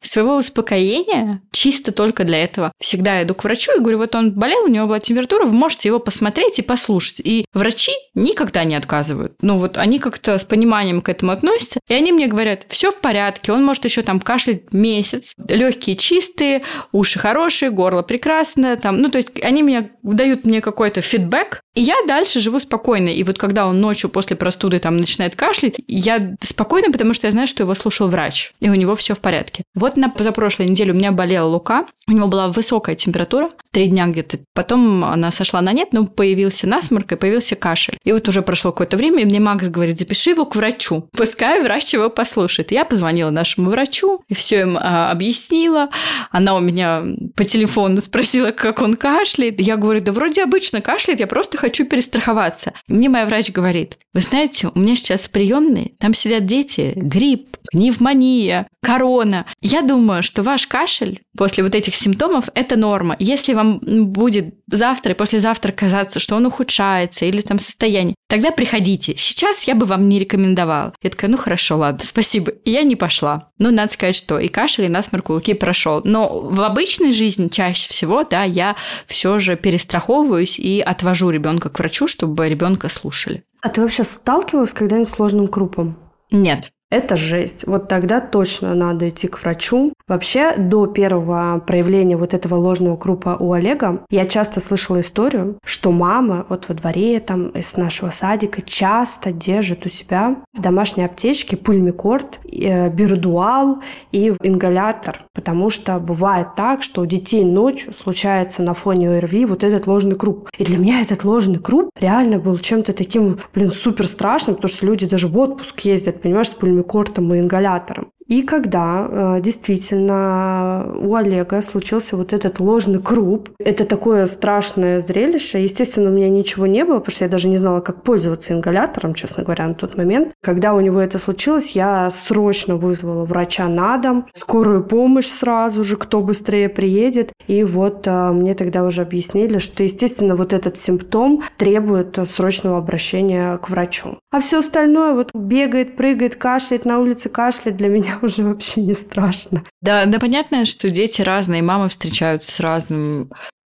своего 0.01 0.35
успокоения, 0.35 1.41
чисто 1.51 1.91
только 1.91 2.23
для 2.23 2.43
этого. 2.43 2.71
Всегда 2.79 3.23
иду 3.23 3.33
к 3.33 3.43
врачу 3.43 3.71
и 3.75 3.79
говорю, 3.79 3.99
вот 3.99 4.15
он 4.15 4.33
болел, 4.33 4.63
у 4.63 4.67
него 4.67 4.87
была 4.87 4.99
температура, 4.99 5.45
вы 5.45 5.53
можете 5.53 5.89
его 5.89 5.99
посмотреть 5.99 6.59
и 6.59 6.61
послушать. 6.61 7.21
И 7.23 7.45
врачи 7.53 7.93
никогда 8.13 8.63
не 8.63 8.75
отказывают. 8.75 9.33
Ну 9.41 9.57
вот 9.57 9.77
они 9.77 9.99
как-то 9.99 10.37
с 10.37 10.43
пониманием 10.43 11.01
к 11.01 11.09
этому 11.09 11.31
относятся. 11.31 11.79
И 11.87 11.93
они 11.93 12.11
мне 12.11 12.27
говорят, 12.27 12.65
все 12.69 12.91
в 12.91 12.99
порядке, 12.99 13.51
он 13.51 13.63
может 13.63 13.85
еще 13.85 14.01
там 14.01 14.19
кашлять 14.19 14.73
месяц, 14.73 15.33
легкие 15.47 15.95
чистые, 15.95 16.63
уши 16.91 17.19
хорошие, 17.19 17.71
горло 17.71 18.01
прекрасное, 18.01 18.75
там, 18.75 18.97
ну 18.97 19.09
то 19.09 19.17
есть 19.17 19.29
они 19.43 19.63
мне 19.63 19.91
дают 20.03 20.45
мне 20.45 20.61
какой-то 20.61 21.01
фидбэк, 21.01 21.61
и 21.75 21.81
я 21.81 21.95
дальше 22.07 22.39
живу 22.39 22.59
спокойно. 22.59 23.09
И 23.09 23.23
вот 23.23 23.37
когда 23.37 23.65
он 23.65 23.81
ночью 23.81 24.09
после 24.09 24.35
простуды 24.35 24.79
там 24.79 24.97
начинает 24.97 25.35
кашлять, 25.35 25.75
я 25.87 26.35
спокойна, 26.41 26.91
потому 26.91 27.13
что 27.13 27.27
я 27.27 27.31
знаю, 27.31 27.47
что 27.47 27.63
его 27.63 27.73
слушал 27.73 28.07
врач, 28.09 28.53
и 28.59 28.69
у 28.69 28.75
него 28.75 28.95
все 28.95 29.15
в 29.15 29.19
порядке. 29.19 29.63
Вот 29.73 29.97
на 29.97 30.09
позапрошлой 30.09 30.67
неделе 30.67 30.91
у 30.91 30.95
меня 30.95 31.11
болела 31.11 31.47
Лука, 31.47 31.87
у 32.07 32.11
него 32.11 32.27
была 32.27 32.49
высокая 32.49 32.95
температура, 32.95 33.49
три 33.71 33.87
дня 33.87 34.05
где-то. 34.07 34.39
Потом 34.53 35.03
она 35.03 35.31
сошла 35.31 35.61
на 35.61 35.73
нет, 35.73 35.93
но 35.93 36.05
появился 36.05 36.67
насморк 36.67 37.11
и 37.11 37.15
появился 37.15 37.55
кашель. 37.55 37.97
И 38.03 38.11
вот 38.11 38.27
уже 38.27 38.43
прошло 38.43 38.71
какое-то 38.71 38.97
время, 38.97 39.23
и 39.23 39.25
мне 39.25 39.39
Макс 39.39 39.65
говорит, 39.65 39.97
запиши 39.97 40.31
его 40.31 40.45
к 40.45 40.55
врачу, 40.55 41.09
пускай 41.11 41.63
врач 41.63 41.93
его 41.93 42.09
послушает. 42.09 42.71
Я 42.71 42.85
позвонила 42.85 43.31
нашему 43.31 43.71
врачу 43.71 44.23
и 44.27 44.35
все 44.35 44.61
им 44.61 44.77
а, 44.79 45.09
объяснила. 45.09 45.89
Она 46.29 46.55
у 46.55 46.59
меня 46.59 47.03
по 47.35 47.43
телефону 47.43 47.99
спросила, 48.01 48.51
как 48.51 48.81
он 48.81 48.93
кашляет. 48.93 49.59
Я 49.59 49.77
говорю, 49.77 50.01
да 50.01 50.11
вроде 50.11 50.43
обычно 50.43 50.81
кашляет, 50.81 51.19
я 51.19 51.27
просто 51.27 51.57
хочу 51.63 51.85
перестраховаться. 51.85 52.73
Мне 52.89 53.07
моя 53.07 53.25
врач 53.25 53.49
говорит, 53.49 53.97
вы 54.13 54.19
знаете, 54.19 54.69
у 54.75 54.77
меня 54.77 54.97
сейчас 54.97 55.29
приемные, 55.29 55.93
там 55.97 56.13
сидят 56.13 56.45
дети, 56.45 56.91
грипп, 56.93 57.55
пневмония, 57.71 58.67
корона. 58.83 59.45
Я 59.61 59.81
думаю, 59.81 60.23
что 60.23 60.43
ваш 60.43 60.67
кашель 60.67 61.21
после 61.37 61.63
вот 61.63 61.73
этих 61.75 61.95
симптомов– 61.95 62.49
это 62.53 62.75
норма. 62.75 63.15
Если 63.19 63.53
вам 63.53 63.79
будет 63.79 64.55
завтра 64.71 65.13
и 65.13 65.17
послезавтра 65.17 65.71
казаться, 65.71 66.19
что 66.19 66.35
он 66.35 66.45
ухудшается 66.45 67.25
или 67.25 67.41
там 67.41 67.59
состояние, 67.59 68.15
тогда 68.27 68.51
приходите. 68.51 69.15
Сейчас 69.17 69.63
я 69.63 69.75
бы 69.75 69.85
вам 69.85 70.07
не 70.07 70.19
рекомендовала. 70.19 70.93
Я 71.01 71.09
такая, 71.09 71.31
ну 71.31 71.37
хорошо, 71.37 71.77
ладно, 71.77 72.03
спасибо. 72.03 72.51
И 72.51 72.71
я 72.71 72.83
не 72.83 72.95
пошла. 72.95 73.49
Ну, 73.57 73.71
надо 73.71 73.91
сказать, 73.93 74.15
что 74.15 74.39
и 74.39 74.47
кашель, 74.47 74.85
и 74.85 74.89
насморк 74.89 75.29
у 75.29 75.33
Луки 75.33 75.53
прошел. 75.53 76.01
Но 76.03 76.39
в 76.39 76.61
обычной 76.61 77.11
жизни 77.11 77.47
чаще 77.47 77.89
всего, 77.89 78.23
да, 78.23 78.43
я 78.43 78.75
все 79.07 79.39
же 79.39 79.55
перестраховываюсь 79.55 80.59
и 80.59 80.81
отвожу 80.81 81.29
ребенка 81.29 81.69
к 81.69 81.79
врачу, 81.79 82.07
чтобы 82.07 82.49
ребенка 82.49 82.89
слушали. 82.89 83.43
А 83.61 83.69
ты 83.69 83.81
вообще 83.81 84.03
сталкивалась 84.03 84.73
когда-нибудь 84.73 85.09
с 85.09 85.13
сложным 85.13 85.47
крупом? 85.47 85.97
Нет. 86.31 86.71
Это 86.93 87.15
жесть. 87.15 87.65
Вот 87.65 87.87
тогда 87.87 88.21
точно 88.21 88.75
надо 88.75 89.09
идти 89.09 89.27
к 89.27 89.41
врачу. 89.41 89.93
Вообще, 90.07 90.55
до 90.57 90.85
первого 90.85 91.59
проявления 91.65 92.15
вот 92.17 92.35
этого 92.35 92.53
ложного 92.53 92.97
крупа 92.97 93.35
у 93.39 93.53
Олега, 93.53 94.05
я 94.11 94.27
часто 94.27 94.59
слышала 94.59 95.01
историю, 95.01 95.57
что 95.65 95.91
мама 95.91 96.45
вот 96.49 96.67
во 96.67 96.75
дворе 96.75 97.19
там 97.19 97.47
из 97.47 97.75
нашего 97.77 98.11
садика 98.11 98.61
часто 98.61 99.31
держит 99.31 99.87
у 99.87 99.89
себя 99.89 100.35
в 100.53 100.61
домашней 100.61 101.05
аптечке 101.05 101.57
пульмикорд, 101.57 102.39
э, 102.45 102.89
бирдуал 102.89 103.81
и 104.11 104.31
ингалятор. 104.43 105.25
Потому 105.33 105.71
что 105.71 105.97
бывает 105.97 106.49
так, 106.55 106.83
что 106.83 107.01
у 107.01 107.07
детей 107.07 107.43
ночью 107.43 107.91
случается 107.91 108.61
на 108.61 108.75
фоне 108.75 109.17
ОРВИ 109.17 109.45
вот 109.45 109.63
этот 109.63 109.87
ложный 109.87 110.15
круп. 110.15 110.47
И 110.59 110.63
для 110.63 110.77
меня 110.77 111.01
этот 111.01 111.23
ложный 111.23 111.57
круп 111.57 111.89
реально 111.99 112.37
был 112.37 112.55
чем-то 112.59 112.93
таким, 112.93 113.39
блин, 113.51 113.71
супер 113.71 114.05
страшным, 114.05 114.57
потому 114.57 114.69
что 114.69 114.85
люди 114.85 115.07
даже 115.07 115.27
в 115.27 115.35
отпуск 115.39 115.79
ездят, 115.79 116.21
понимаешь, 116.21 116.49
с 116.49 116.51
пульмикордом 116.51 116.82
кортом 116.83 117.33
и 117.33 117.39
ингалятором. 117.39 118.11
И 118.27 118.43
когда 118.43 119.07
э, 119.09 119.41
действительно 119.41 120.91
у 120.95 121.15
Олега 121.15 121.61
случился 121.61 122.15
вот 122.15 122.33
этот 122.33 122.59
ложный 122.59 123.01
круп, 123.01 123.49
это 123.59 123.85
такое 123.85 124.25
страшное 124.27 124.99
зрелище. 124.99 125.61
Естественно, 125.61 126.09
у 126.09 126.13
меня 126.13 126.29
ничего 126.29 126.65
не 126.65 126.85
было, 126.85 126.99
потому 126.99 127.13
что 127.13 127.25
я 127.25 127.29
даже 127.29 127.47
не 127.47 127.57
знала, 127.57 127.81
как 127.81 128.03
пользоваться 128.03 128.53
ингалятором, 128.53 129.13
честно 129.13 129.43
говоря, 129.43 129.67
на 129.67 129.73
тот 129.73 129.97
момент. 129.97 130.29
Когда 130.41 130.73
у 130.73 130.79
него 130.79 130.99
это 130.99 131.19
случилось, 131.19 131.71
я 131.71 132.09
срочно 132.09 132.77
вызвала 132.77 133.25
врача 133.25 133.67
на 133.67 133.97
дом, 133.97 134.27
скорую 134.33 134.83
помощь 134.83 135.27
сразу 135.27 135.83
же, 135.83 135.97
кто 135.97 136.21
быстрее 136.21 136.69
приедет. 136.69 137.33
И 137.47 137.63
вот 137.63 138.07
э, 138.07 138.31
мне 138.31 138.53
тогда 138.53 138.83
уже 138.83 139.01
объяснили, 139.01 139.57
что, 139.57 139.83
естественно, 139.83 140.35
вот 140.35 140.53
этот 140.53 140.77
симптом 140.77 141.43
требует 141.57 142.17
срочного 142.27 142.77
обращения 142.77 143.57
к 143.57 143.69
врачу. 143.69 144.17
А 144.31 144.39
все 144.39 144.59
остальное 144.59 145.13
вот 145.13 145.31
бегает, 145.33 145.97
прыгает, 145.97 146.35
кашляет 146.35 146.85
на 146.85 146.99
улице, 146.99 147.29
кашляет 147.29 147.77
для 147.77 147.89
меня 147.89 148.12
уже 148.21 148.43
вообще 148.43 148.81
не 148.81 148.93
страшно. 148.93 149.63
Да, 149.81 150.05
да, 150.05 150.19
понятно, 150.19 150.65
что 150.65 150.89
дети 150.89 151.21
разные, 151.21 151.61
мамы 151.61 151.89
встречаются 151.89 152.51
с 152.51 152.59
разным 152.59 153.29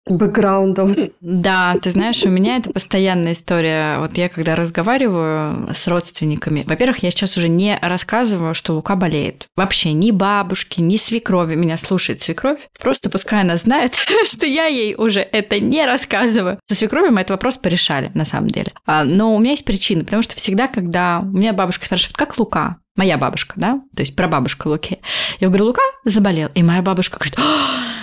бэкграундом. 0.08 0.94
Да, 1.20 1.76
ты 1.80 1.90
знаешь, 1.90 2.22
у 2.24 2.30
меня 2.30 2.56
это 2.56 2.70
постоянная 2.70 3.32
история. 3.32 3.98
Вот 3.98 4.16
я 4.16 4.28
когда 4.28 4.56
разговариваю 4.56 5.72
с 5.72 5.86
родственниками, 5.86 6.64
во-первых, 6.66 7.02
я 7.02 7.10
сейчас 7.10 7.36
уже 7.36 7.48
не 7.48 7.78
рассказываю, 7.80 8.54
что 8.54 8.74
Лука 8.74 8.96
болеет. 8.96 9.46
Вообще 9.56 9.92
ни 9.92 10.10
бабушки, 10.10 10.80
ни 10.80 10.96
свекрови. 10.96 11.54
Меня 11.54 11.76
слушает 11.76 12.20
свекровь. 12.20 12.68
Просто 12.78 13.10
пускай 13.10 13.42
она 13.42 13.56
знает, 13.56 13.94
что 14.24 14.46
я 14.46 14.66
ей 14.66 14.94
уже 14.94 15.20
это 15.20 15.60
не 15.60 15.84
рассказываю. 15.86 16.58
Со 16.68 16.74
свекровью 16.74 17.12
мы 17.12 17.20
этот 17.20 17.30
вопрос 17.30 17.56
порешали, 17.56 18.10
на 18.14 18.24
самом 18.24 18.50
деле. 18.50 18.72
А, 18.86 19.04
но 19.04 19.34
у 19.34 19.38
меня 19.38 19.52
есть 19.52 19.64
причина, 19.64 20.04
потому 20.04 20.22
что 20.22 20.36
всегда, 20.36 20.66
когда 20.66 21.20
у 21.20 21.36
меня 21.36 21.52
бабушка 21.52 21.84
спрашивает, 21.84 22.16
как 22.16 22.38
Лука? 22.38 22.78
Моя 23.00 23.16
бабушка, 23.16 23.54
да? 23.56 23.80
То 23.96 24.02
есть 24.02 24.14
прабабушка 24.14 24.68
Луки. 24.68 24.98
Я 25.38 25.48
говорю, 25.48 25.64
Лука 25.64 25.80
заболел. 26.04 26.50
И 26.54 26.62
моя 26.62 26.82
бабушка 26.82 27.16
говорит, 27.18 27.34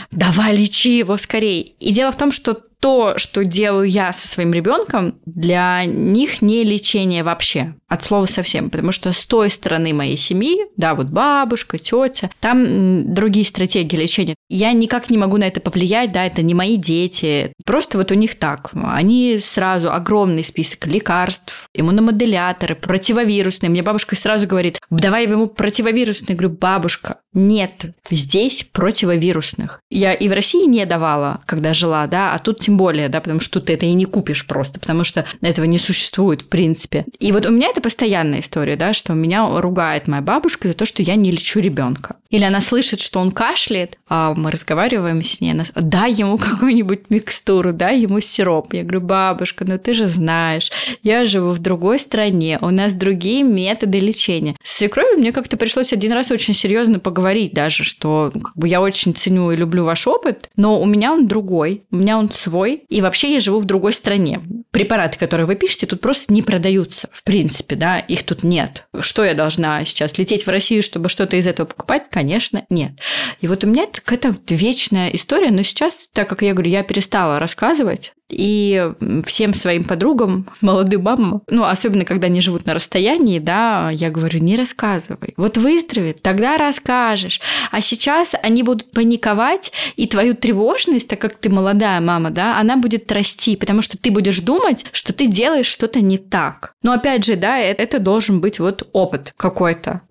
давай 0.09 0.55
лечи 0.55 0.97
его 0.97 1.17
скорее. 1.17 1.61
И 1.61 1.93
дело 1.93 2.11
в 2.11 2.17
том, 2.17 2.31
что 2.31 2.61
то, 2.79 3.17
что 3.17 3.43
делаю 3.43 3.89
я 3.89 4.13
со 4.13 4.27
своим 4.27 4.53
ребенком, 4.53 5.19
для 5.25 5.83
них 5.85 6.41
не 6.41 6.63
лечение 6.63 7.23
вообще, 7.23 7.75
от 7.87 8.03
слова 8.03 8.25
совсем, 8.25 8.69
потому 8.69 8.91
что 8.91 9.11
с 9.13 9.25
той 9.25 9.49
стороны 9.49 9.93
моей 9.93 10.17
семьи, 10.17 10.65
да, 10.75 10.93
вот 10.93 11.07
бабушка, 11.07 11.79
тетя, 11.79 12.29
там 12.39 13.13
другие 13.13 13.45
стратегии 13.45 13.95
лечения. 13.95 14.35
Я 14.49 14.73
никак 14.73 15.09
не 15.09 15.17
могу 15.17 15.37
на 15.37 15.45
это 15.45 15.61
повлиять, 15.61 16.11
да, 16.11 16.25
это 16.25 16.41
не 16.41 16.53
мои 16.53 16.77
дети, 16.77 17.53
просто 17.65 17.97
вот 17.97 18.11
у 18.11 18.15
них 18.15 18.35
так. 18.35 18.71
Они 18.73 19.39
сразу 19.41 19.91
огромный 19.91 20.43
список 20.43 20.87
лекарств, 20.87 21.69
иммуномодуляторы, 21.73 22.75
противовирусные. 22.75 23.69
Мне 23.69 23.81
бабушка 23.81 24.15
сразу 24.15 24.47
говорит, 24.47 24.79
давай 24.89 25.23
ему 25.23 25.47
противовирусные. 25.47 26.29
Я 26.29 26.35
говорю, 26.35 26.57
бабушка, 26.57 27.19
нет 27.33 27.85
здесь 28.09 28.67
противовирусных. 28.71 29.81
Я 29.89 30.13
и 30.13 30.27
в 30.27 30.33
России 30.33 30.65
не 30.65 30.85
давала, 30.85 31.41
когда 31.45 31.73
жила, 31.73 32.05
да, 32.07 32.33
а 32.33 32.39
тут 32.39 32.59
тем 32.67 32.75
более, 32.75 33.07
да, 33.07 33.21
потому 33.21 33.39
что 33.39 33.61
ты 33.61 33.73
это 33.73 33.85
и 33.85 33.93
не 33.93 34.03
купишь 34.03 34.45
просто, 34.45 34.77
потому 34.77 35.05
что 35.05 35.25
этого 35.41 35.63
не 35.63 35.77
существует 35.77 36.41
в 36.41 36.49
принципе. 36.49 37.05
И 37.17 37.31
вот 37.31 37.45
у 37.45 37.51
меня 37.51 37.69
это 37.69 37.79
постоянная 37.79 38.41
история, 38.41 38.75
да, 38.75 38.93
что 38.93 39.13
меня 39.13 39.47
ругает 39.61 40.09
моя 40.09 40.21
бабушка 40.21 40.67
за 40.67 40.73
то, 40.73 40.83
что 40.83 41.01
я 41.01 41.15
не 41.15 41.31
лечу 41.31 41.61
ребенка. 41.61 42.17
Или 42.29 42.43
она 42.43 42.59
слышит, 42.59 42.99
что 42.99 43.21
он 43.21 43.31
кашляет, 43.31 43.97
а 44.09 44.33
мы 44.35 44.51
разговариваем 44.51 45.23
с 45.23 45.39
ней, 45.39 45.51
она 45.51 45.63
дай 45.75 46.11
ему 46.11 46.37
какую-нибудь 46.37 47.09
микстуру, 47.09 47.71
дай 47.71 48.01
ему 48.01 48.19
сироп. 48.19 48.73
Я 48.73 48.83
говорю, 48.83 48.99
бабушка, 48.99 49.63
ну 49.65 49.79
ты 49.79 49.93
же 49.93 50.07
знаешь, 50.07 50.69
я 51.03 51.23
живу 51.23 51.51
в 51.51 51.59
другой 51.59 51.99
стране, 51.99 52.59
у 52.61 52.69
нас 52.69 52.95
другие 52.95 53.43
методы 53.43 53.99
лечения. 53.99 54.57
С 54.61 54.77
свекровью 54.77 55.19
мне 55.19 55.31
как-то 55.31 55.55
пришлось 55.55 55.93
один 55.93 56.11
раз 56.11 56.31
очень 56.31 56.53
серьезно 56.53 56.99
поговорить 56.99 57.53
даже, 57.53 57.85
что 57.85 58.31
как 58.33 58.57
бы, 58.57 58.67
я 58.67 58.81
очень 58.81 59.15
ценю 59.15 59.51
и 59.51 59.55
люблю 59.55 59.85
ваш 59.85 60.05
опыт, 60.05 60.49
но 60.57 60.81
у 60.81 60.85
меня 60.85 61.13
он 61.13 61.27
другой, 61.27 61.83
у 61.91 61.95
меня 61.95 62.17
он 62.17 62.29
свой, 62.29 62.56
свой, 62.57 62.85
и 62.89 63.01
вообще 63.01 63.33
я 63.33 63.39
живу 63.39 63.59
в 63.59 63.65
другой 63.65 63.93
стране. 63.93 64.41
Препараты, 64.71 65.19
которые 65.19 65.45
вы 65.45 65.55
пишете, 65.55 65.85
тут 65.85 66.01
просто 66.01 66.33
не 66.33 66.41
продаются, 66.41 67.07
в 67.13 67.23
принципе, 67.23 67.75
да, 67.75 67.99
их 67.99 68.23
тут 68.23 68.43
нет. 68.43 68.87
Что 68.99 69.23
я 69.23 69.35
должна 69.35 69.85
сейчас, 69.85 70.17
лететь 70.17 70.47
в 70.47 70.49
Россию, 70.49 70.81
чтобы 70.81 71.07
что-то 71.07 71.35
из 71.35 71.45
этого 71.45 71.67
покупать? 71.67 72.05
Конечно, 72.09 72.65
нет. 72.69 72.93
И 73.41 73.47
вот 73.47 73.63
у 73.63 73.67
меня 73.67 73.83
это 73.83 74.01
какая-то 74.01 74.33
вечная 74.49 75.09
история, 75.09 75.51
но 75.51 75.61
сейчас, 75.61 76.09
так 76.11 76.27
как 76.27 76.41
я 76.41 76.53
говорю, 76.53 76.71
я 76.71 76.81
перестала 76.81 77.39
рассказывать, 77.39 78.13
и 78.29 78.91
всем 79.25 79.53
своим 79.53 79.83
подругам, 79.83 80.47
молодым 80.61 81.03
мамам, 81.03 81.41
ну, 81.49 81.63
особенно 81.63 82.05
когда 82.05 82.27
они 82.27 82.41
живут 82.41 82.65
на 82.65 82.73
расстоянии, 82.73 83.39
да, 83.39 83.89
я 83.91 84.09
говорю, 84.09 84.39
не 84.39 84.57
рассказывай. 84.57 85.33
Вот 85.37 85.57
выздоровеет, 85.57 86.21
тогда 86.21 86.57
расскажешь. 86.57 87.41
А 87.71 87.81
сейчас 87.81 88.33
они 88.41 88.63
будут 88.63 88.91
паниковать, 88.91 89.71
и 89.95 90.07
твою 90.07 90.35
тревожность, 90.35 91.07
так 91.07 91.19
как 91.19 91.35
ты 91.35 91.49
молодая 91.49 92.01
мама, 92.01 92.31
да, 92.31 92.59
она 92.59 92.77
будет 92.77 93.11
расти, 93.11 93.55
потому 93.55 93.81
что 93.81 93.97
ты 93.97 94.11
будешь 94.11 94.39
думать, 94.39 94.85
что 94.91 95.13
ты 95.13 95.27
делаешь 95.27 95.67
что-то 95.67 96.01
не 96.01 96.17
так. 96.17 96.73
Но 96.83 96.91
опять 96.91 97.25
же, 97.25 97.35
да, 97.35 97.57
это, 97.57 97.83
это 97.83 97.99
должен 97.99 98.41
быть 98.41 98.59
вот 98.59 98.87
опыт 98.93 99.33
какой-то. 99.37 100.01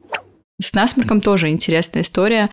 С 0.61 0.73
насморком 0.73 1.21
тоже 1.21 1.51
интересная 1.51 2.03
история. 2.03 2.51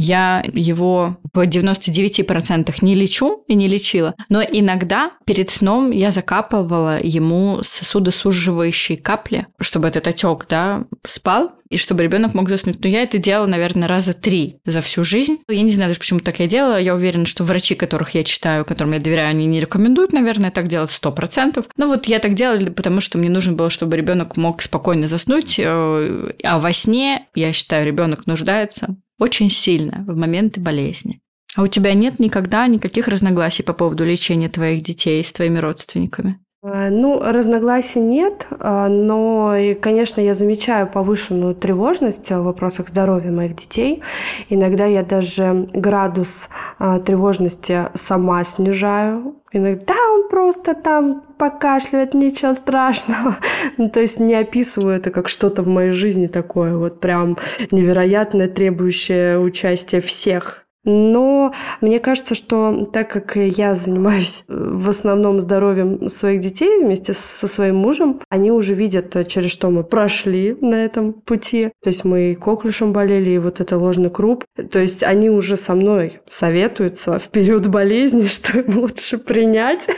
Я 0.00 0.44
его 0.52 1.16
в 1.34 1.40
99% 1.40 2.72
не 2.82 2.94
лечу 2.94 3.42
и 3.48 3.56
не 3.56 3.66
лечила, 3.66 4.14
но 4.28 4.40
иногда 4.40 5.10
перед 5.24 5.50
сном 5.50 5.90
я 5.90 6.12
закапывала 6.12 7.00
ему 7.02 7.62
сосудосуживающие 7.64 8.96
капли, 8.96 9.48
чтобы 9.58 9.88
этот 9.88 10.06
отек, 10.06 10.46
да, 10.48 10.84
спал, 11.04 11.50
и 11.70 11.76
чтобы 11.76 12.02
ребенок 12.02 12.34
мог 12.34 12.48
заснуть. 12.48 12.82
Но 12.82 12.88
я 12.88 13.02
это 13.02 13.18
делала, 13.18 13.46
наверное, 13.46 13.88
раза 13.88 14.12
три 14.12 14.56
за 14.64 14.80
всю 14.80 15.04
жизнь. 15.04 15.38
Я 15.48 15.62
не 15.62 15.72
знаю 15.72 15.90
даже, 15.90 16.00
почему 16.00 16.20
так 16.20 16.38
я 16.40 16.46
делала. 16.46 16.78
Я 16.78 16.94
уверена, 16.94 17.26
что 17.26 17.44
врачи, 17.44 17.74
которых 17.74 18.10
я 18.10 18.24
читаю, 18.24 18.64
которым 18.64 18.94
я 18.94 19.00
доверяю, 19.00 19.30
они 19.30 19.46
не 19.46 19.60
рекомендуют, 19.60 20.12
наверное, 20.12 20.50
так 20.50 20.68
делать 20.68 20.90
сто 20.90 21.12
процентов. 21.12 21.66
Но 21.76 21.86
вот 21.86 22.06
я 22.06 22.18
так 22.18 22.34
делала, 22.34 22.70
потому 22.70 23.00
что 23.00 23.18
мне 23.18 23.30
нужно 23.30 23.52
было, 23.52 23.70
чтобы 23.70 23.96
ребенок 23.96 24.36
мог 24.36 24.62
спокойно 24.62 25.08
заснуть. 25.08 25.56
Э, 25.58 26.32
а 26.42 26.58
во 26.58 26.72
сне, 26.72 27.26
я 27.34 27.52
считаю, 27.52 27.86
ребенок 27.86 28.26
нуждается 28.26 28.96
очень 29.18 29.50
сильно 29.50 30.04
в 30.06 30.16
моменты 30.16 30.60
болезни. 30.60 31.20
А 31.56 31.62
у 31.62 31.66
тебя 31.66 31.94
нет 31.94 32.18
никогда 32.18 32.66
никаких 32.66 33.08
разногласий 33.08 33.62
по 33.62 33.72
поводу 33.72 34.04
лечения 34.04 34.48
твоих 34.48 34.82
детей 34.82 35.24
с 35.24 35.32
твоими 35.32 35.58
родственниками? 35.58 36.38
А, 36.60 36.90
ну, 36.90 37.20
разногласий 37.20 38.00
нет, 38.00 38.48
а, 38.58 38.88
но, 38.88 39.54
конечно, 39.80 40.20
я 40.20 40.34
замечаю 40.34 40.88
повышенную 40.88 41.54
тревожность 41.54 42.30
в 42.30 42.42
вопросах 42.42 42.88
здоровья 42.88 43.30
моих 43.30 43.54
детей. 43.54 44.02
Иногда 44.48 44.84
я 44.84 45.04
даже 45.04 45.68
градус 45.72 46.48
а, 46.80 46.98
тревожности 46.98 47.86
сама 47.94 48.42
снижаю. 48.42 49.36
Иногда 49.52 49.94
он 50.12 50.28
просто 50.28 50.74
там 50.74 51.22
покашливает, 51.38 52.14
ничего 52.14 52.54
страшного. 52.54 53.36
Ну, 53.76 53.88
то 53.88 54.00
есть 54.00 54.18
не 54.18 54.34
описываю 54.34 54.96
это 54.96 55.10
как 55.10 55.28
что-то 55.28 55.62
в 55.62 55.68
моей 55.68 55.92
жизни 55.92 56.26
такое 56.26 56.76
вот 56.76 57.00
прям 57.00 57.36
невероятное, 57.70 58.48
требующее 58.48 59.38
участия 59.38 60.00
всех 60.00 60.67
но 60.88 61.52
мне 61.82 61.98
кажется, 61.98 62.34
что 62.34 62.86
так 62.86 63.10
как 63.10 63.36
я 63.36 63.74
занимаюсь 63.74 64.44
э, 64.48 64.54
в 64.56 64.88
основном 64.88 65.38
здоровьем 65.38 66.08
своих 66.08 66.40
детей 66.40 66.82
вместе 66.82 67.12
со 67.12 67.46
своим 67.46 67.76
мужем, 67.76 68.20
они 68.30 68.50
уже 68.50 68.74
видят, 68.74 69.14
э, 69.14 69.24
через 69.24 69.50
что 69.50 69.68
мы 69.68 69.84
прошли 69.84 70.56
на 70.62 70.76
этом 70.76 71.12
пути. 71.12 71.70
То 71.82 71.90
есть 71.90 72.04
мы 72.04 72.32
и 72.32 72.34
коклюшем 72.34 72.94
болели, 72.94 73.32
и 73.32 73.38
вот 73.38 73.60
это 73.60 73.76
ложный 73.76 74.08
круп. 74.08 74.44
То 74.70 74.78
есть 74.78 75.02
они 75.02 75.28
уже 75.28 75.56
со 75.56 75.74
мной 75.74 76.20
советуются 76.26 77.18
в 77.18 77.28
период 77.28 77.66
болезни, 77.66 78.26
что 78.26 78.64
лучше 78.66 79.18
принять, 79.18 79.88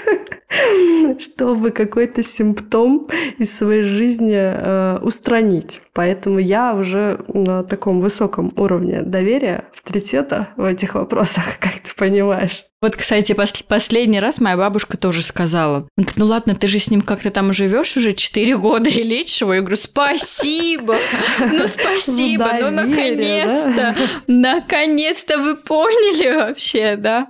чтобы 1.20 1.70
какой-то 1.70 2.24
симптом 2.24 3.06
из 3.38 3.56
своей 3.56 3.82
жизни 3.82 4.36
э, 4.36 4.98
устранить. 5.02 5.82
Поэтому 6.00 6.38
я 6.38 6.72
уже 6.72 7.20
на 7.28 7.62
таком 7.62 8.00
высоком 8.00 8.54
уровне 8.56 9.02
доверия, 9.02 9.64
авторитета 9.74 10.48
в 10.56 10.64
этих 10.64 10.94
вопросах, 10.94 11.44
как 11.60 11.74
ты 11.74 11.90
понимаешь. 11.94 12.64
Вот, 12.82 12.96
кстати, 12.96 13.32
пос- 13.32 13.62
последний 13.68 14.20
раз 14.20 14.40
моя 14.40 14.56
бабушка 14.56 14.96
тоже 14.96 15.22
сказала, 15.22 15.86
ну 16.16 16.24
ладно, 16.24 16.54
ты 16.54 16.66
же 16.66 16.78
с 16.78 16.90
ним 16.90 17.02
как-то 17.02 17.28
там 17.28 17.52
живешь 17.52 17.94
уже 17.98 18.14
4 18.14 18.56
года 18.56 18.88
и 18.88 19.02
лечишь 19.02 19.42
его. 19.42 19.52
Я 19.52 19.60
говорю, 19.60 19.76
спасибо, 19.76 20.96
ну 21.38 21.68
спасибо, 21.68 22.48
ну 22.58 22.70
наконец-то, 22.70 23.94
наконец-то 24.26 25.36
вы 25.36 25.56
поняли 25.56 26.34
вообще, 26.34 26.96
да. 26.96 27.26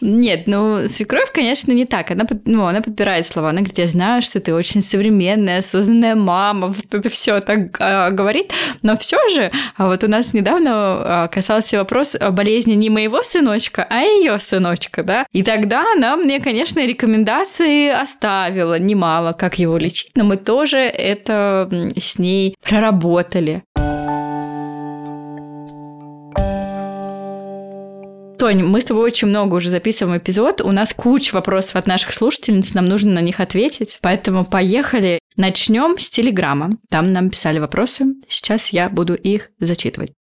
Нет, 0.00 0.48
ну 0.48 0.88
свекровь, 0.88 1.30
конечно, 1.32 1.70
не 1.70 1.84
так. 1.84 2.10
Она, 2.10 2.26
ну, 2.44 2.66
она 2.66 2.80
подбирает 2.80 3.24
слова. 3.24 3.50
Она 3.50 3.60
говорит, 3.60 3.78
я 3.78 3.86
знаю, 3.86 4.20
что 4.20 4.40
ты 4.40 4.52
очень 4.52 4.80
современная, 4.80 5.60
осознанная 5.60 6.16
мама, 6.16 6.68
вот 6.68 6.92
это 6.92 7.08
все 7.08 7.38
так 7.40 7.76
а, 7.80 8.07
говорит, 8.14 8.52
но 8.82 8.96
все 8.98 9.16
же, 9.28 9.50
а 9.76 9.86
вот 9.86 10.04
у 10.04 10.08
нас 10.08 10.32
недавно 10.34 10.70
а, 10.72 11.28
касался 11.28 11.78
вопрос 11.78 12.16
болезни 12.30 12.74
не 12.74 12.90
моего 12.90 13.22
сыночка, 13.22 13.86
а 13.88 14.00
ее 14.00 14.38
сыночка 14.38 15.02
да. 15.02 15.26
И 15.32 15.42
тогда 15.42 15.84
она 15.96 16.16
мне, 16.16 16.40
конечно, 16.40 16.84
рекомендации 16.84 17.88
оставила 17.88 18.78
немало, 18.78 19.32
как 19.32 19.58
его 19.58 19.76
лечить, 19.78 20.10
но 20.14 20.24
мы 20.24 20.36
тоже 20.36 20.78
это 20.78 21.68
с 21.96 22.18
ней 22.18 22.56
проработали. 22.62 23.62
Тонь, 28.38 28.62
мы 28.62 28.80
с 28.80 28.84
тобой 28.84 29.04
очень 29.04 29.26
много 29.26 29.56
уже 29.56 29.68
записываем 29.68 30.18
эпизод. 30.18 30.60
У 30.60 30.70
нас 30.70 30.94
куча 30.94 31.34
вопросов 31.34 31.74
от 31.74 31.88
наших 31.88 32.12
слушательниц, 32.12 32.72
нам 32.72 32.84
нужно 32.84 33.10
на 33.10 33.20
них 33.20 33.40
ответить. 33.40 33.98
Поэтому 34.00 34.44
поехали. 34.44 35.18
Начнем 35.38 35.96
с 35.98 36.10
Телеграма. 36.10 36.78
Там 36.90 37.12
нам 37.12 37.30
писали 37.30 37.60
вопросы. 37.60 38.06
Сейчас 38.26 38.70
я 38.70 38.88
буду 38.88 39.14
их 39.14 39.50
зачитывать. 39.60 40.12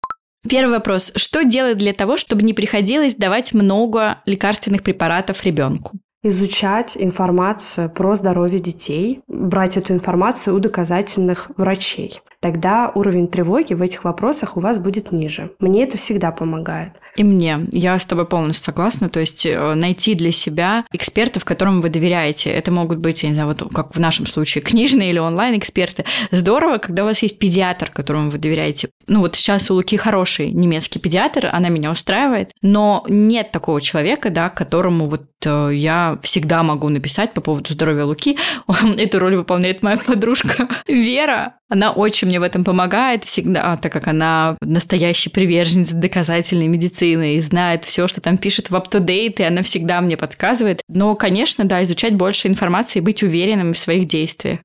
Первый 0.48 0.74
вопрос. 0.74 1.12
Что 1.16 1.44
делать 1.44 1.80
для 1.80 1.94
того, 1.94 2.18
чтобы 2.18 2.44
не 2.44 2.54
приходилось 2.54 3.16
давать 3.16 3.52
много 3.56 4.22
лекарственных 4.28 4.84
препаратов 4.84 5.44
ребенку? 5.44 5.98
изучать 6.24 6.98
информацию 6.98 7.90
про 7.90 8.16
здоровье 8.16 8.60
детей, 8.60 9.22
брать 9.28 9.78
эту 9.78 9.94
информацию 9.94 10.56
у 10.56 10.60
доказательных 10.60 11.52
врачей. 11.58 12.20
Тогда 12.42 12.92
уровень 12.94 13.28
тревоги 13.28 13.74
в 13.74 13.82
этих 13.82 14.04
вопросах 14.04 14.58
у 14.58 14.60
вас 14.60 14.78
будет 14.78 15.12
ниже. 15.12 15.52
Мне 15.60 15.84
это 15.84 15.98
всегда 15.98 16.32
помогает. 16.32 16.94
И 17.18 17.24
мне. 17.24 17.68
Я 17.72 17.98
с 17.98 18.06
тобой 18.06 18.26
полностью 18.26 18.66
согласна. 18.66 19.10
То 19.10 19.20
есть 19.20 19.46
э, 19.46 19.74
найти 19.74 20.14
для 20.14 20.32
себя 20.32 20.86
экспертов, 20.92 21.46
которым 21.46 21.82
вы 21.82 21.90
доверяете. 21.90 22.52
Это 22.52 22.72
могут 22.72 23.00
быть, 23.00 23.24
я 23.24 23.30
не 23.30 23.36
знаю, 23.36 23.50
вот 23.50 23.74
как 23.74 23.96
в 23.96 24.00
нашем 24.00 24.28
случае, 24.28 24.64
книжные 24.64 25.10
или 25.10 25.18
онлайн-эксперты. 25.18 26.06
Здорово, 26.30 26.78
когда 26.78 27.04
у 27.04 27.06
вас 27.08 27.24
есть 27.24 27.40
педиатр, 27.40 27.90
которому 27.90 28.30
вы 28.30 28.38
доверяете. 28.38 28.90
Ну 29.08 29.22
вот 29.22 29.36
сейчас 29.36 29.72
у 29.72 29.74
Луки 29.74 29.98
хороший 29.98 30.52
немецкий 30.52 31.00
педиатр, 31.00 31.50
она 31.52 31.70
меня 31.70 31.92
устраивает, 31.92 32.52
но 32.62 33.04
нет 33.10 33.52
такого 33.52 33.82
человека, 33.82 34.30
да, 34.30 34.50
которому 34.50 35.08
вот 35.08 35.24
э, 35.44 35.72
я 35.74 36.20
всегда 36.22 36.62
могу 36.62 36.90
написать 36.90 37.34
по 37.34 37.42
поводу 37.42 37.74
здоровья 37.74 38.04
Луки. 38.04 38.38
Эту 38.98 39.18
роль 39.18 39.38
выполняет 39.38 39.82
моя 39.82 39.98
подружка 39.98 40.70
Вера. 40.88 41.56
Она 41.70 41.92
очень 41.92 42.28
мне 42.28 42.40
в 42.40 42.44
этом 42.44 42.64
помогает 42.64 43.26
всегда, 43.26 43.76
так 43.78 43.92
как 43.92 44.08
она 44.08 44.58
настоящий 44.62 45.30
приверженец 45.30 45.90
доказательной 45.92 46.68
медицины 46.68 47.36
и 47.36 47.42
знает 47.42 47.84
все, 47.84 48.08
что 48.08 48.22
там 48.22 48.38
пишет 48.38 48.70
в 48.70 48.76
UpToDate, 48.76 49.36
и 49.40 49.44
она 49.44 49.64
всегда 49.64 50.00
мне 50.00 50.16
подсказывает. 50.16 50.82
Но, 50.88 51.14
конечно, 51.16 51.66
да, 51.66 51.84
изучать 51.84 52.16
больше 52.16 52.48
информации 52.48 53.00
и 53.00 53.02
быть 53.02 53.22
уверенным 53.22 53.74
в 53.74 53.78
своих 53.78 54.08
действиях. 54.08 54.60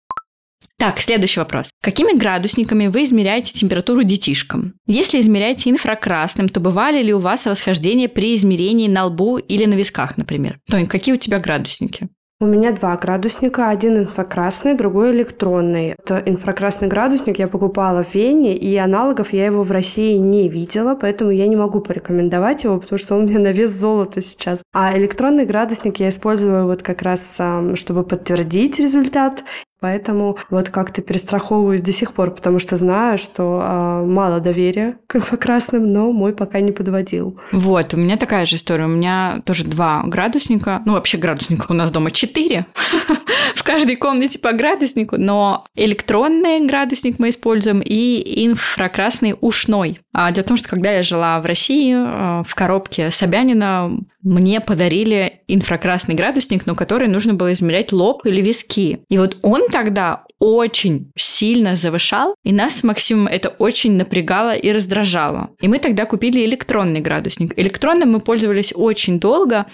Так, 0.78 1.00
следующий 1.00 1.38
вопрос. 1.38 1.70
Какими 1.80 2.18
градусниками 2.18 2.88
вы 2.88 3.04
измеряете 3.04 3.52
температуру 3.52 4.02
детишкам? 4.02 4.74
Если 4.86 5.20
измеряете 5.20 5.70
инфракрасным, 5.70 6.48
то 6.48 6.58
бывали 6.58 7.02
ли 7.02 7.14
у 7.14 7.20
вас 7.20 7.46
расхождения 7.46 8.08
при 8.08 8.34
измерении 8.36 8.88
на 8.88 9.04
лбу 9.04 9.38
или 9.38 9.64
на 9.64 9.74
висках, 9.74 10.16
например? 10.16 10.58
Тонь, 10.68 10.88
какие 10.88 11.14
у 11.14 11.18
тебя 11.18 11.38
градусники? 11.38 12.08
У 12.42 12.44
меня 12.44 12.72
два 12.72 12.96
градусника, 12.96 13.68
один 13.68 13.98
инфракрасный, 13.98 14.74
другой 14.74 15.12
электронный. 15.12 15.94
Это 15.96 16.20
инфракрасный 16.26 16.88
градусник 16.88 17.38
я 17.38 17.46
покупала 17.46 18.02
в 18.02 18.12
Вене, 18.16 18.56
и 18.56 18.76
аналогов 18.78 19.32
я 19.32 19.46
его 19.46 19.62
в 19.62 19.70
России 19.70 20.16
не 20.16 20.48
видела, 20.48 20.96
поэтому 20.96 21.30
я 21.30 21.46
не 21.46 21.54
могу 21.54 21.78
порекомендовать 21.78 22.64
его, 22.64 22.80
потому 22.80 22.98
что 22.98 23.14
он 23.14 23.26
мне 23.26 23.38
на 23.38 23.52
вес 23.52 23.70
золота 23.70 24.22
сейчас. 24.22 24.64
А 24.72 24.98
электронный 24.98 25.44
градусник 25.44 26.00
я 26.00 26.08
использую 26.08 26.66
вот 26.66 26.82
как 26.82 27.02
раз, 27.02 27.40
чтобы 27.74 28.02
подтвердить 28.02 28.80
результат 28.80 29.44
Поэтому 29.82 30.38
вот 30.48 30.70
как-то 30.70 31.02
перестраховываюсь 31.02 31.82
до 31.82 31.90
сих 31.90 32.12
пор, 32.12 32.30
потому 32.30 32.60
что 32.60 32.76
знаю, 32.76 33.18
что 33.18 33.60
э, 33.60 34.04
мало 34.06 34.38
доверия 34.38 34.96
к 35.08 35.16
инфракрасным, 35.16 35.92
но 35.92 36.12
мой 36.12 36.32
пока 36.32 36.60
не 36.60 36.70
подводил. 36.70 37.36
Вот, 37.50 37.92
у 37.92 37.96
меня 37.96 38.16
такая 38.16 38.46
же 38.46 38.54
история. 38.54 38.84
У 38.84 38.88
меня 38.88 39.42
тоже 39.44 39.64
два 39.64 40.04
градусника. 40.06 40.82
Ну, 40.86 40.92
вообще 40.92 41.18
градусника 41.18 41.66
у 41.68 41.74
нас 41.74 41.90
дома 41.90 42.12
четыре. 42.12 42.66
В 43.56 43.64
каждой 43.64 43.96
комнате 43.96 44.38
по 44.38 44.52
градуснику, 44.52 45.16
но 45.18 45.66
электронный 45.74 46.64
градусник 46.64 47.18
мы 47.18 47.30
используем 47.30 47.80
и 47.84 48.46
инфракрасный 48.46 49.34
ушной. 49.40 49.98
А 50.12 50.30
дело 50.30 50.44
в 50.44 50.48
том, 50.48 50.56
что 50.56 50.68
когда 50.68 50.92
я 50.92 51.02
жила 51.02 51.40
в 51.40 51.46
России, 51.46 51.92
э, 51.92 52.44
в 52.46 52.54
коробке 52.54 53.10
Собянина 53.10 53.98
мне 54.22 54.60
подарили 54.60 55.40
инфракрасный 55.48 56.14
градусник, 56.14 56.66
но 56.66 56.74
который 56.74 57.08
нужно 57.08 57.34
было 57.34 57.52
измерять 57.52 57.92
лоб 57.92 58.24
или 58.24 58.40
виски. 58.40 59.00
И 59.08 59.18
вот 59.18 59.36
он 59.42 59.68
тогда 59.72 60.24
очень 60.38 61.10
сильно 61.16 61.74
завышал, 61.74 62.36
и 62.44 62.52
нас 62.52 62.80
с 62.80 62.84
это 63.30 63.48
очень 63.48 63.96
напрягало 63.96 64.54
и 64.54 64.70
раздражало. 64.70 65.50
И 65.60 65.66
мы 65.66 65.78
тогда 65.80 66.04
купили 66.04 66.44
электронный 66.44 67.00
градусник. 67.00 67.58
Электронным 67.58 68.12
мы 68.12 68.20
пользовались 68.20 68.72
очень 68.76 69.18
долго, 69.18 69.66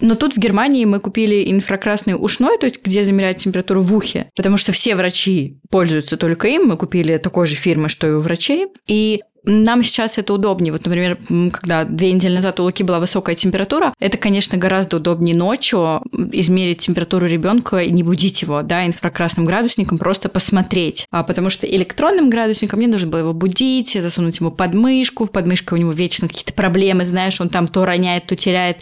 но 0.00 0.14
тут 0.16 0.34
в 0.34 0.38
Германии 0.38 0.84
мы 0.84 0.98
купили 0.98 1.50
инфракрасный 1.50 2.14
ушной, 2.14 2.58
то 2.58 2.66
есть 2.66 2.82
где 2.84 3.04
замеряют 3.04 3.38
температуру 3.38 3.82
в 3.82 3.94
ухе, 3.94 4.30
потому 4.34 4.56
что 4.56 4.72
все 4.72 4.96
врачи 4.96 5.58
пользуются 5.70 6.16
только 6.16 6.48
им. 6.48 6.66
Мы 6.66 6.76
купили 6.76 7.18
такой 7.18 7.46
же 7.46 7.54
фирмы, 7.54 7.88
что 7.88 8.08
и 8.08 8.12
у 8.12 8.20
врачей. 8.20 8.66
И 8.86 9.22
нам 9.44 9.82
сейчас 9.82 10.18
это 10.18 10.32
удобнее. 10.34 10.72
Вот, 10.72 10.84
например, 10.84 11.18
когда 11.52 11.84
две 11.84 12.12
недели 12.12 12.34
назад 12.34 12.60
у 12.60 12.64
Луки 12.64 12.82
была 12.82 13.00
высокая 13.00 13.34
температура, 13.34 13.94
это, 13.98 14.18
конечно, 14.18 14.58
гораздо 14.58 14.98
удобнее 14.98 15.36
ночью 15.36 16.02
измерить 16.32 16.78
температуру 16.78 17.26
ребенка 17.26 17.78
и 17.78 17.90
не 17.90 18.02
будить 18.02 18.42
его, 18.42 18.62
да, 18.62 18.86
инфракрасным 18.86 19.44
градусником, 19.44 19.98
просто 19.98 20.28
посмотреть. 20.28 21.06
А 21.10 21.22
потому 21.22 21.50
что 21.50 21.66
электронным 21.66 22.30
градусником 22.30 22.78
мне 22.78 22.88
нужно 22.88 23.08
было 23.08 23.20
его 23.20 23.32
будить, 23.32 23.92
засунуть 23.92 24.38
ему 24.40 24.50
подмышку, 24.50 25.24
в 25.24 25.32
подмышке 25.32 25.74
у 25.74 25.78
него 25.78 25.92
вечно 25.92 26.28
какие-то 26.28 26.52
проблемы, 26.52 27.06
знаешь, 27.06 27.40
он 27.40 27.48
там 27.48 27.66
то 27.66 27.84
роняет, 27.84 28.26
то 28.26 28.36
теряет, 28.36 28.78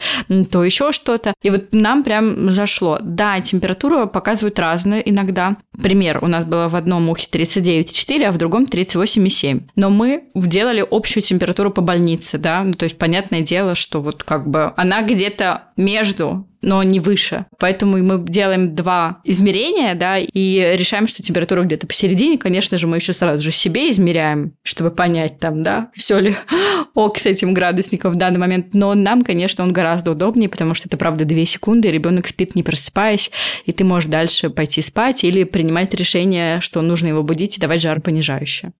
то 0.50 0.64
еще 0.64 0.92
что-то. 0.92 1.32
И 1.42 1.50
вот 1.50 1.68
нам 1.72 2.02
прям 2.02 2.50
зашло. 2.50 2.98
Да, 3.00 3.40
температуру 3.40 4.06
показывают 4.06 4.58
разную 4.58 5.08
иногда. 5.08 5.56
Пример, 5.82 6.18
у 6.22 6.26
нас 6.26 6.44
было 6.44 6.68
в 6.68 6.76
одном 6.76 7.08
ухе 7.08 7.26
39,4, 7.30 8.24
а 8.24 8.32
в 8.32 8.38
другом 8.38 8.64
38,7. 8.64 9.62
Но 9.76 9.88
мы 9.90 10.24
в 10.34 10.49
делали 10.50 10.84
общую 10.88 11.22
температуру 11.22 11.70
по 11.70 11.80
больнице, 11.80 12.36
да, 12.36 12.62
ну, 12.62 12.74
то 12.74 12.84
есть 12.84 12.98
понятное 12.98 13.40
дело, 13.40 13.74
что 13.74 14.00
вот 14.00 14.22
как 14.22 14.48
бы 14.48 14.72
она 14.76 15.02
где-то 15.02 15.64
между 15.76 16.46
но 16.62 16.82
не 16.82 17.00
выше. 17.00 17.46
Поэтому 17.58 17.96
мы 17.98 18.22
делаем 18.22 18.74
два 18.74 19.20
измерения, 19.24 19.94
да, 19.94 20.18
и 20.18 20.76
решаем, 20.76 21.06
что 21.06 21.22
температура 21.22 21.62
где-то 21.62 21.86
посередине. 21.86 22.38
Конечно 22.38 22.76
же, 22.76 22.86
мы 22.86 22.96
еще 22.96 23.12
сразу 23.12 23.40
же 23.40 23.50
себе 23.50 23.90
измеряем, 23.90 24.52
чтобы 24.62 24.90
понять 24.90 25.38
там, 25.38 25.62
да, 25.62 25.90
все 25.94 26.18
ли 26.18 26.36
ок 26.94 27.18
с 27.18 27.26
этим 27.26 27.54
градусником 27.54 28.12
в 28.12 28.16
данный 28.16 28.38
момент. 28.38 28.74
Но 28.74 28.94
нам, 28.94 29.24
конечно, 29.24 29.64
он 29.64 29.72
гораздо 29.72 30.10
удобнее, 30.10 30.48
потому 30.48 30.74
что 30.74 30.88
это, 30.88 30.96
правда, 30.96 31.24
две 31.24 31.46
секунды, 31.46 31.90
ребенок 31.90 32.28
спит 32.28 32.54
не 32.54 32.62
просыпаясь, 32.62 33.30
и 33.64 33.72
ты 33.72 33.84
можешь 33.84 34.10
дальше 34.10 34.50
пойти 34.50 34.82
спать 34.82 35.24
или 35.24 35.44
принимать 35.44 35.94
решение, 35.94 36.60
что 36.60 36.82
нужно 36.82 37.08
его 37.08 37.22
будить 37.22 37.56
и 37.56 37.60
давать 37.60 37.80
жаропонижающее. 37.80 38.72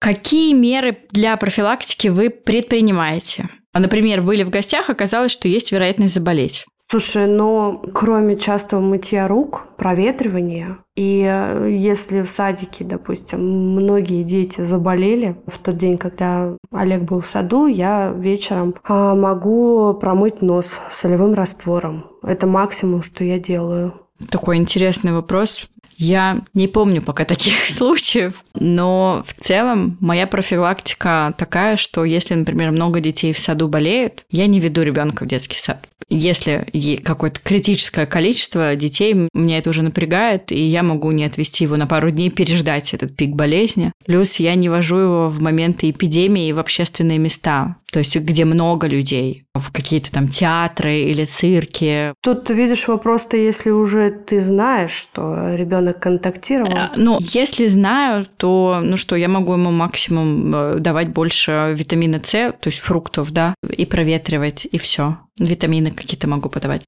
Какие 0.00 0.54
меры 0.54 0.96
для 1.10 1.36
профилактики 1.36 2.08
вы 2.08 2.30
предпринимаете? 2.30 3.50
А, 3.72 3.80
например, 3.80 4.22
были 4.22 4.42
в 4.44 4.50
гостях, 4.50 4.88
оказалось, 4.88 5.30
что 5.30 5.46
есть 5.46 5.72
вероятность 5.72 6.14
заболеть. 6.14 6.64
Слушай, 6.90 7.28
но 7.28 7.80
кроме 7.94 8.36
частого 8.36 8.80
мытья 8.80 9.28
рук, 9.28 9.68
проветривания, 9.76 10.78
и 10.96 11.22
э, 11.24 11.68
если 11.70 12.22
в 12.22 12.28
садике, 12.28 12.82
допустим, 12.82 13.40
многие 13.40 14.24
дети 14.24 14.62
заболели, 14.62 15.36
в 15.46 15.58
тот 15.58 15.76
день, 15.76 15.98
когда 15.98 16.56
Олег 16.72 17.02
был 17.02 17.20
в 17.20 17.26
саду, 17.26 17.66
я 17.66 18.10
вечером 18.10 18.74
а, 18.82 19.14
могу 19.14 19.94
промыть 20.00 20.42
нос 20.42 20.80
солевым 20.90 21.34
раствором. 21.34 22.06
Это 22.24 22.48
максимум, 22.48 23.02
что 23.02 23.22
я 23.22 23.38
делаю. 23.38 23.94
Такой 24.28 24.56
интересный 24.56 25.12
вопрос. 25.12 25.70
Я 26.00 26.40
не 26.54 26.66
помню 26.66 27.02
пока 27.02 27.26
таких 27.26 27.54
случаев, 27.68 28.42
но 28.54 29.22
в 29.26 29.44
целом 29.44 29.98
моя 30.00 30.26
профилактика 30.26 31.34
такая, 31.36 31.76
что 31.76 32.04
если, 32.04 32.34
например, 32.34 32.70
много 32.70 33.00
детей 33.00 33.34
в 33.34 33.38
саду 33.38 33.68
болеют, 33.68 34.24
я 34.30 34.46
не 34.46 34.60
веду 34.60 34.80
ребенка 34.82 35.24
в 35.24 35.28
детский 35.28 35.58
сад. 35.58 35.86
Если 36.08 36.98
какое-то 37.04 37.40
критическое 37.40 38.04
количество 38.04 38.74
детей, 38.74 39.28
меня 39.32 39.58
это 39.58 39.70
уже 39.70 39.82
напрягает, 39.82 40.50
и 40.50 40.60
я 40.60 40.82
могу 40.82 41.12
не 41.12 41.24
отвести 41.24 41.64
его 41.64 41.76
на 41.76 41.86
пару 41.86 42.10
дней, 42.10 42.30
переждать 42.30 42.92
этот 42.94 43.14
пик 43.14 43.30
болезни. 43.30 43.92
Плюс 44.06 44.36
я 44.36 44.56
не 44.56 44.68
вожу 44.68 44.96
его 44.96 45.28
в 45.28 45.40
моменты 45.40 45.90
эпидемии 45.90 46.50
в 46.50 46.58
общественные 46.58 47.18
места, 47.18 47.76
то 47.92 48.00
есть 48.00 48.16
где 48.16 48.44
много 48.44 48.88
людей, 48.88 49.44
в 49.54 49.70
какие-то 49.72 50.10
там 50.10 50.28
театры 50.28 51.00
или 51.00 51.24
цирки. 51.24 52.12
Тут 52.22 52.50
видишь 52.50 52.88
вопрос-то, 52.88 53.36
если 53.36 53.70
уже 53.70 54.10
ты 54.10 54.40
знаешь, 54.40 54.92
что 54.92 55.54
ребенок 55.54 55.89
контактировал. 55.92 56.72
Э, 56.72 56.88
ну, 56.96 57.18
если 57.20 57.66
знаю, 57.66 58.26
то, 58.36 58.80
ну 58.82 58.96
что, 58.96 59.16
я 59.16 59.28
могу 59.28 59.52
ему 59.52 59.70
максимум 59.70 60.54
э, 60.54 60.76
давать 60.78 61.08
больше 61.08 61.74
витамина 61.76 62.20
С, 62.24 62.52
то 62.52 62.68
есть 62.68 62.80
фруктов, 62.80 63.32
да, 63.32 63.54
и 63.68 63.86
проветривать, 63.86 64.66
и 64.70 64.78
все. 64.78 65.18
Витамины 65.38 65.90
какие-то 65.90 66.28
могу 66.28 66.48
подавать. 66.48 66.82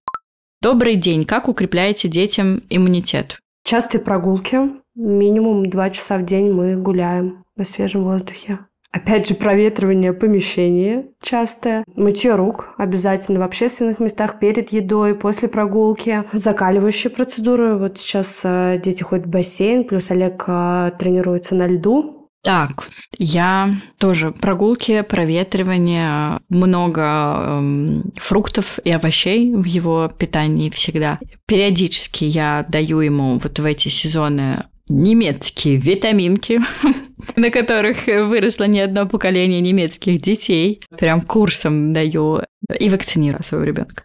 Добрый 0.60 0.96
день. 0.96 1.24
Как 1.24 1.48
укрепляете 1.48 2.08
детям 2.08 2.62
иммунитет? 2.70 3.38
Частые 3.64 4.00
прогулки. 4.00 4.58
Минимум 4.94 5.68
два 5.68 5.90
часа 5.90 6.18
в 6.18 6.24
день 6.24 6.52
мы 6.52 6.76
гуляем 6.76 7.44
на 7.56 7.64
свежем 7.64 8.04
воздухе. 8.04 8.58
Опять 8.92 9.26
же, 9.26 9.34
проветривание 9.34 10.12
помещения 10.12 11.06
частое. 11.22 11.82
Мытье 11.96 12.34
рук 12.34 12.74
обязательно 12.76 13.40
в 13.40 13.42
общественных 13.42 14.00
местах 14.00 14.38
перед 14.38 14.70
едой, 14.70 15.14
после 15.14 15.48
прогулки. 15.48 16.24
Закаливающие 16.32 17.10
процедуры. 17.10 17.78
Вот 17.78 17.98
сейчас 17.98 18.42
э, 18.44 18.78
дети 18.82 19.02
ходят 19.02 19.26
в 19.26 19.30
бассейн, 19.30 19.84
плюс 19.84 20.10
Олег 20.10 20.44
э, 20.46 20.92
тренируется 20.98 21.54
на 21.54 21.66
льду. 21.66 22.22
Так, 22.42 22.88
я 23.18 23.76
тоже 23.98 24.32
прогулки, 24.32 25.02
проветривание, 25.02 26.40
много 26.48 27.02
эм, 27.02 28.12
фруктов 28.16 28.80
и 28.82 28.90
овощей 28.90 29.54
в 29.54 29.64
его 29.64 30.10
питании 30.18 30.68
всегда. 30.68 31.20
Периодически 31.46 32.24
я 32.24 32.66
даю 32.68 32.98
ему 32.98 33.38
вот 33.38 33.60
в 33.60 33.64
эти 33.64 33.88
сезоны 33.88 34.64
немецкие 34.88 35.76
витаминки, 35.76 36.60
на 37.36 37.50
которых 37.50 38.06
выросло 38.06 38.64
не 38.64 38.80
одно 38.80 39.06
поколение 39.06 39.60
немецких 39.60 40.20
детей. 40.20 40.80
Прям 40.98 41.20
курсом 41.20 41.92
даю 41.92 42.42
и 42.78 42.90
вакцинирую 42.90 43.44
своего 43.44 43.64
ребенка. 43.64 44.04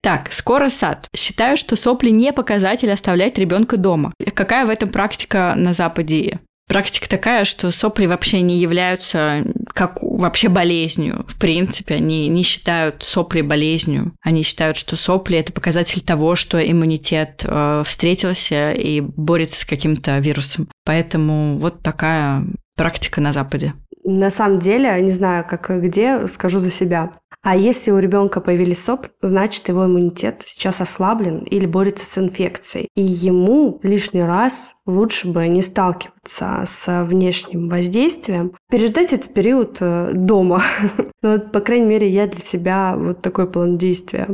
Так, 0.00 0.32
скоро 0.32 0.68
сад. 0.68 1.08
Считаю, 1.14 1.56
что 1.56 1.74
сопли 1.74 2.10
не 2.10 2.32
показатель 2.32 2.90
оставлять 2.90 3.36
ребенка 3.36 3.76
дома. 3.76 4.12
Какая 4.32 4.64
в 4.64 4.70
этом 4.70 4.90
практика 4.90 5.54
на 5.56 5.72
Западе 5.72 6.38
Практика 6.68 7.08
такая, 7.08 7.44
что 7.44 7.70
сопли 7.70 8.04
вообще 8.04 8.42
не 8.42 8.58
являются 8.58 9.42
как 9.72 10.02
вообще 10.02 10.48
болезнью. 10.48 11.24
В 11.26 11.38
принципе, 11.38 11.94
они 11.94 12.28
не 12.28 12.42
считают 12.42 13.02
сопли 13.02 13.40
болезнью. 13.40 14.12
Они 14.22 14.42
считают, 14.42 14.76
что 14.76 14.94
сопли– 14.94 15.38
это 15.38 15.52
показатель 15.52 16.02
того, 16.02 16.34
что 16.34 16.58
иммунитет 16.58 17.42
э, 17.46 17.82
встретился 17.86 18.72
и 18.72 19.00
борется 19.00 19.62
с 19.62 19.64
каким-то 19.64 20.18
вирусом. 20.18 20.68
Поэтому 20.84 21.58
вот 21.58 21.82
такая 21.82 22.44
практика 22.76 23.22
на 23.22 23.32
Западе. 23.32 23.72
На 24.04 24.30
самом 24.30 24.58
деле, 24.58 25.00
не 25.00 25.10
знаю, 25.10 25.44
как 25.48 25.70
где, 25.82 26.26
скажу 26.26 26.58
за 26.58 26.70
себя. 26.70 27.12
А 27.42 27.56
если 27.56 27.92
у 27.92 27.98
ребенка 27.98 28.40
появились 28.40 28.82
соп, 28.82 29.06
значит 29.22 29.68
его 29.68 29.86
иммунитет 29.86 30.42
сейчас 30.44 30.80
ослаблен 30.80 31.38
или 31.44 31.66
борется 31.66 32.04
с 32.04 32.18
инфекцией. 32.18 32.88
И 32.94 33.02
ему 33.02 33.78
лишний 33.82 34.22
раз 34.22 34.74
лучше 34.86 35.28
бы 35.28 35.46
не 35.48 35.62
сталкиваться 35.62 36.17
с 36.28 37.04
внешним 37.04 37.68
воздействием, 37.68 38.52
переждать 38.70 39.12
этот 39.12 39.32
период 39.32 39.78
э, 39.80 40.10
дома. 40.14 40.62
ну, 41.22 41.32
вот, 41.32 41.52
по 41.52 41.60
крайней 41.60 41.86
мере, 41.86 42.08
я 42.08 42.26
для 42.26 42.40
себя 42.40 42.94
вот 42.96 43.22
такой 43.22 43.50
план 43.50 43.78
действия 43.78 44.28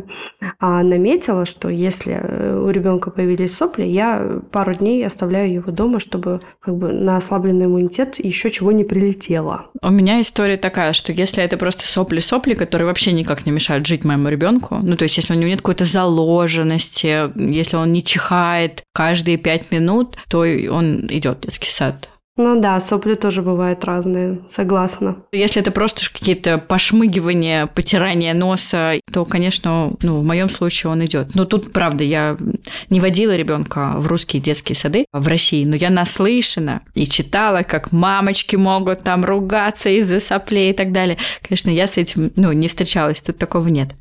а 0.58 0.82
наметила, 0.82 1.44
что 1.44 1.68
если 1.68 2.18
э, 2.20 2.58
у 2.58 2.70
ребенка 2.70 3.10
появились 3.10 3.56
сопли, 3.56 3.84
я 3.84 4.40
пару 4.50 4.74
дней 4.74 5.06
оставляю 5.06 5.52
его 5.52 5.72
дома, 5.72 6.00
чтобы 6.00 6.40
как 6.60 6.76
бы 6.76 6.92
на 6.92 7.16
ослабленный 7.16 7.66
иммунитет 7.66 8.18
еще 8.18 8.50
чего 8.50 8.72
не 8.72 8.84
прилетело. 8.84 9.66
У 9.82 9.90
меня 9.90 10.20
история 10.20 10.56
такая, 10.56 10.92
что 10.92 11.12
если 11.12 11.42
это 11.42 11.56
просто 11.56 11.86
сопли-сопли, 11.86 12.54
которые 12.54 12.86
вообще 12.86 13.12
никак 13.12 13.46
не 13.46 13.52
мешают 13.52 13.86
жить 13.86 14.04
моему 14.04 14.28
ребенку. 14.28 14.78
Ну, 14.82 14.96
то 14.96 15.04
есть, 15.04 15.16
если 15.16 15.34
у 15.34 15.36
него 15.36 15.48
нет 15.48 15.60
какой-то 15.60 15.84
заложенности, 15.84 17.30
если 17.38 17.76
он 17.76 17.92
не 17.92 18.02
чихает 18.02 18.82
каждые 18.92 19.36
пять 19.36 19.70
минут, 19.70 20.16
то 20.28 20.40
он 20.40 21.06
идет 21.08 21.38
в 21.38 21.40
детский 21.42 21.70
сад. 21.70 21.83
Ну 22.36 22.60
да, 22.60 22.80
сопли 22.80 23.14
тоже 23.14 23.42
бывают 23.42 23.84
разные, 23.84 24.40
согласна. 24.48 25.18
Если 25.30 25.62
это 25.62 25.70
просто 25.70 26.00
какие-то 26.10 26.58
пошмыгивания, 26.58 27.66
потирание 27.66 28.34
носа, 28.34 28.94
то, 29.12 29.24
конечно, 29.24 29.92
ну, 30.02 30.18
в 30.18 30.24
моем 30.24 30.50
случае 30.50 30.90
он 30.90 31.04
идет. 31.04 31.36
Но 31.36 31.44
тут, 31.44 31.72
правда, 31.72 32.02
я 32.02 32.36
не 32.90 32.98
водила 32.98 33.36
ребенка 33.36 33.94
в 33.98 34.08
русские 34.08 34.42
детские 34.42 34.74
сады 34.74 35.06
в 35.12 35.28
России, 35.28 35.64
но 35.64 35.76
я 35.76 35.90
наслышана 35.90 36.82
и 36.94 37.06
читала, 37.06 37.62
как 37.62 37.92
мамочки 37.92 38.56
могут 38.56 39.04
там 39.04 39.24
ругаться 39.24 39.88
из-за 39.90 40.18
соплей 40.18 40.70
и 40.70 40.74
так 40.74 40.90
далее. 40.90 41.18
Конечно, 41.40 41.70
я 41.70 41.86
с 41.86 41.96
этим 41.98 42.32
ну, 42.34 42.50
не 42.50 42.66
встречалась, 42.66 43.22
тут 43.22 43.38
такого 43.38 43.68
нет. 43.68 43.94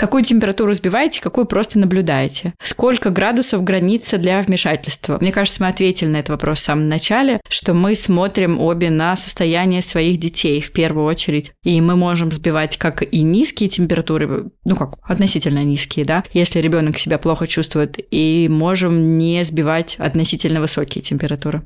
Какую 0.00 0.24
температуру 0.24 0.72
сбиваете, 0.72 1.20
какую 1.20 1.44
просто 1.44 1.78
наблюдаете? 1.78 2.54
Сколько 2.62 3.10
градусов 3.10 3.62
граница 3.62 4.16
для 4.16 4.40
вмешательства? 4.40 5.18
Мне 5.20 5.30
кажется, 5.30 5.62
мы 5.62 5.68
ответили 5.68 6.08
на 6.08 6.16
этот 6.16 6.30
вопрос 6.30 6.60
в 6.60 6.64
самом 6.64 6.88
начале, 6.88 7.38
что 7.50 7.74
мы 7.74 7.94
смотрим 7.94 8.58
обе 8.58 8.88
на 8.88 9.14
состояние 9.14 9.82
своих 9.82 10.18
детей 10.18 10.62
в 10.62 10.72
первую 10.72 11.04
очередь. 11.04 11.52
И 11.64 11.78
мы 11.82 11.96
можем 11.96 12.32
сбивать 12.32 12.78
как 12.78 13.02
и 13.02 13.20
низкие 13.20 13.68
температуры, 13.68 14.46
ну 14.64 14.74
как, 14.74 14.94
относительно 15.02 15.62
низкие, 15.64 16.06
да, 16.06 16.24
если 16.32 16.60
ребенок 16.60 16.96
себя 16.96 17.18
плохо 17.18 17.46
чувствует, 17.46 17.98
и 18.10 18.48
можем 18.48 19.18
не 19.18 19.44
сбивать 19.44 19.96
относительно 19.98 20.62
высокие 20.62 21.02
температуры. 21.02 21.60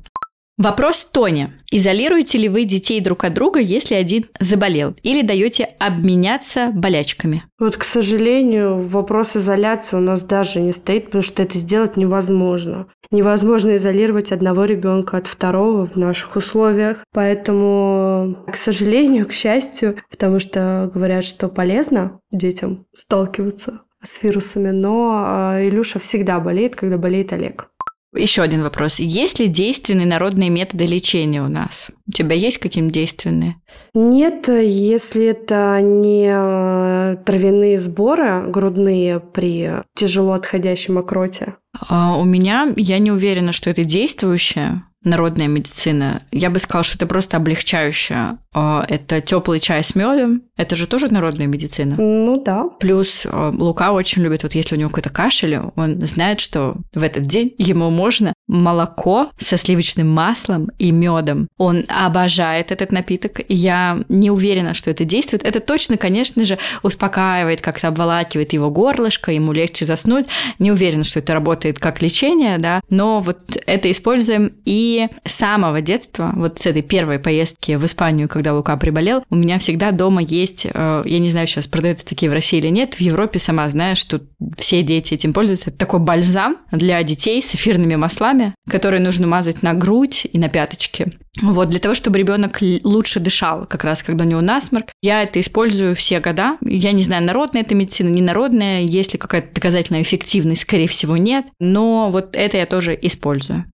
Вопрос 0.57 1.03
Тони. 1.03 1.51
Изолируете 1.69 2.37
ли 2.37 2.47
вы 2.47 2.63
детей 2.63 3.01
друг 3.01 3.25
от 3.25 3.33
друга, 3.33 3.59
если 3.59 3.93
один 3.93 4.25
заболел? 4.39 4.95
Или 5.03 5.21
даете 5.21 5.65
обменяться 5.79 6.71
болячками? 6.73 7.43
Вот, 7.59 7.75
к 7.75 7.83
сожалению, 7.83 8.81
вопрос 8.81 9.35
изоляции 9.35 9.97
у 9.97 9.99
нас 9.99 10.23
даже 10.23 10.61
не 10.61 10.71
стоит, 10.71 11.07
потому 11.07 11.23
что 11.23 11.43
это 11.43 11.57
сделать 11.57 11.97
невозможно. 11.97 12.87
Невозможно 13.11 13.75
изолировать 13.75 14.31
одного 14.31 14.63
ребенка 14.63 15.17
от 15.17 15.27
второго 15.27 15.87
в 15.87 15.97
наших 15.97 16.37
условиях. 16.37 17.03
Поэтому, 17.11 18.37
к 18.49 18.55
сожалению, 18.55 19.27
к 19.27 19.33
счастью, 19.33 19.97
потому 20.09 20.39
что 20.39 20.89
говорят, 20.93 21.25
что 21.25 21.49
полезно 21.49 22.21
детям 22.31 22.85
сталкиваться 22.93 23.81
с 24.01 24.23
вирусами, 24.23 24.69
но 24.69 25.25
а, 25.25 25.59
Илюша 25.61 25.99
всегда 25.99 26.39
болеет, 26.39 26.77
когда 26.77 26.97
болеет 26.97 27.33
Олег. 27.33 27.69
Еще 28.15 28.41
один 28.41 28.63
вопрос. 28.63 28.99
Есть 28.99 29.39
ли 29.39 29.47
действенные 29.47 30.07
народные 30.07 30.49
методы 30.49 30.85
лечения 30.85 31.41
у 31.41 31.47
нас? 31.47 31.87
У 32.07 32.11
тебя 32.11 32.35
есть 32.35 32.57
какие-нибудь 32.57 32.93
действенные? 32.93 33.55
Нет, 33.93 34.47
если 34.47 35.25
это 35.25 35.79
не 35.81 36.27
э, 36.29 37.17
травяные 37.25 37.77
сборы 37.77 38.47
грудные 38.47 39.19
при 39.19 39.83
тяжело 39.95 40.33
отходящем 40.33 40.97
окроте. 40.97 41.55
А 41.87 42.17
у 42.17 42.23
меня, 42.23 42.71
я 42.75 42.99
не 42.99 43.11
уверена, 43.11 43.51
что 43.51 43.69
это 43.69 43.83
действующее 43.83 44.83
народная 45.05 45.47
медицина. 45.47 46.23
Я 46.31 46.49
бы 46.49 46.59
сказала, 46.59 46.83
что 46.83 46.95
это 46.95 47.07
просто 47.07 47.37
облегчающее. 47.37 48.37
А, 48.53 48.85
это 48.87 49.21
теплый 49.21 49.59
чай 49.59 49.83
с 49.83 49.95
медом. 49.95 50.43
Это 50.57 50.75
же 50.75 50.87
тоже 50.87 51.09
народная 51.09 51.47
медицина. 51.47 51.95
Ну 51.97 52.41
да. 52.43 52.63
Плюс 52.79 53.25
а, 53.29 53.51
Лука 53.51 53.91
очень 53.91 54.21
любит, 54.21 54.43
вот 54.43 54.55
если 54.55 54.75
у 54.75 54.77
него 54.77 54.89
какой-то 54.89 55.09
кашель, 55.09 55.57
он 55.75 56.05
знает, 56.05 56.39
что 56.39 56.75
в 56.93 57.03
этот 57.03 57.23
день 57.23 57.53
ему 57.57 57.89
можно 57.89 58.33
молоко 58.47 59.29
со 59.37 59.57
сливочным 59.57 60.09
маслом 60.09 60.69
и 60.77 60.91
медом. 60.91 61.47
Он 61.57 61.83
обожает 61.89 62.71
этот 62.71 62.91
напиток. 62.91 63.41
Я 63.49 64.03
не 64.07 64.31
уверена, 64.31 64.73
что 64.73 64.91
это 64.91 65.03
действует. 65.03 65.43
Это 65.43 65.59
точно, 65.59 65.97
конечно 65.97 66.45
же, 66.45 66.57
успокаивает, 66.83 67.61
как-то 67.61 67.87
обволакивает 67.89 68.53
его 68.53 68.69
горлышко, 68.69 69.31
ему 69.31 69.51
легче 69.51 69.85
заснуть. 69.85 70.27
Не 70.59 70.71
уверена, 70.71 71.03
что 71.03 71.19
это 71.19 71.33
работает 71.33 71.79
как 71.79 72.01
лечение, 72.01 72.57
да, 72.57 72.81
но 72.89 73.19
вот 73.19 73.57
это 73.65 73.91
используем 73.91 74.53
и 74.63 74.94
с 75.23 75.33
самого 75.33 75.81
детства, 75.81 76.31
вот 76.35 76.59
с 76.59 76.65
этой 76.65 76.81
первой 76.81 77.19
поездки 77.19 77.73
в 77.75 77.85
Испанию, 77.85 78.27
когда 78.27 78.53
Лука 78.53 78.75
приболел, 78.77 79.23
у 79.29 79.35
меня 79.35 79.59
всегда 79.59 79.91
дома 79.91 80.21
есть, 80.21 80.65
э, 80.65 81.03
я 81.05 81.19
не 81.19 81.29
знаю, 81.29 81.47
сейчас 81.47 81.67
продаются 81.67 82.05
такие 82.05 82.29
в 82.29 82.33
России 82.33 82.59
или 82.59 82.69
нет, 82.69 82.95
в 82.95 83.01
Европе 83.01 83.39
сама 83.39 83.69
знаешь, 83.69 83.97
что 83.97 84.21
все 84.57 84.83
дети 84.83 85.13
этим 85.13 85.33
пользуются. 85.33 85.69
Это 85.69 85.79
такой 85.79 85.99
бальзам 85.99 86.57
для 86.71 87.01
детей 87.03 87.41
с 87.41 87.55
эфирными 87.55 87.95
маслами, 87.95 88.55
которые 88.69 89.01
нужно 89.01 89.27
мазать 89.27 89.61
на 89.63 89.73
грудь 89.73 90.27
и 90.31 90.37
на 90.37 90.49
пяточки. 90.49 91.11
Вот, 91.41 91.69
для 91.69 91.79
того, 91.79 91.95
чтобы 91.95 92.17
ребенок 92.17 92.59
лучше 92.83 93.19
дышал, 93.19 93.65
как 93.65 93.83
раз 93.83 94.03
когда 94.03 94.23
у 94.23 94.27
него 94.27 94.41
насморк. 94.41 94.87
Я 95.01 95.23
это 95.23 95.39
использую 95.41 95.95
все 95.95 96.19
года. 96.19 96.57
Я 96.61 96.91
не 96.93 97.03
знаю, 97.03 97.23
народная 97.23 97.61
это 97.61 97.75
медицина, 97.75 98.09
не 98.09 98.21
народная, 98.21 98.81
есть 98.81 99.13
ли 99.13 99.19
какая-то 99.19 99.53
доказательная 99.53 100.01
эффективность, 100.01 100.61
скорее 100.61 100.87
всего, 100.87 101.17
нет. 101.17 101.47
Но 101.59 102.09
вот 102.11 102.35
это 102.35 102.57
я 102.57 102.65
тоже 102.65 102.97
использую. 103.01 103.65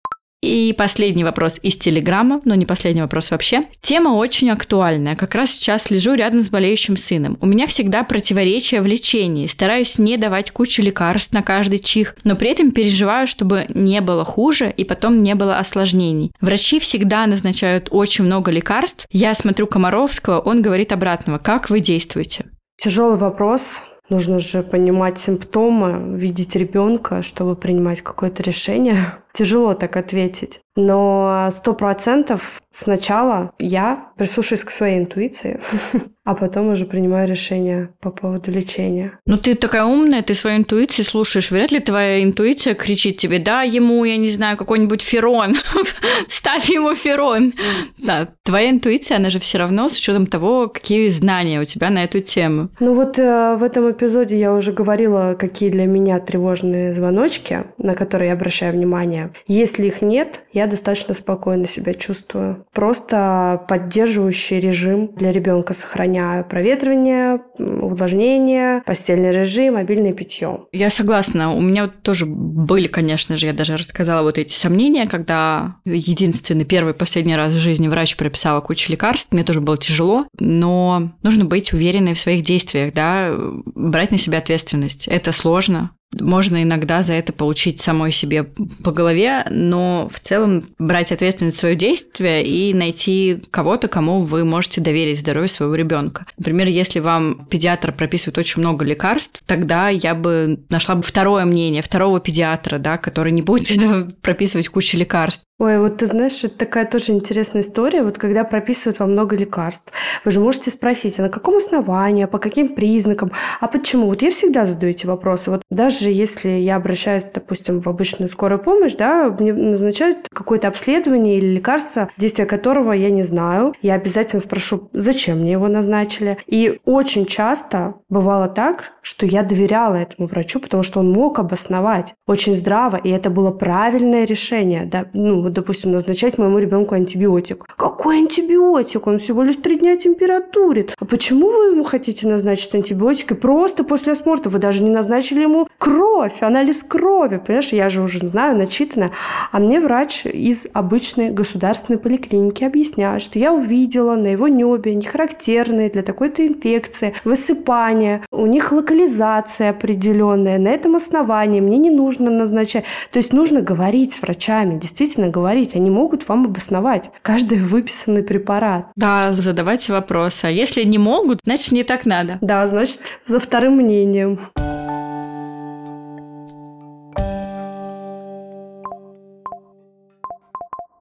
И 0.42 0.74
последний 0.76 1.22
вопрос 1.22 1.58
из 1.60 1.76
Телеграма, 1.76 2.40
но 2.46 2.54
не 2.54 2.64
последний 2.64 3.02
вопрос 3.02 3.30
вообще. 3.30 3.60
Тема 3.82 4.10
очень 4.10 4.50
актуальная. 4.50 5.14
Как 5.14 5.34
раз 5.34 5.50
сейчас 5.50 5.90
лежу 5.90 6.14
рядом 6.14 6.40
с 6.40 6.48
болеющим 6.48 6.96
сыном. 6.96 7.36
У 7.42 7.46
меня 7.46 7.66
всегда 7.66 8.04
противоречия 8.04 8.80
в 8.80 8.86
лечении. 8.86 9.46
Стараюсь 9.46 9.98
не 9.98 10.16
давать 10.16 10.50
кучу 10.50 10.80
лекарств 10.80 11.32
на 11.32 11.42
каждый 11.42 11.78
чих, 11.78 12.16
но 12.24 12.36
при 12.36 12.50
этом 12.50 12.70
переживаю, 12.70 13.26
чтобы 13.26 13.66
не 13.68 14.00
было 14.00 14.24
хуже 14.24 14.72
и 14.74 14.84
потом 14.84 15.18
не 15.18 15.34
было 15.34 15.58
осложнений. 15.58 16.32
Врачи 16.40 16.80
всегда 16.80 17.26
назначают 17.26 17.88
очень 17.90 18.24
много 18.24 18.50
лекарств. 18.50 19.06
Я 19.10 19.34
смотрю 19.34 19.66
Комаровского, 19.66 20.40
он 20.40 20.62
говорит 20.62 20.92
обратного. 20.92 21.36
Как 21.36 21.68
вы 21.68 21.80
действуете? 21.80 22.46
Тяжелый 22.78 23.18
вопрос. 23.18 23.82
Нужно 24.08 24.40
же 24.40 24.64
понимать 24.64 25.20
симптомы, 25.20 26.18
видеть 26.18 26.56
ребенка, 26.56 27.22
чтобы 27.22 27.54
принимать 27.54 28.00
какое-то 28.00 28.42
решение. 28.42 29.14
Тяжело 29.32 29.74
так 29.74 29.96
ответить. 29.96 30.60
Но 30.76 31.48
сто 31.50 31.74
процентов 31.74 32.62
сначала 32.70 33.52
я 33.58 34.12
прислушаюсь 34.16 34.64
к 34.64 34.70
своей 34.70 34.98
интуиции, 34.98 35.60
а 36.24 36.34
потом 36.34 36.68
уже 36.68 36.86
принимаю 36.86 37.28
решение 37.28 37.90
по 38.00 38.10
поводу 38.10 38.52
лечения. 38.52 39.18
Ну, 39.26 39.36
ты 39.36 39.56
такая 39.56 39.84
умная, 39.84 40.22
ты 40.22 40.34
свою 40.34 40.58
интуицию 40.58 41.04
слушаешь. 41.04 41.50
Вряд 41.50 41.72
ли 41.72 41.80
твоя 41.80 42.22
интуиция 42.22 42.74
кричит 42.74 43.18
тебе, 43.18 43.40
да, 43.40 43.62
ему, 43.62 44.04
я 44.04 44.16
не 44.16 44.30
знаю, 44.30 44.56
какой-нибудь 44.56 45.02
ферон, 45.02 45.56
ставь 46.28 46.70
ему 46.70 46.94
ферон. 46.94 47.52
Да, 47.98 48.28
твоя 48.44 48.70
интуиция, 48.70 49.16
она 49.16 49.28
же 49.28 49.40
все 49.40 49.58
равно 49.58 49.88
с 49.88 49.96
учетом 49.96 50.26
того, 50.26 50.68
какие 50.68 51.08
знания 51.08 51.60
у 51.60 51.64
тебя 51.64 51.90
на 51.90 52.04
эту 52.04 52.20
тему. 52.20 52.70
Ну 52.78 52.94
вот 52.94 53.18
э, 53.18 53.56
в 53.56 53.62
этом 53.64 53.90
эпизоде 53.90 54.38
я 54.38 54.54
уже 54.54 54.72
говорила, 54.72 55.34
какие 55.38 55.70
для 55.70 55.86
меня 55.86 56.20
тревожные 56.20 56.92
звоночки, 56.92 57.64
на 57.76 57.94
которые 57.94 58.28
я 58.28 58.34
обращаю 58.34 58.72
внимание. 58.72 59.19
Если 59.46 59.86
их 59.86 60.02
нет, 60.02 60.42
я 60.52 60.66
достаточно 60.66 61.14
спокойно 61.14 61.66
себя 61.66 61.94
чувствую. 61.94 62.66
Просто 62.72 63.64
поддерживающий 63.68 64.60
режим 64.60 65.12
для 65.16 65.32
ребенка 65.32 65.74
сохраняю. 65.74 66.44
Проветривание, 66.44 67.40
увлажнение, 67.58 68.82
постельный 68.86 69.30
режим, 69.30 69.74
мобильное 69.74 70.12
питье. 70.12 70.66
Я 70.72 70.90
согласна. 70.90 71.54
У 71.54 71.60
меня 71.60 71.88
тоже 71.88 72.26
были, 72.26 72.86
конечно 72.86 73.36
же, 73.36 73.46
я 73.46 73.52
даже 73.52 73.76
рассказала 73.76 74.22
вот 74.22 74.38
эти 74.38 74.52
сомнения, 74.52 75.06
когда 75.06 75.76
единственный 75.84 76.64
первый 76.64 76.94
последний 76.94 77.36
раз 77.36 77.54
в 77.54 77.58
жизни 77.58 77.88
врач 77.88 78.16
прописала 78.16 78.60
кучу 78.60 78.90
лекарств. 78.90 79.32
Мне 79.32 79.44
тоже 79.44 79.60
было 79.60 79.76
тяжело, 79.76 80.26
но 80.38 81.12
нужно 81.22 81.44
быть 81.44 81.72
уверенной 81.72 82.14
в 82.14 82.20
своих 82.20 82.44
действиях, 82.44 82.94
да, 82.94 83.34
брать 83.74 84.10
на 84.10 84.18
себя 84.18 84.38
ответственность. 84.38 85.08
Это 85.08 85.32
сложно, 85.32 85.90
можно 86.18 86.62
иногда 86.62 87.02
за 87.02 87.14
это 87.14 87.32
получить 87.32 87.80
самой 87.80 88.12
себе 88.12 88.44
по 88.44 88.90
голове, 88.92 89.46
но 89.50 90.08
в 90.12 90.20
целом 90.20 90.64
брать 90.78 91.12
ответственность 91.12 91.56
за 91.56 91.60
свое 91.60 91.76
действие 91.76 92.44
и 92.44 92.74
найти 92.74 93.42
кого-то, 93.50 93.88
кому 93.88 94.22
вы 94.22 94.44
можете 94.44 94.80
доверить 94.80 95.20
здоровье 95.20 95.48
своего 95.48 95.74
ребенка. 95.74 96.26
Например, 96.36 96.66
если 96.66 97.00
вам 97.00 97.46
педиатр 97.48 97.92
прописывает 97.92 98.38
очень 98.38 98.60
много 98.60 98.84
лекарств, 98.84 99.40
тогда 99.46 99.88
я 99.88 100.14
бы 100.14 100.64
нашла 100.68 100.96
бы 100.96 101.02
второе 101.02 101.44
мнение, 101.44 101.82
второго 101.82 102.20
педиатра, 102.20 102.78
да, 102.78 102.98
который 102.98 103.32
не 103.32 103.42
будет 103.42 104.20
прописывать 104.22 104.68
кучу 104.68 104.96
лекарств. 104.96 105.44
Ой, 105.60 105.78
вот 105.78 105.98
ты 105.98 106.06
знаешь, 106.06 106.42
это 106.42 106.56
такая 106.56 106.86
тоже 106.86 107.12
интересная 107.12 107.60
история. 107.60 108.02
Вот 108.02 108.16
когда 108.16 108.44
прописывают 108.44 108.98
вам 108.98 109.12
много 109.12 109.36
лекарств, 109.36 109.92
вы 110.24 110.30
же 110.30 110.40
можете 110.40 110.70
спросить, 110.70 111.18
а 111.18 111.22
на 111.22 111.28
каком 111.28 111.58
основании, 111.58 112.24
а 112.24 112.28
по 112.28 112.38
каким 112.38 112.74
признакам, 112.74 113.30
а 113.60 113.68
почему? 113.68 114.06
Вот 114.06 114.22
я 114.22 114.30
всегда 114.30 114.64
задаю 114.64 114.92
эти 114.92 115.04
вопросы. 115.04 115.50
Вот 115.50 115.60
даже 115.68 115.99
если 116.08 116.48
я 116.48 116.76
обращаюсь, 116.76 117.24
допустим, 117.24 117.80
в 117.80 117.88
обычную 117.88 118.28
скорую 118.30 118.60
помощь, 118.60 118.94
да, 118.94 119.34
мне 119.38 119.52
назначают 119.52 120.28
какое-то 120.32 120.68
обследование 120.68 121.38
или 121.38 121.56
лекарство, 121.56 122.10
действие 122.16 122.46
которого 122.46 122.92
я 122.92 123.10
не 123.10 123.22
знаю, 123.22 123.74
я 123.82 123.94
обязательно 123.94 124.40
спрошу, 124.40 124.88
зачем 124.92 125.40
мне 125.40 125.52
его 125.52 125.68
назначили. 125.68 126.38
И 126.46 126.80
очень 126.84 127.26
часто 127.26 127.96
бывало 128.08 128.48
так, 128.48 128.92
что 129.02 129.26
я 129.26 129.42
доверяла 129.42 129.96
этому 129.96 130.26
врачу, 130.28 130.60
потому 130.60 130.82
что 130.82 131.00
он 131.00 131.10
мог 131.10 131.38
обосновать 131.38 132.14
очень 132.26 132.54
здраво, 132.54 132.96
и 132.96 133.10
это 133.10 133.28
было 133.28 133.50
правильное 133.50 134.24
решение. 134.24 134.84
Да, 134.84 135.06
ну, 135.12 135.48
допустим, 135.50 135.92
назначать 135.92 136.38
моему 136.38 136.58
ребенку 136.58 136.94
антибиотик. 136.94 137.64
Какой 137.76 138.18
антибиотик? 138.18 139.06
Он 139.06 139.18
всего 139.18 139.42
лишь 139.42 139.56
три 139.56 139.78
дня 139.78 139.96
температурит. 139.96 140.94
А 140.98 141.04
почему 141.04 141.48
вы 141.48 141.72
ему 141.72 141.84
хотите 141.84 142.28
назначить 142.28 142.74
антибиотик? 142.74 143.32
И 143.32 143.34
просто 143.34 143.84
после 143.84 144.12
осмотра 144.12 144.50
вы 144.50 144.58
даже 144.58 144.82
не 144.82 144.90
назначили 144.90 145.42
ему 145.42 145.68
кровь, 145.90 146.42
анализ 146.42 146.84
крови. 146.84 147.38
Понимаешь, 147.44 147.72
я 147.72 147.88
же 147.88 148.02
уже 148.02 148.24
знаю, 148.26 148.56
начитана. 148.56 149.10
А 149.50 149.58
мне 149.58 149.80
врач 149.80 150.24
из 150.24 150.66
обычной 150.72 151.30
государственной 151.30 151.98
поликлиники 151.98 152.64
объясняет, 152.64 153.22
что 153.22 153.38
я 153.38 153.52
увидела 153.52 154.14
на 154.14 154.28
его 154.28 154.48
небе 154.48 154.94
нехарактерные 154.94 155.90
для 155.90 156.02
такой-то 156.02 156.46
инфекции 156.46 157.14
высыпания. 157.24 158.22
У 158.30 158.46
них 158.46 158.72
локализация 158.72 159.70
определенная. 159.70 160.58
На 160.58 160.68
этом 160.68 160.94
основании 160.96 161.60
мне 161.60 161.78
не 161.78 161.90
нужно 161.90 162.30
назначать. 162.30 162.84
То 163.10 163.18
есть 163.18 163.32
нужно 163.32 163.60
говорить 163.60 164.12
с 164.12 164.22
врачами, 164.22 164.78
действительно 164.78 165.28
говорить 165.28 165.40
говорить, 165.40 165.74
они 165.74 165.90
могут 165.90 166.28
вам 166.28 166.44
обосновать 166.44 167.10
каждый 167.22 167.58
выписанный 167.58 168.22
препарат. 168.22 168.86
Да, 168.94 169.32
задавайте 169.32 169.92
вопросы. 169.92 170.44
А 170.44 170.50
если 170.50 170.84
не 170.84 170.98
могут, 170.98 171.40
значит, 171.44 171.72
не 171.72 171.82
так 171.82 172.06
надо. 172.06 172.38
Да, 172.40 172.66
значит, 172.66 173.00
за 173.26 173.40
вторым 173.40 173.76
мнением. 173.76 174.38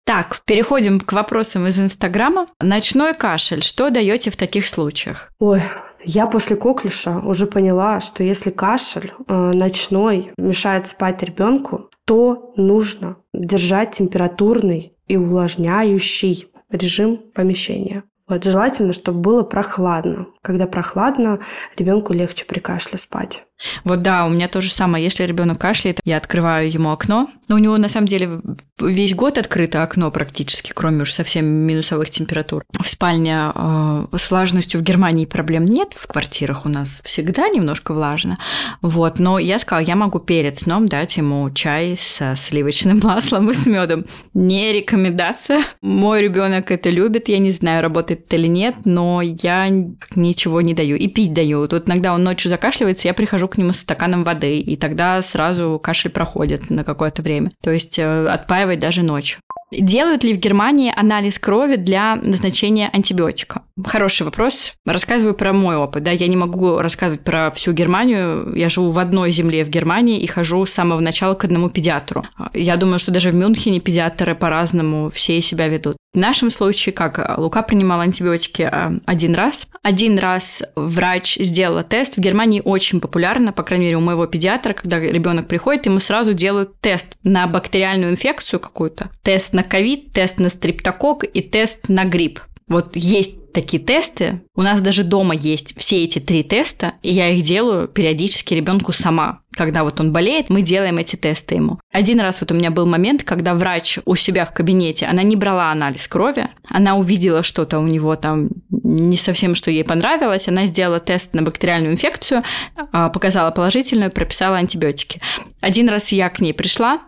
Так, 0.10 0.42
переходим 0.46 1.00
к 1.00 1.14
вопросам 1.14 1.68
из 1.68 1.80
Инстаграма. 1.80 2.48
Ночной 2.60 3.14
кашель. 3.14 3.62
Что 3.62 3.92
даете 3.92 4.32
в 4.32 4.38
таких 4.38 4.66
случаях? 4.66 5.30
Ой, 5.38 5.62
я 6.04 6.26
после 6.26 6.56
коклюша 6.56 7.20
уже 7.20 7.46
поняла, 7.46 8.00
что 8.00 8.24
если 8.24 8.50
кашель 8.50 9.14
э, 9.28 9.34
ночной 9.54 10.32
мешает 10.36 10.88
спать 10.88 11.22
ребенку, 11.22 11.92
то 12.08 12.54
нужно 12.56 13.18
держать 13.36 13.92
температурный 13.92 14.94
и 15.06 15.16
увлажняющий 15.16 16.48
режим 16.72 17.18
помещения. 17.36 18.04
Вот 18.28 18.44
желательно, 18.44 18.94
чтобы 18.94 19.20
было 19.20 19.44
прохладно. 19.44 20.26
Когда 20.42 20.66
прохладно, 20.66 21.40
ребенку 21.78 22.14
легче 22.14 22.46
при 22.46 22.60
кашле 22.60 22.98
спать. 22.98 23.44
Вот 23.84 24.02
да, 24.02 24.26
у 24.26 24.30
меня 24.30 24.48
то 24.48 24.62
же 24.62 24.72
самое. 24.72 25.04
Если 25.04 25.24
ребенок 25.24 25.60
кашляет, 25.60 26.00
я 26.06 26.18
открываю 26.18 26.72
ему 26.72 26.92
окно. 26.92 27.30
Но 27.48 27.56
у 27.56 27.58
него 27.58 27.78
на 27.78 27.90
самом 27.90 28.08
деле 28.08 28.42
весь 28.80 29.16
год 29.16 29.40
открыто 29.40 29.82
окно 29.82 30.12
практически, 30.12 30.72
кроме 30.74 31.02
уж 31.02 31.12
совсем 31.12 31.46
минусовых 31.46 32.12
температур. 32.12 32.64
В 32.80 32.88
спальне 32.88 33.52
э, 33.54 34.06
с 34.16 34.30
влажностью 34.30 34.80
в 34.80 34.84
Германии 34.84 35.26
проблем 35.26 35.66
нет. 35.66 35.96
В 36.00 36.06
квартирах 36.06 36.66
у 36.66 36.70
нас 36.70 37.02
всегда 37.04 37.50
немножко 37.50 37.94
влажно. 37.94 38.38
Вот, 38.84 39.18
но 39.18 39.40
я 39.40 39.58
сказала, 39.58 39.84
я 39.84 39.96
могу 39.96 40.20
перед 40.20 40.60
сном 40.60 40.86
дать 40.86 41.18
ему 41.18 41.50
чай 41.50 41.98
со 42.00 42.36
сливочным 42.36 43.00
маслом 43.04 43.50
и 43.50 43.54
с 43.54 43.66
медом. 43.66 44.06
Не 44.36 44.72
рекомендация. 44.72 45.62
Мой 45.82 46.22
ребенок 46.22 46.70
это 46.70 46.92
любит. 46.92 47.30
Я 47.30 47.40
не 47.40 47.52
знаю, 47.52 47.82
работает 47.82 48.28
это 48.28 48.36
или 48.36 48.48
нет, 48.48 48.76
но 48.86 49.22
я 49.24 49.68
ничего 50.16 50.62
не 50.62 50.76
даю. 50.76 50.96
И 50.98 51.08
пить 51.08 51.34
даю. 51.34 51.62
Вот 51.62 51.90
иногда 51.90 52.14
он 52.14 52.24
ночью 52.24 52.50
закашливается, 52.50 53.08
я 53.08 53.16
прихожу 53.16 53.49
к 53.50 53.58
нему 53.58 53.74
стаканом 53.74 54.24
воды, 54.24 54.60
и 54.60 54.78
тогда 54.78 55.22
сразу 55.22 55.80
кашель 55.84 56.12
проходит 56.12 56.70
на 56.70 56.84
какое-то 56.84 57.22
время. 57.22 57.52
То 57.62 57.72
есть 57.72 58.00
э, 58.00 58.28
отпаивать 58.28 58.80
даже 58.80 59.04
ночью. 59.04 59.42
Делают 59.72 60.24
ли 60.24 60.34
в 60.34 60.40
Германии 60.40 60.92
анализ 60.96 61.38
крови 61.38 61.76
для 61.76 62.16
назначения 62.16 62.90
антибиотика? 62.92 63.62
Хороший 63.86 64.24
вопрос. 64.24 64.74
Рассказываю 64.86 65.36
про 65.36 65.54
мой 65.54 65.76
опыт. 65.76 66.02
Да, 66.04 66.12
я 66.12 66.28
не 66.28 66.36
могу 66.36 66.80
рассказывать 66.80 67.24
про 67.24 67.52
всю 67.52 67.72
Германию. 67.74 68.52
Я 68.56 68.68
живу 68.70 68.90
в 68.90 68.98
одной 68.98 69.32
земле 69.32 69.64
в 69.64 69.70
Германии 69.70 70.20
и 70.20 70.26
хожу 70.26 70.66
с 70.66 70.74
самого 70.74 71.00
начала 71.02 71.36
к 71.36 71.44
одному 71.44 71.70
педиатру. 71.70 72.24
Я 72.54 72.78
думаю, 72.78 72.98
что 72.98 73.12
даже 73.12 73.30
в 73.30 73.36
Мюнхене 73.36 73.80
педиатры 73.80 74.34
по-разному 74.34 75.12
все 75.12 75.40
себя 75.40 75.68
ведут. 75.68 75.98
В 76.12 76.18
нашем 76.18 76.50
случае, 76.50 76.94
как 76.94 77.38
Лука 77.38 77.62
принимал 77.62 78.00
антибиотики 78.00 78.64
а, 78.64 78.94
один 79.06 79.36
раз. 79.36 79.68
Один 79.84 80.18
раз 80.18 80.64
врач 80.76 81.38
сделала 81.38 81.84
тест. 81.84 82.16
В 82.16 82.20
Германии 82.20 82.64
очень 82.66 83.00
популярно, 83.00 83.54
по 83.54 83.62
крайней 83.62 83.86
мере, 83.86 83.98
у 83.98 84.02
моего 84.02 84.26
педиатра, 84.26 84.74
когда 84.74 85.00
ребенок 85.00 85.48
приходит, 85.48 85.86
ему 85.86 86.00
сразу 86.00 86.34
делают 86.34 86.80
тест 86.80 87.06
на 87.22 87.46
бактериальную 87.46 88.12
инфекцию 88.12 88.60
какую-то. 88.60 89.12
Тест 89.22 89.54
на 89.54 89.64
ковид, 89.64 90.12
тест 90.12 90.40
на 90.40 90.50
стриптокок 90.50 91.26
и 91.26 91.42
тест 91.42 91.90
на 91.90 92.06
грипп. 92.06 92.40
Вот 92.68 92.96
есть 92.96 93.49
такие 93.54 93.82
тесты. 93.82 94.42
У 94.56 94.62
нас 94.62 94.82
даже 94.82 95.04
дома 95.04 95.36
есть 95.36 95.78
все 95.80 96.04
эти 96.04 96.20
три 96.20 96.44
теста, 96.44 96.94
и 97.02 97.12
я 97.12 97.30
их 97.30 97.44
делаю 97.44 97.88
периодически 97.88 98.54
ребенку 98.54 98.92
сама. 98.92 99.42
Когда 99.52 99.84
вот 99.84 100.00
он 100.00 100.14
болеет, 100.14 100.50
мы 100.50 100.62
делаем 100.62 100.98
эти 100.98 101.16
тесты 101.16 101.56
ему. 101.56 101.80
Один 101.92 102.20
раз 102.20 102.42
вот 102.42 102.52
у 102.52 102.56
меня 102.56 102.72
был 102.72 102.86
момент, 102.86 103.24
когда 103.24 103.56
врач 103.56 104.00
у 104.06 104.16
себя 104.16 104.46
в 104.46 104.54
кабинете, 104.54 105.06
она 105.08 105.24
не 105.24 105.36
брала 105.36 105.72
анализ 105.72 106.08
крови, 106.08 106.48
она 106.68 106.96
увидела 106.96 107.44
что-то 107.44 107.80
у 107.80 107.88
него 107.88 108.16
там 108.16 108.50
не 108.70 109.18
совсем, 109.18 109.56
что 109.56 109.72
ей 109.72 109.84
понравилось, 109.84 110.48
она 110.48 110.66
сделала 110.66 111.00
тест 111.00 111.34
на 111.34 111.42
бактериальную 111.42 111.94
инфекцию, 111.94 112.44
а, 112.92 113.10
показала 113.10 113.52
положительную, 113.52 114.12
прописала 114.12 114.58
антибиотики. 114.58 115.22
Один 115.62 115.90
раз 115.90 116.12
я 116.12 116.30
к 116.30 116.40
ней 116.40 116.54
пришла 116.54 117.02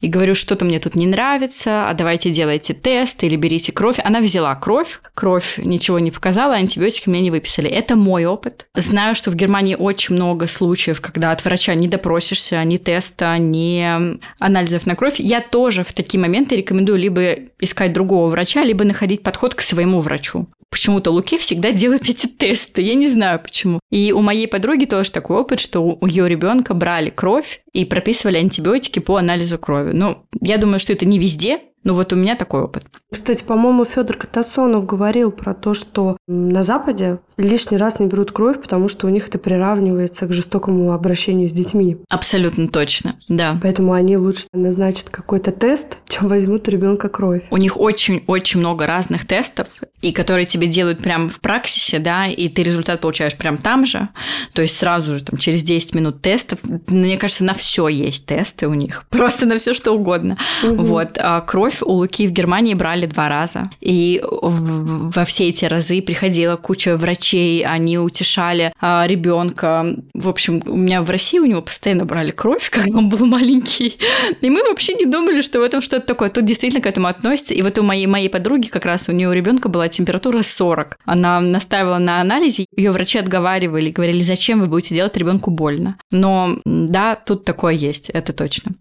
и 0.00 0.08
говорю, 0.08 0.34
что-то 0.34 0.64
мне 0.64 0.78
тут 0.78 0.94
не 0.94 1.06
нравится, 1.06 1.88
а 1.88 1.94
давайте 1.94 2.30
делайте 2.30 2.72
тест 2.72 3.22
или 3.24 3.36
берите 3.36 3.72
кровь. 3.72 3.98
Она 4.02 4.20
взяла 4.20 4.54
кровь, 4.54 5.00
кровь 5.14 5.58
ничего 5.58 5.85
не 5.98 6.10
показала, 6.10 6.54
антибиотики 6.54 7.08
мне 7.08 7.20
не 7.20 7.30
выписали. 7.30 7.68
Это 7.68 7.96
мой 7.96 8.24
опыт. 8.24 8.66
Знаю, 8.74 9.14
что 9.14 9.30
в 9.30 9.34
Германии 9.34 9.74
очень 9.74 10.14
много 10.14 10.46
случаев, 10.46 11.00
когда 11.00 11.32
от 11.32 11.44
врача 11.44 11.74
не 11.74 11.88
допросишься 11.88 12.62
ни 12.64 12.76
теста, 12.76 13.36
ни 13.38 14.18
анализов 14.38 14.86
на 14.86 14.96
кровь. 14.96 15.18
Я 15.18 15.40
тоже 15.40 15.84
в 15.84 15.92
такие 15.92 16.20
моменты 16.20 16.56
рекомендую 16.56 16.98
либо 16.98 17.34
искать 17.60 17.92
другого 17.92 18.28
врача, 18.28 18.62
либо 18.62 18.84
находить 18.84 19.22
подход 19.22 19.54
к 19.54 19.60
своему 19.60 20.00
врачу. 20.00 20.48
Почему-то 20.68 21.10
Луке 21.10 21.38
всегда 21.38 21.72
делают 21.72 22.02
эти 22.08 22.26
тесты. 22.26 22.82
Я 22.82 22.94
не 22.94 23.08
знаю 23.08 23.40
почему. 23.40 23.80
И 23.90 24.12
у 24.12 24.20
моей 24.20 24.48
подруги 24.48 24.84
тоже 24.84 25.10
такой 25.10 25.38
опыт, 25.38 25.60
что 25.60 25.80
у 25.80 26.06
ее 26.06 26.28
ребенка 26.28 26.74
брали 26.74 27.10
кровь 27.10 27.62
и 27.72 27.84
прописывали 27.84 28.38
антибиотики 28.38 28.98
по 28.98 29.16
анализу 29.16 29.58
крови. 29.58 29.92
Ну, 29.92 30.26
я 30.40 30.58
думаю, 30.58 30.78
что 30.78 30.92
это 30.92 31.06
не 31.06 31.18
везде, 31.18 31.60
ну 31.86 31.94
вот 31.94 32.12
у 32.12 32.16
меня 32.16 32.34
такой 32.34 32.62
опыт. 32.62 32.84
Кстати, 33.12 33.44
по-моему, 33.44 33.84
Федор 33.84 34.16
Катасонов 34.16 34.84
говорил 34.86 35.30
про 35.30 35.54
то, 35.54 35.72
что 35.72 36.16
на 36.26 36.64
Западе 36.64 37.20
лишний 37.36 37.76
раз 37.76 38.00
не 38.00 38.06
берут 38.06 38.32
кровь, 38.32 38.60
потому 38.60 38.88
что 38.88 39.06
у 39.06 39.10
них 39.10 39.28
это 39.28 39.38
приравнивается 39.38 40.26
к 40.26 40.32
жестокому 40.32 40.92
обращению 40.92 41.48
с 41.48 41.52
детьми. 41.52 41.98
Абсолютно 42.08 42.66
точно, 42.66 43.14
да. 43.28 43.56
Поэтому 43.62 43.92
они 43.92 44.16
лучше 44.16 44.48
назначат 44.52 45.10
какой-то 45.10 45.52
тест, 45.52 45.98
чем 46.08 46.26
возьмут 46.26 46.66
у 46.66 46.72
ребенка 46.72 47.08
кровь. 47.08 47.44
У 47.50 47.56
них 47.56 47.78
очень-очень 47.78 48.58
много 48.58 48.88
разных 48.88 49.24
тестов, 49.24 49.68
и 50.02 50.10
которые 50.10 50.46
тебе 50.46 50.66
делают 50.66 50.98
прямо 50.98 51.28
в 51.28 51.38
праксисе, 51.40 52.00
да, 52.00 52.26
и 52.26 52.48
ты 52.48 52.64
результат 52.64 53.00
получаешь 53.00 53.36
прямо 53.36 53.58
там 53.58 53.86
же, 53.86 54.08
то 54.52 54.62
есть 54.62 54.76
сразу 54.76 55.18
же 55.18 55.24
там 55.24 55.38
через 55.38 55.62
10 55.62 55.94
минут 55.94 56.20
тестов. 56.20 56.58
Мне 56.88 57.16
кажется, 57.16 57.44
на 57.44 57.54
все 57.54 57.86
есть 57.86 58.26
тесты 58.26 58.66
у 58.66 58.74
них, 58.74 59.04
просто 59.10 59.46
на 59.46 59.58
все 59.58 59.72
что 59.72 59.92
угодно. 59.92 60.36
Угу. 60.64 60.82
Вот. 60.82 61.18
А 61.18 61.40
кровь 61.42 61.75
кровь 61.76 61.82
у 61.82 61.92
Луки 61.96 62.26
в 62.26 62.32
Германии 62.32 62.74
брали 62.74 63.06
два 63.06 63.28
раза. 63.28 63.70
И 63.80 64.22
во 64.22 65.24
все 65.24 65.48
эти 65.48 65.64
разы 65.64 66.02
приходила 66.02 66.56
куча 66.56 66.96
врачей, 66.96 67.64
они 67.64 67.98
утешали 67.98 68.72
а, 68.80 69.06
ребенка. 69.06 69.96
В 70.14 70.28
общем, 70.28 70.62
у 70.66 70.76
меня 70.76 71.02
в 71.02 71.10
России 71.10 71.38
у 71.38 71.46
него 71.46 71.62
постоянно 71.62 72.04
брали 72.04 72.30
кровь, 72.30 72.70
когда 72.72 72.98
он 72.98 73.08
был 73.08 73.26
маленький. 73.26 73.98
И 74.40 74.50
мы 74.50 74.62
вообще 74.62 74.94
не 74.94 75.04
думали, 75.04 75.40
что 75.40 75.60
в 75.60 75.62
этом 75.62 75.82
что-то 75.82 76.06
такое. 76.06 76.28
Тут 76.28 76.44
действительно 76.44 76.82
к 76.82 76.86
этому 76.86 77.08
относится. 77.08 77.54
И 77.54 77.62
вот 77.62 77.78
у 77.78 77.82
моей, 77.82 78.06
моей 78.06 78.28
подруги 78.28 78.68
как 78.68 78.84
раз 78.84 79.08
у 79.08 79.12
нее 79.12 79.28
у 79.28 79.32
ребенка 79.32 79.68
была 79.68 79.88
температура 79.88 80.42
40. 80.42 80.98
Она 81.04 81.40
настаивала 81.40 81.98
на 81.98 82.20
анализе, 82.20 82.66
ее 82.76 82.90
врачи 82.90 83.18
отговаривали, 83.18 83.90
говорили, 83.90 84.22
зачем 84.22 84.60
вы 84.60 84.66
будете 84.66 84.94
делать 84.94 85.16
ребенку 85.16 85.50
больно. 85.50 85.96
Но 86.10 86.58
да, 86.64 87.16
тут 87.16 87.44
такое 87.44 87.74
есть, 87.74 88.10
это 88.10 88.32
точно. 88.32 88.72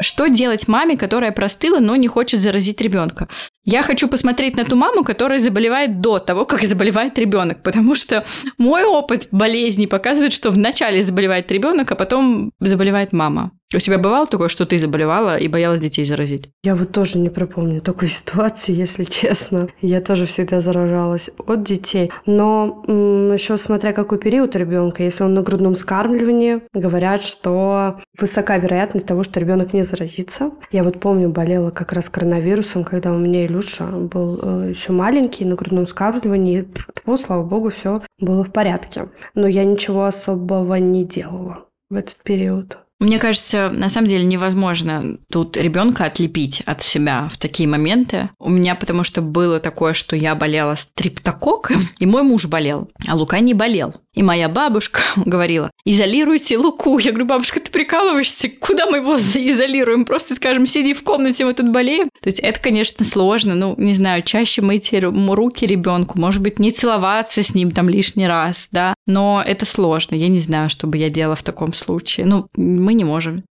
Что 0.00 0.28
делать 0.28 0.68
маме, 0.68 0.96
которая 0.96 1.32
простыла, 1.32 1.80
но 1.80 1.96
не 1.96 2.06
хочет 2.06 2.40
заразить 2.40 2.80
ребенка? 2.80 3.28
Я 3.64 3.82
хочу 3.82 4.08
посмотреть 4.08 4.56
на 4.56 4.64
ту 4.64 4.76
маму, 4.76 5.02
которая 5.02 5.40
заболевает 5.40 6.00
до 6.00 6.20
того, 6.20 6.44
как 6.44 6.62
заболевает 6.62 7.18
ребенок, 7.18 7.62
потому 7.62 7.94
что 7.94 8.24
мой 8.58 8.84
опыт 8.84 9.28
болезни 9.32 9.86
показывает, 9.86 10.32
что 10.32 10.50
вначале 10.50 11.04
заболевает 11.04 11.50
ребенок, 11.50 11.90
а 11.90 11.96
потом 11.96 12.52
заболевает 12.60 13.12
мама. 13.12 13.52
У 13.74 13.78
тебя 13.80 13.98
бывало 13.98 14.24
такое, 14.26 14.48
что 14.48 14.64
ты 14.64 14.78
заболевала 14.78 15.36
и 15.36 15.46
боялась 15.46 15.82
детей 15.82 16.06
заразить? 16.06 16.48
Я 16.64 16.74
вот 16.74 16.90
тоже 16.90 17.18
не 17.18 17.28
припомню 17.28 17.82
такой 17.82 18.08
ситуации, 18.08 18.74
если 18.74 19.04
честно. 19.04 19.68
Я 19.82 20.00
тоже 20.00 20.24
всегда 20.24 20.60
заражалась 20.60 21.28
от 21.46 21.64
детей. 21.64 22.10
Но 22.24 22.82
еще 22.86 23.58
смотря 23.58 23.92
какой 23.92 24.18
период 24.18 24.56
ребенка, 24.56 25.02
если 25.02 25.22
он 25.22 25.34
на 25.34 25.42
грудном 25.42 25.74
скармливании, 25.74 26.62
говорят, 26.72 27.22
что 27.22 28.00
высока 28.18 28.56
вероятность 28.56 29.06
того, 29.06 29.22
что 29.22 29.38
ребенок 29.38 29.74
не 29.74 29.82
заразится. 29.82 30.50
Я 30.70 30.82
вот 30.82 30.98
помню, 30.98 31.28
болела 31.28 31.70
как 31.70 31.92
раз 31.92 32.08
коронавирусом, 32.08 32.84
когда 32.84 33.12
у 33.12 33.18
меня 33.18 33.44
Илюша 33.44 33.84
был 33.84 34.40
э, 34.40 34.70
еще 34.70 34.92
маленький 34.92 35.44
на 35.44 35.56
грудном 35.56 35.84
скармливании. 35.84 36.60
И, 37.06 37.16
слава 37.18 37.42
богу, 37.42 37.68
все 37.68 38.02
было 38.18 38.44
в 38.44 38.50
порядке. 38.50 39.10
Но 39.34 39.46
я 39.46 39.64
ничего 39.64 40.06
особого 40.06 40.76
не 40.76 41.04
делала 41.04 41.66
в 41.90 41.96
этот 41.96 42.16
период. 42.22 42.78
Мне 43.00 43.20
кажется, 43.20 43.70
на 43.72 43.90
самом 43.90 44.08
деле 44.08 44.24
невозможно 44.24 45.18
тут 45.30 45.56
ребенка 45.56 46.04
отлепить 46.04 46.62
от 46.66 46.82
себя 46.82 47.28
в 47.30 47.38
такие 47.38 47.68
моменты. 47.68 48.30
У 48.38 48.50
меня 48.50 48.74
потому 48.74 49.04
что 49.04 49.22
было 49.22 49.60
такое, 49.60 49.92
что 49.92 50.16
я 50.16 50.34
болела 50.34 50.74
стриптококком, 50.74 51.88
и 51.98 52.06
мой 52.06 52.22
муж 52.22 52.46
болел, 52.46 52.90
а 53.06 53.14
Лука 53.14 53.38
не 53.38 53.54
болел. 53.54 53.94
И 54.18 54.22
моя 54.24 54.48
бабушка 54.48 55.00
говорила, 55.16 55.70
изолируйте 55.84 56.58
Луку. 56.58 56.98
Я 56.98 57.12
говорю, 57.12 57.26
бабушка, 57.26 57.60
ты 57.60 57.70
прикалываешься? 57.70 58.48
Куда 58.48 58.86
мы 58.86 58.96
его 58.96 59.14
изолируем? 59.14 60.04
Просто 60.04 60.34
скажем, 60.34 60.66
сиди 60.66 60.92
в 60.92 61.04
комнате, 61.04 61.44
мы 61.44 61.54
тут 61.54 61.70
болеем. 61.70 62.08
То 62.20 62.26
есть 62.26 62.40
это, 62.40 62.60
конечно, 62.60 63.04
сложно. 63.04 63.54
Ну, 63.54 63.76
не 63.78 63.94
знаю, 63.94 64.24
чаще 64.24 64.60
мыть 64.60 64.92
руки 64.92 65.66
ребенку, 65.66 66.18
может 66.18 66.42
быть, 66.42 66.58
не 66.58 66.72
целоваться 66.72 67.44
с 67.44 67.54
ним 67.54 67.70
там 67.70 67.88
лишний 67.88 68.26
раз, 68.26 68.68
да. 68.72 68.94
Но 69.06 69.40
это 69.46 69.64
сложно. 69.64 70.16
Я 70.16 70.26
не 70.26 70.40
знаю, 70.40 70.68
что 70.68 70.88
бы 70.88 70.96
я 70.96 71.10
делала 71.10 71.36
в 71.36 71.44
таком 71.44 71.72
случае. 71.72 72.26
Ну, 72.26 72.48
мы 72.88 72.94
не 72.94 73.04
можем. 73.04 73.44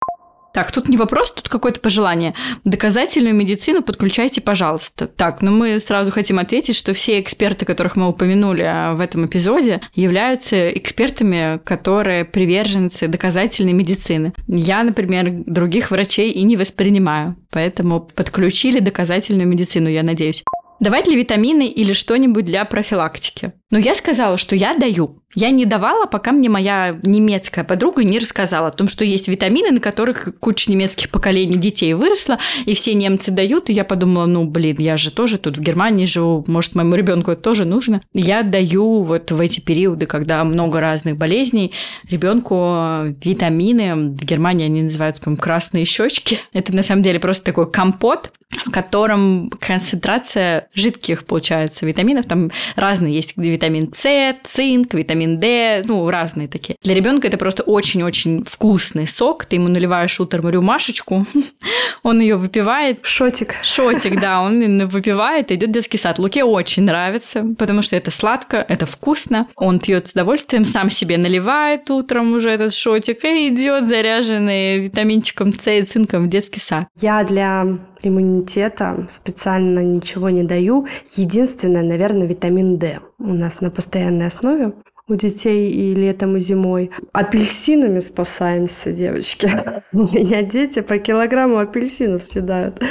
Так, 0.51 0.71
тут 0.71 0.89
не 0.89 0.97
вопрос, 0.97 1.31
тут 1.31 1.47
какое-то 1.47 1.79
пожелание. 1.79 2.33
Доказательную 2.63 3.35
медицину 3.35 3.83
подключайте, 3.83 4.41
пожалуйста. 4.41 5.05
Так, 5.05 5.43
но 5.43 5.51
ну 5.51 5.57
мы 5.57 5.79
сразу 5.79 6.09
хотим 6.09 6.39
ответить, 6.39 6.75
что 6.75 6.95
все 6.95 7.19
эксперты, 7.19 7.63
которых 7.63 7.95
мы 7.95 8.07
упомянули 8.07 8.63
а, 8.63 8.95
в 8.95 9.01
этом 9.01 9.27
эпизоде, 9.27 9.79
являются 9.93 10.69
экспертами, 10.69 11.59
которые 11.63 12.25
приверженцы 12.25 13.07
доказательной 13.07 13.73
медицины. 13.73 14.33
Я, 14.47 14.81
например, 14.81 15.43
других 15.45 15.91
врачей 15.91 16.31
и 16.31 16.41
не 16.41 16.57
воспринимаю. 16.57 17.35
Поэтому 17.51 17.99
подключили 17.99 18.79
доказательную 18.79 19.47
медицину, 19.47 19.89
я 19.89 20.01
надеюсь. 20.01 20.43
Давать 20.79 21.07
ли 21.07 21.15
витамины 21.15 21.67
или 21.67 21.93
что-нибудь 21.93 22.45
для 22.45 22.65
профилактики? 22.65 23.53
Но 23.69 23.77
я 23.77 23.95
сказала, 23.95 24.37
что 24.37 24.55
я 24.55 24.73
даю. 24.75 25.21
Я 25.35 25.49
не 25.49 25.65
давала, 25.65 26.05
пока 26.05 26.31
мне 26.31 26.47
моя 26.47 26.95
немецкая 27.03 27.65
подруга 27.65 28.03
не 28.05 28.17
рассказала 28.17 28.69
о 28.69 28.71
том, 28.71 28.87
что 28.87 29.03
есть 29.03 29.27
витамины, 29.27 29.71
на 29.71 29.81
которых 29.81 30.29
куча 30.39 30.71
немецких 30.71 31.09
поколений 31.09 31.57
детей 31.57 31.93
выросла, 31.93 32.39
и 32.65 32.73
все 32.73 32.93
немцы 32.93 33.29
дают. 33.29 33.69
И 33.69 33.73
я 33.73 33.83
подумала, 33.83 34.25
ну, 34.25 34.45
блин, 34.45 34.77
я 34.79 34.95
же 34.95 35.11
тоже 35.11 35.37
тут 35.37 35.57
в 35.57 35.61
Германии 35.61 36.05
живу, 36.05 36.45
может, 36.47 36.75
моему 36.75 36.95
ребенку 36.95 37.31
это 37.31 37.41
тоже 37.41 37.65
нужно. 37.65 38.01
Я 38.13 38.43
даю 38.43 39.03
вот 39.03 39.31
в 39.31 39.39
эти 39.41 39.59
периоды, 39.59 40.05
когда 40.05 40.43
много 40.45 40.79
разных 40.79 41.17
болезней, 41.17 41.73
ребенку 42.09 43.13
витамины. 43.21 44.11
В 44.11 44.23
Германии 44.23 44.65
они 44.65 44.83
называются, 44.83 45.21
по 45.21 45.35
красные 45.35 45.83
щечки. 45.83 46.39
Это 46.53 46.73
на 46.73 46.83
самом 46.83 47.03
деле 47.03 47.19
просто 47.19 47.43
такой 47.43 47.69
компот, 47.69 48.31
в 48.49 48.71
котором 48.71 49.49
концентрация 49.59 50.69
жидких, 50.73 51.25
получается, 51.25 51.85
витаминов. 51.85 52.25
Там 52.25 52.51
разные 52.75 53.13
есть 53.13 53.35
витамин 53.57 53.91
С, 53.93 54.35
цинк, 54.45 54.93
витамин 54.93 55.39
D, 55.39 55.81
ну, 55.85 56.09
разные 56.09 56.47
такие. 56.47 56.75
Для 56.83 56.93
ребенка 56.93 57.27
это 57.27 57.37
просто 57.37 57.63
очень-очень 57.63 58.43
вкусный 58.43 59.07
сок. 59.07 59.45
Ты 59.45 59.55
ему 59.55 59.67
наливаешь 59.67 60.19
утром 60.19 60.47
рюмашечку, 60.47 61.25
он 62.03 62.21
ее 62.21 62.35
выпивает. 62.35 62.99
Шотик. 63.01 63.55
Шотик, 63.63 64.19
да, 64.19 64.41
он 64.41 64.87
выпивает, 64.87 65.51
идет 65.51 65.71
детский 65.71 65.97
сад. 65.97 66.19
Луке 66.19 66.43
очень 66.43 66.83
нравится, 66.83 67.43
потому 67.57 67.81
что 67.81 67.95
это 67.95 68.11
сладко, 68.11 68.57
это 68.57 68.85
вкусно. 68.85 69.47
Он 69.55 69.79
пьет 69.79 70.07
с 70.07 70.11
удовольствием, 70.11 70.63
сам 70.63 70.89
себе 70.89 71.17
наливает 71.17 71.89
утром 71.89 72.33
уже 72.33 72.51
этот 72.51 72.73
шотик 72.73 73.25
и 73.25 73.49
идет 73.49 73.85
заряженный 73.85 74.79
витаминчиком 74.79 75.53
С 75.53 75.67
и 75.67 75.81
цинком 75.83 76.25
в 76.25 76.29
детский 76.29 76.59
сад. 76.59 76.87
Я 76.95 77.23
для 77.23 77.79
иммунитета 78.01 79.07
специально 79.09 79.79
ничего 79.79 80.29
не 80.29 80.43
даю. 80.43 80.87
Единственное, 81.15 81.83
наверное, 81.83 82.27
витамин 82.27 82.77
D 82.77 82.99
у 83.19 83.33
нас 83.33 83.61
на 83.61 83.69
постоянной 83.69 84.27
основе 84.27 84.73
у 85.07 85.15
детей 85.15 85.71
и 85.71 85.95
летом, 85.95 86.35
и 86.35 86.39
зимой. 86.39 86.91
Апельсинами 87.13 87.99
спасаемся, 87.99 88.91
девочки. 88.91 89.49
У 89.93 90.03
меня 90.03 90.41
дети 90.41 90.81
по 90.81 90.97
килограмму 90.97 91.59
апельсинов 91.59 92.23
съедают 92.23 92.81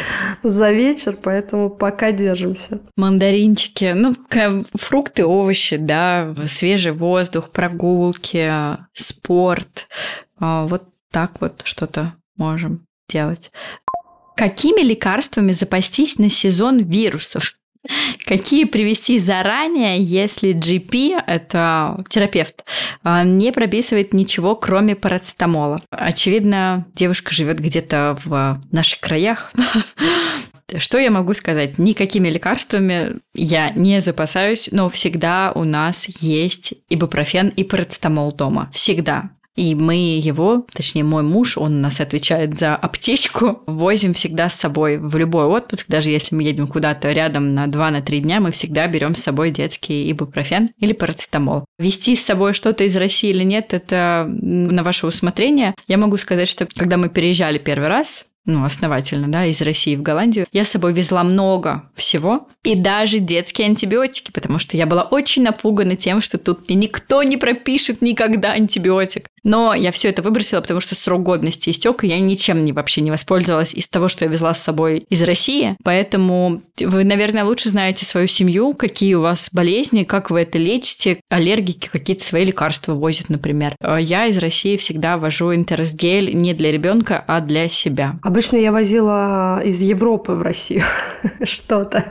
за 0.43 0.73
вечер, 0.73 1.17
поэтому 1.23 1.71
пока 1.71 2.13
держимся. 2.13 2.81
Мандаринчики, 2.97 3.93
ну, 3.95 4.15
фрукты, 4.75 5.27
овощи, 5.27 5.77
да, 5.77 6.35
свежий 6.47 6.93
воздух, 6.93 7.51
прогулки, 7.51 8.51
спорт. 8.93 9.87
А, 10.39 10.67
вот 10.67 10.85
так 11.11 11.41
вот 11.41 11.61
что-то 11.65 12.15
можем 12.37 12.87
делать. 13.09 13.53
Какими 14.37 14.83
лекарствами 14.83 15.53
запастись 15.53 16.19
на 16.19 16.29
сезон 16.29 16.81
вирусов? 16.81 17.55
Какие 18.27 18.65
привести 18.65 19.19
заранее, 19.19 20.03
если 20.03 20.55
GP, 20.55 21.23
это 21.27 22.05
терапевт, 22.09 22.65
а, 23.03 23.25
не 23.25 23.53
прописывает 23.53 24.13
ничего, 24.13 24.57
кроме 24.57 24.95
парацетамола? 24.95 25.81
Очевидно, 25.91 26.87
девушка 26.95 27.33
живет 27.33 27.61
где-то 27.61 28.19
в 28.25 28.61
наших 28.73 29.01
краях. 29.01 29.53
Что 30.79 30.99
я 30.99 31.13
могу 31.13 31.33
сказать? 31.33 31.79
Никакими 31.79 32.29
лекарствами 32.29 33.21
я 33.35 33.71
не 33.71 34.03
запасаюсь, 34.03 34.69
но 34.73 34.89
всегда 34.89 35.53
у 35.55 35.63
нас 35.63 36.07
есть 36.21 36.75
ибупрофен 36.89 37.49
и 37.49 37.63
парацетамол 37.63 38.33
дома. 38.33 38.69
Всегда. 38.75 39.31
И 39.57 39.75
мы 39.75 39.97
его, 40.19 40.67
точнее 40.73 41.05
мой 41.05 41.23
муж, 41.23 41.57
он 41.57 41.77
у 41.77 41.81
нас 41.81 42.01
отвечает 42.01 42.59
за 42.59 42.77
аптечку, 42.77 43.63
возим 43.67 44.15
всегда 44.15 44.49
с 44.49 44.55
собой 44.55 44.99
в 44.99 45.17
любой 45.17 45.47
отпуск, 45.47 45.87
даже 45.89 46.11
если 46.11 46.35
мы 46.35 46.43
едем 46.43 46.67
куда-то 46.67 47.11
рядом 47.11 47.55
на 47.55 47.67
2-3 47.67 48.19
дня, 48.19 48.41
мы 48.41 48.51
всегда 48.51 48.87
берем 48.87 49.15
с 49.15 49.23
собой 49.23 49.51
детский 49.51 50.11
ибупрофен 50.11 50.71
или 50.79 50.93
парацетамол. 50.93 51.65
Вести 51.79 52.17
с 52.17 52.25
собой 52.25 52.53
что-то 52.53 52.85
из 52.85 52.95
России 52.97 53.31
или 53.31 53.45
нет, 53.45 53.73
это 53.73 54.27
на 54.29 54.83
ваше 54.83 55.07
усмотрение. 55.07 55.75
Я 55.89 55.97
могу 55.97 56.17
сказать, 56.19 56.49
что 56.49 56.67
когда 56.67 56.97
мы 56.99 57.09
переезжали 57.09 57.59
первый 57.59 57.89
раз, 57.89 58.27
ну, 58.47 58.65
основательно, 58.65 59.27
да, 59.29 59.45
из 59.45 59.61
России 59.61 59.97
в 59.97 60.03
Голландию, 60.03 60.47
я 60.53 60.65
с 60.65 60.71
собой 60.71 60.93
везла 60.93 61.25
много 61.25 61.91
всего, 61.97 62.49
и 62.63 62.77
даже 62.77 63.19
детские 63.19 63.67
антибиотики, 63.67 64.31
потому 64.31 64.61
что 64.61 64.77
я 64.77 64.87
была 64.87 65.03
очень 65.03 65.43
напугана 65.43 65.97
тем, 65.97 66.21
что 66.21 66.39
тут 66.39 66.69
мне 66.69 66.77
никто 66.77 67.23
не 67.25 67.37
пропишет 67.37 68.03
никогда 68.03 68.53
антибиотик. 68.53 69.29
Но 69.47 69.75
я 69.75 69.93
все 69.93 70.09
это 70.09 70.23
выбросила, 70.23 70.61
потому 70.61 70.81
что 70.81 70.97
срок 70.97 71.23
годности 71.23 71.71
истек, 71.71 72.03
и 72.03 72.09
я 72.09 72.19
ничем 72.19 72.65
не, 72.65 72.73
вообще 72.73 73.01
не 73.01 73.13
воспользовалась 73.13 73.73
из 73.73 73.87
того, 73.87 74.09
что 74.09 74.25
я 74.25 74.31
везла 74.31 74.53
с 74.53 74.61
собой 74.61 75.07
из 75.09 75.23
России. 75.23 75.77
Поэтому 75.85 76.63
вы, 76.81 77.05
наверное, 77.05 77.45
лучше 77.45 77.69
знаете 77.69 78.05
свою 78.05 78.27
семью, 78.27 78.75
какие 78.75 79.15
у 79.15 79.21
вас 79.21 79.49
болезни, 79.53 80.03
как 80.03 80.31
вы 80.31 80.41
это 80.41 80.59
лечите, 80.59 81.21
аллергики, 81.31 81.89
какие-то 81.89 82.25
свои 82.25 82.45
лекарства 82.45 82.95
возят, 82.95 83.29
например. 83.29 83.77
Я 84.01 84.27
из 84.27 84.37
России 84.39 84.77
всегда 84.77 85.17
вожу 85.17 85.55
интерсгель 85.55 86.35
не 86.35 86.53
для 86.53 86.73
ребенка, 86.73 87.23
а 87.25 87.41
для 87.41 87.69
себя. 87.69 88.19
Обычно 88.25 88.57
я 88.57 88.73
возила 88.73 89.63
из 89.65 89.81
Европы 89.81 90.33
в 90.33 90.43
Россию 90.43 90.83
что-то. 91.45 92.05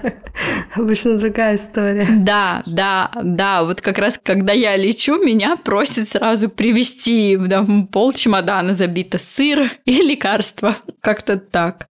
Обычно 0.73 1.17
другая 1.17 1.57
история. 1.57 2.07
Да, 2.09 2.63
да, 2.65 3.11
да. 3.21 3.65
Вот 3.65 3.81
как 3.81 3.97
раз, 3.97 4.17
когда 4.23 4.53
я 4.53 4.77
лечу, 4.77 5.17
меня 5.21 5.57
просят 5.57 6.07
сразу 6.07 6.47
привезти 6.47 7.24
да, 7.35 7.65
пол 7.91 8.13
чемодана 8.13 8.73
забито 8.73 9.19
сыр 9.19 9.71
и 9.85 9.95
лекарства. 10.01 10.75
Как-то 11.01 11.37
так. 11.37 11.87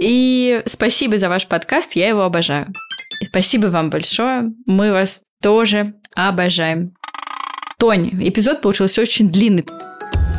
И 0.00 0.62
спасибо 0.66 1.18
за 1.18 1.28
ваш 1.28 1.46
подкаст, 1.46 1.92
я 1.94 2.08
его 2.08 2.22
обожаю. 2.22 2.72
И 3.20 3.26
спасибо 3.26 3.66
вам 3.66 3.90
большое, 3.90 4.52
мы 4.66 4.92
вас 4.92 5.20
тоже 5.42 5.94
обожаем. 6.14 6.94
Тони, 7.78 8.10
эпизод 8.28 8.62
получился 8.62 9.02
очень 9.02 9.30
длинный. 9.30 9.66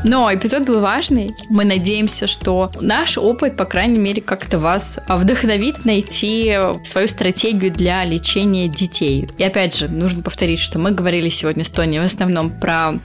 Но 0.03 0.33
эпизод 0.33 0.63
был 0.63 0.79
важный. 0.79 1.35
Мы 1.49 1.63
надеемся, 1.63 2.25
что 2.25 2.71
наш 2.81 3.17
опыт, 3.19 3.55
по 3.55 3.65
крайней 3.65 3.99
мере, 3.99 4.21
как-то 4.21 4.57
вас 4.57 4.99
вдохновит 5.07 5.85
найти 5.85 6.57
свою 6.83 7.07
стратегию 7.07 7.71
для 7.71 8.03
лечения 8.03 8.67
детей. 8.67 9.29
И 9.37 9.43
опять 9.43 9.77
же, 9.77 9.89
нужно 9.89 10.23
повторить, 10.23 10.59
что 10.59 10.79
мы 10.79 10.91
говорили 10.91 11.29
сегодня 11.29 11.63
с 11.63 11.69
Тони 11.69 11.99
в 11.99 12.03
основном 12.03 12.49
про 12.59 12.99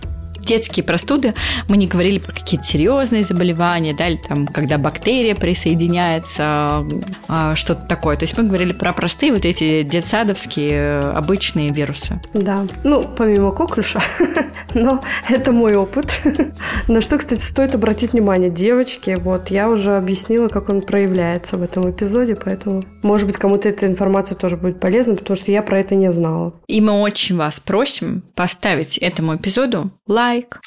детские 0.47 0.85
простуды, 0.85 1.35
мы 1.69 1.77
не 1.77 1.87
говорили 1.87 2.19
про 2.19 2.33
какие-то 2.33 2.67
серьезные 2.67 3.25
заболевания, 3.25 3.95
да, 3.95 4.09
или 4.09 4.17
там, 4.17 4.47
когда 4.47 4.79
бактерия 4.79 5.35
присоединяется, 5.35 6.87
а, 7.29 7.55
что-то 7.55 7.87
такое. 7.87 8.17
То 8.17 8.25
есть 8.25 8.37
мы 8.39 8.45
говорили 8.45 8.73
про 8.73 8.93
простые 8.93 9.33
вот 9.33 9.45
эти 9.45 9.83
детсадовские 9.83 11.01
обычные 11.01 11.71
вирусы. 11.71 12.21
Да, 12.33 12.65
ну, 12.85 13.05
помимо 13.17 13.53
коклюша, 13.53 14.01
но 14.75 15.03
это 15.29 15.53
мой 15.53 15.75
опыт. 15.77 16.23
На 16.89 17.01
что, 17.01 17.19
кстати, 17.19 17.41
стоит 17.41 17.75
обратить 17.75 18.13
внимание, 18.13 18.51
девочки, 18.51 19.17
вот 19.21 19.51
я 19.51 19.69
уже 19.69 19.97
объяснила, 19.97 20.49
как 20.49 20.69
он 20.69 20.83
проявляется 20.83 21.57
в 21.57 21.63
этом 21.63 21.91
эпизоде, 21.91 22.37
поэтому, 22.37 22.83
может 23.03 23.27
быть, 23.27 23.37
кому-то 23.37 23.69
эта 23.69 23.87
информация 23.87 24.37
тоже 24.37 24.57
будет 24.57 24.81
полезна, 24.81 25.17
потому 25.17 25.37
что 25.37 25.51
я 25.51 25.63
про 25.63 25.81
это 25.81 25.95
не 25.95 26.13
знала. 26.13 26.55
И 26.67 26.81
мы 26.81 26.93
очень 26.93 27.37
вас 27.37 27.59
просим 27.61 28.23
поставить 28.35 28.99
этому 28.99 29.37
эпизоду 29.37 29.91
лайк, 30.07 30.36
лайк, 30.37 30.61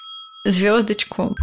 звездочку. 0.46 1.36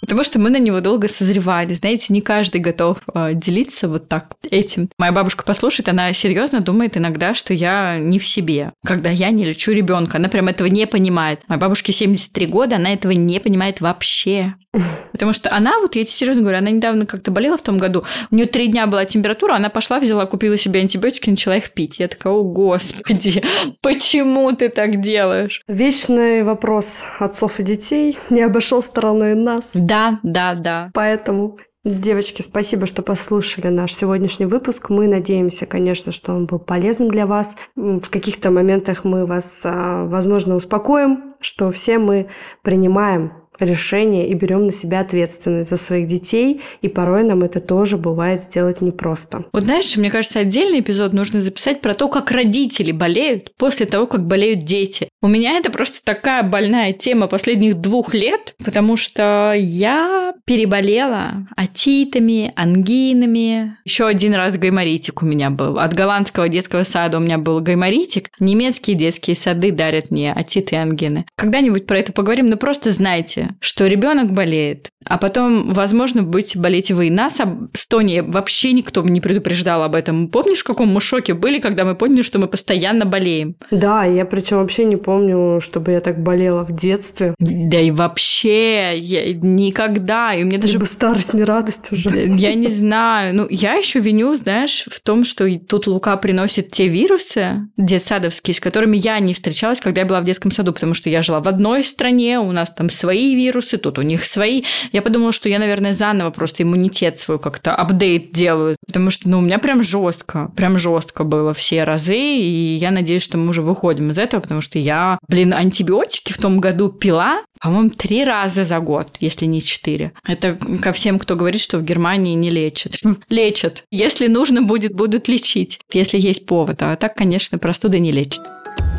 Потому 0.00 0.24
что 0.24 0.38
мы 0.38 0.50
на 0.50 0.58
него 0.58 0.80
долго 0.80 1.08
созревали. 1.08 1.74
Знаете, 1.74 2.12
не 2.12 2.20
каждый 2.20 2.60
готов 2.60 2.98
э, 3.14 3.34
делиться 3.34 3.88
вот 3.88 4.08
так 4.08 4.36
этим. 4.50 4.88
Моя 4.98 5.12
бабушка 5.12 5.44
послушает, 5.44 5.88
она 5.88 6.12
серьезно 6.12 6.60
думает 6.60 6.96
иногда, 6.96 7.34
что 7.34 7.52
я 7.52 7.98
не 7.98 8.18
в 8.18 8.26
себе, 8.26 8.72
когда 8.84 9.10
я 9.10 9.30
не 9.30 9.44
лечу 9.44 9.72
ребенка. 9.72 10.18
Она 10.18 10.28
прям 10.28 10.48
этого 10.48 10.68
не 10.68 10.86
понимает. 10.86 11.40
Моей 11.48 11.60
бабушке 11.60 11.92
73 11.92 12.46
года, 12.46 12.76
она 12.76 12.92
этого 12.92 13.12
не 13.12 13.40
понимает 13.40 13.80
вообще. 13.80 14.54
Потому 15.12 15.32
что 15.32 15.52
она, 15.54 15.78
вот 15.80 15.96
я 15.96 16.04
тебе 16.04 16.12
серьезно 16.12 16.42
говорю, 16.42 16.58
она 16.58 16.70
недавно 16.70 17.06
как-то 17.06 17.30
болела 17.30 17.56
в 17.56 17.62
том 17.62 17.78
году, 17.78 18.04
у 18.30 18.34
нее 18.34 18.46
три 18.46 18.68
дня 18.68 18.86
была 18.86 19.04
температура, 19.04 19.54
она 19.54 19.68
пошла, 19.68 19.98
взяла, 19.98 20.26
купила 20.26 20.56
себе 20.56 20.80
антибиотики, 20.80 21.30
начала 21.30 21.56
их 21.56 21.72
пить. 21.72 21.98
Я 21.98 22.08
такая, 22.08 22.32
о 22.32 22.42
господи, 22.42 23.42
почему 23.82 24.52
ты 24.52 24.68
так 24.68 25.00
делаешь? 25.00 25.62
Вечный 25.68 26.42
вопрос 26.42 27.02
отцов 27.18 27.60
и 27.60 27.62
детей 27.62 28.18
не 28.30 28.42
обошел 28.42 28.82
стороной 28.82 29.34
нас. 29.34 29.72
Да, 29.88 30.20
да, 30.22 30.54
да. 30.54 30.90
Поэтому 30.94 31.58
Девочки, 31.84 32.42
спасибо, 32.42 32.84
что 32.86 33.02
послушали 33.02 33.68
наш 33.68 33.94
сегодняшний 33.94 34.44
выпуск. 34.44 34.90
Мы 34.90 35.06
надеемся, 35.06 35.64
конечно, 35.64 36.12
что 36.12 36.34
он 36.34 36.44
был 36.44 36.58
полезным 36.58 37.08
для 37.08 37.24
вас. 37.24 37.56
В 37.76 38.10
каких-то 38.10 38.50
моментах 38.50 39.04
мы 39.04 39.24
вас, 39.24 39.62
а, 39.64 40.04
возможно, 40.04 40.56
успокоим, 40.56 41.36
что 41.40 41.70
все 41.70 41.98
мы 41.98 42.28
принимаем 42.62 43.32
решение 43.60 44.28
и 44.28 44.34
берем 44.34 44.66
на 44.66 44.72
себя 44.72 45.00
ответственность 45.00 45.70
за 45.70 45.76
своих 45.76 46.06
детей, 46.06 46.60
и 46.82 46.88
порой 46.88 47.24
нам 47.24 47.42
это 47.42 47.60
тоже 47.60 47.96
бывает 47.96 48.42
сделать 48.42 48.80
непросто. 48.80 49.44
Вот 49.52 49.64
знаешь, 49.64 49.96
мне 49.96 50.10
кажется, 50.10 50.40
отдельный 50.40 50.80
эпизод 50.80 51.12
нужно 51.12 51.40
записать 51.40 51.80
про 51.80 51.94
то, 51.94 52.08
как 52.08 52.30
родители 52.30 52.92
болеют 52.92 53.52
после 53.56 53.86
того, 53.86 54.06
как 54.06 54.26
болеют 54.26 54.64
дети. 54.64 55.08
У 55.20 55.28
меня 55.28 55.58
это 55.58 55.70
просто 55.70 56.04
такая 56.04 56.42
больная 56.42 56.92
тема 56.92 57.26
последних 57.26 57.74
двух 57.74 58.14
лет, 58.14 58.54
потому 58.64 58.96
что 58.96 59.52
я 59.56 60.34
переболела 60.44 61.46
атитами, 61.56 62.52
ангинами. 62.56 63.76
Еще 63.84 64.06
один 64.06 64.34
раз 64.34 64.56
гайморитик 64.56 65.22
у 65.22 65.26
меня 65.26 65.50
был. 65.50 65.78
От 65.78 65.94
голландского 65.94 66.48
детского 66.48 66.84
сада 66.84 67.18
у 67.18 67.20
меня 67.20 67.38
был 67.38 67.60
гайморитик. 67.60 68.30
Немецкие 68.40 68.96
детские 68.96 69.36
сады 69.36 69.72
дарят 69.72 70.10
мне 70.10 70.32
атиты 70.32 70.76
и 70.76 70.78
ангины. 70.78 71.26
Когда-нибудь 71.36 71.86
про 71.86 71.98
это 71.98 72.12
поговорим, 72.12 72.46
но 72.46 72.56
просто 72.56 72.92
знайте, 72.92 73.47
что 73.60 73.86
ребенок 73.86 74.32
болеет, 74.32 74.90
а 75.08 75.18
потом, 75.18 75.72
возможно, 75.72 76.22
будете 76.22 76.58
болеть 76.58 76.90
вы. 76.90 77.10
Нас 77.10 77.38
с 77.74 77.86
Тони 77.86 78.20
вообще 78.20 78.72
никто 78.72 79.02
не 79.02 79.20
предупреждал 79.20 79.82
об 79.82 79.94
этом. 79.94 80.28
Помнишь, 80.28 80.60
в 80.60 80.64
каком 80.64 80.88
мы 80.88 81.00
шоке 81.00 81.34
были, 81.34 81.58
когда 81.60 81.84
мы 81.84 81.94
поняли, 81.94 82.22
что 82.22 82.38
мы 82.38 82.46
постоянно 82.46 83.04
болеем? 83.04 83.56
Да, 83.70 84.04
я 84.04 84.24
причем 84.24 84.58
вообще 84.58 84.84
не 84.84 84.96
помню, 84.96 85.60
чтобы 85.60 85.92
я 85.92 86.00
так 86.00 86.22
болела 86.22 86.64
в 86.64 86.72
детстве. 86.72 87.34
Да 87.38 87.80
и 87.80 87.90
вообще, 87.90 88.98
я 88.98 89.32
никогда. 89.34 90.34
И 90.34 90.44
мне 90.44 90.58
даже... 90.58 90.74
Либо 90.74 90.84
старость, 90.84 91.34
не 91.34 91.44
радость 91.44 91.90
уже. 91.92 92.10
Я 92.10 92.54
не 92.54 92.70
знаю. 92.70 93.34
Ну, 93.34 93.46
я 93.50 93.74
еще 93.74 94.00
виню, 94.00 94.36
знаешь, 94.36 94.84
в 94.90 95.00
том, 95.00 95.24
что 95.24 95.48
тут 95.58 95.86
Лука 95.86 96.16
приносит 96.16 96.70
те 96.70 96.86
вирусы 96.88 97.68
детсадовские, 97.76 98.54
с 98.54 98.60
которыми 98.60 98.96
я 98.96 99.18
не 99.18 99.34
встречалась, 99.34 99.80
когда 99.80 100.02
я 100.02 100.06
была 100.06 100.20
в 100.20 100.24
детском 100.24 100.50
саду, 100.50 100.72
потому 100.72 100.94
что 100.94 101.08
я 101.08 101.22
жила 101.22 101.40
в 101.40 101.48
одной 101.48 101.84
стране, 101.84 102.38
у 102.38 102.52
нас 102.52 102.70
там 102.70 102.90
свои 102.90 103.34
вирусы, 103.34 103.78
тут 103.78 103.98
у 103.98 104.02
них 104.02 104.24
свои. 104.24 104.62
Я 104.92 104.97
подумала, 105.02 105.32
что 105.32 105.48
я, 105.48 105.58
наверное, 105.58 105.94
заново 105.94 106.30
просто 106.30 106.62
иммунитет 106.62 107.18
свой 107.18 107.38
как-то 107.38 107.74
апдейт 107.74 108.32
делаю, 108.32 108.76
потому 108.86 109.10
что, 109.10 109.28
ну, 109.28 109.38
у 109.38 109.40
меня 109.40 109.58
прям 109.58 109.82
жестко, 109.82 110.50
прям 110.56 110.78
жестко 110.78 111.24
было 111.24 111.54
все 111.54 111.84
разы, 111.84 112.16
и 112.16 112.76
я 112.76 112.90
надеюсь, 112.90 113.22
что 113.22 113.38
мы 113.38 113.50
уже 113.50 113.62
выходим 113.62 114.10
из 114.10 114.18
этого, 114.18 114.40
потому 114.40 114.60
что 114.60 114.78
я, 114.78 115.18
блин, 115.28 115.52
антибиотики 115.52 116.32
в 116.32 116.38
том 116.38 116.60
году 116.60 116.88
пила, 116.88 117.42
по-моему, 117.60 117.90
три 117.90 118.24
раза 118.24 118.64
за 118.64 118.78
год, 118.78 119.08
если 119.20 119.46
не 119.46 119.62
четыре. 119.62 120.12
Это 120.26 120.58
ко 120.80 120.92
всем, 120.92 121.18
кто 121.18 121.34
говорит, 121.34 121.60
что 121.60 121.78
в 121.78 121.84
Германии 121.84 122.34
не 122.34 122.50
лечат. 122.50 123.00
Лечат. 123.28 123.84
Если 123.90 124.26
нужно 124.28 124.62
будет, 124.62 124.94
будут 124.94 125.28
лечить, 125.28 125.80
если 125.92 126.18
есть 126.18 126.46
повод. 126.46 126.82
А 126.82 126.96
так, 126.96 127.14
конечно, 127.14 127.58
простуды 127.58 127.98
не 127.98 128.12
лечат. 128.12 128.42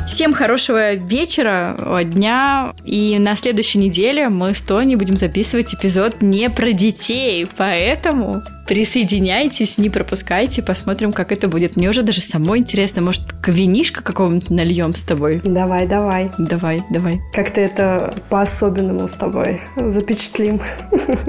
Всем 0.10 0.34
хорошего 0.34 0.96
вечера, 0.96 1.78
дня. 2.04 2.74
И 2.84 3.20
на 3.20 3.36
следующей 3.36 3.78
неделе 3.78 4.28
мы 4.28 4.56
с 4.56 4.62
Тони 4.62 4.96
будем 4.96 5.18
записывать 5.18 5.76
эпизод 5.76 6.24
не 6.24 6.50
про 6.50 6.72
детей. 6.74 7.48
Поэтому 7.56 8.42
присоединяйтесь, 8.70 9.80
не 9.80 9.90
пропускайте, 9.90 10.62
посмотрим, 10.62 11.12
как 11.12 11.32
это 11.32 11.48
будет. 11.48 11.76
Мне 11.76 11.90
уже 11.90 12.04
даже 12.04 12.22
самой 12.22 12.60
интересно, 12.60 13.02
может, 13.02 13.24
винишка 13.48 14.04
какого-нибудь 14.04 14.52
нальем 14.52 14.94
с 14.94 15.02
тобой? 15.02 15.42
Давай, 15.44 15.88
давай. 15.88 16.30
Давай, 16.38 16.80
давай. 16.92 17.20
Как-то 17.34 17.62
это 17.62 18.14
по-особенному 18.30 19.08
с 19.08 19.14
тобой 19.14 19.60
запечатлим. 19.76 20.62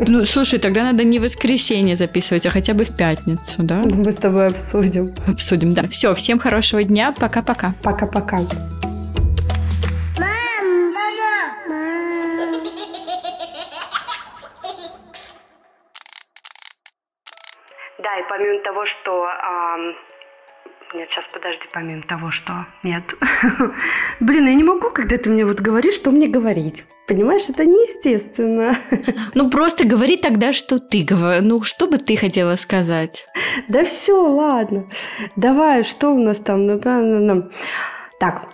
Ну, 0.07 0.27
слушай, 0.27 0.59
тогда 0.59 0.85
надо 0.85 1.03
не 1.03 1.19
в 1.19 1.23
воскресенье 1.23 1.97
записывать, 1.97 2.45
а 2.45 2.51
хотя 2.51 2.75
бы 2.75 2.85
в 2.85 2.95
пятницу, 2.95 3.63
да? 3.63 3.83
Мы 3.85 4.13
с 4.13 4.17
тобой 4.17 4.49
обсудим. 4.49 5.15
Обсудим, 5.27 5.73
да. 5.73 5.89
Все, 5.89 6.15
всем 6.15 6.39
хорошего 6.39 6.83
дня. 6.85 7.15
Пока-пока. 7.19 7.75
Пока-пока. 7.83 8.41
Да, 18.03 18.15
и 18.19 18.29
помимо 18.29 18.61
того, 18.61 18.87
что... 18.87 19.25
А... 19.25 19.77
Нет, 20.93 21.09
сейчас 21.11 21.29
подожди, 21.29 21.67
помимо 21.73 22.03
того, 22.03 22.31
что... 22.31 22.67
Нет. 22.83 23.05
Блин, 24.21 24.47
я 24.47 24.55
не 24.55 24.65
могу, 24.65 24.91
когда 24.91 25.19
ты 25.19 25.31
мне 25.31 25.45
вот 25.45 25.61
говоришь, 25.61 25.95
что 25.95 26.11
мне 26.11 26.27
говорить. 26.27 26.85
Понимаешь, 27.07 27.49
это 27.49 27.65
неестественно. 27.65 28.77
Ну, 29.35 29.51
просто 29.51 29.87
говори 29.87 30.17
тогда, 30.17 30.53
что 30.53 30.79
ты 30.81 31.05
говоришь. 31.05 31.43
Ну, 31.45 31.63
что 31.63 31.87
бы 31.87 31.99
ты 31.99 32.17
хотела 32.17 32.57
сказать? 32.57 33.27
Да 33.69 33.85
все, 33.85 34.21
ладно. 34.21 34.91
Давай, 35.37 35.85
что 35.85 36.11
у 36.11 36.19
нас 36.19 36.39
там? 36.39 36.67
Ну, 36.67 37.51
так, 38.19 38.49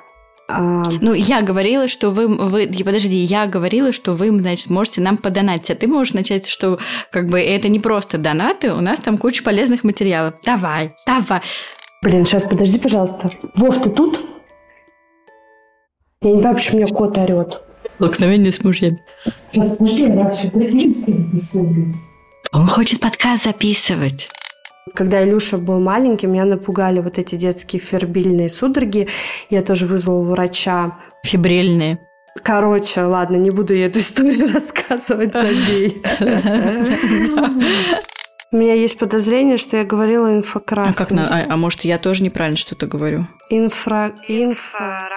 а... 0.49 0.85
Ну, 1.01 1.13
я 1.13 1.43
говорила, 1.43 1.89
что 1.89 2.11
вы, 2.11 2.29
вы... 2.29 2.67
Подожди, 2.85 3.19
я 3.19 3.47
говорила, 3.47 3.93
что 3.93 4.13
вы, 4.13 4.31
значит, 4.41 4.71
можете 4.71 5.01
нам 5.01 5.17
подонатить. 5.17 5.71
А 5.71 5.75
ты 5.75 5.89
можешь 5.89 6.15
начать, 6.15 6.47
что 6.47 6.79
как 7.11 7.27
бы 7.27 7.41
это 7.41 7.69
не 7.69 7.81
просто 7.81 8.19
донаты, 8.19 8.73
у 8.73 8.81
нас 8.81 9.01
там 9.01 9.19
куча 9.19 9.43
полезных 9.43 9.83
материалов. 9.83 10.35
Давай, 10.45 10.95
давай. 11.07 11.41
Блин, 12.03 12.25
сейчас 12.25 12.45
подожди, 12.45 12.79
пожалуйста. 12.79 13.31
Вов, 13.57 13.83
ты 13.83 13.91
тут? 13.91 14.21
Я 16.23 16.33
не 16.33 16.41
знаю, 16.41 16.55
почему 16.55 16.79
у 16.79 16.81
меня 16.83 16.95
кот 16.95 17.19
орет. 17.19 17.61
Столкновение 17.97 18.53
с 18.53 18.63
мужьями. 18.63 19.03
Сейчас, 19.53 19.77
подожди, 19.77 20.07
я 20.07 20.31
Он 22.53 22.67
хочет 22.69 23.01
подкаст 23.01 23.45
записывать. 23.45 24.29
Когда 24.95 25.22
Илюша 25.24 25.59
был 25.59 25.80
маленький, 25.80 26.26
меня 26.26 26.45
напугали 26.45 27.01
вот 27.01 27.18
эти 27.18 27.34
детские 27.34 27.82
фербильные 27.82 28.49
судороги. 28.49 29.09
Я 29.51 29.62
тоже 29.62 29.87
вызвала 29.87 30.22
врача. 30.22 30.99
Фибрильные. 31.24 31.99
Короче, 32.43 33.03
ладно, 33.03 33.37
не 33.37 33.51
буду 33.51 33.74
я 33.74 33.87
эту 33.87 33.99
историю 33.99 34.49
рассказывать, 34.53 35.32
забей. 35.32 36.03
У 38.53 38.59
меня 38.59 38.74
есть 38.74 38.97
подозрение, 38.99 39.57
что 39.57 39.76
я 39.76 39.84
говорила 39.84 40.32
инфокрасный. 40.32 41.05
А, 41.05 41.07
как 41.07 41.11
на... 41.11 41.26
а, 41.26 41.47
а 41.53 41.57
может, 41.57 41.80
я 41.80 41.99
тоже 41.99 42.22
неправильно 42.22 42.57
что-то 42.57 42.87
говорю? 42.87 43.26
Инфра... 43.51 44.14
Инфра... 44.28 45.16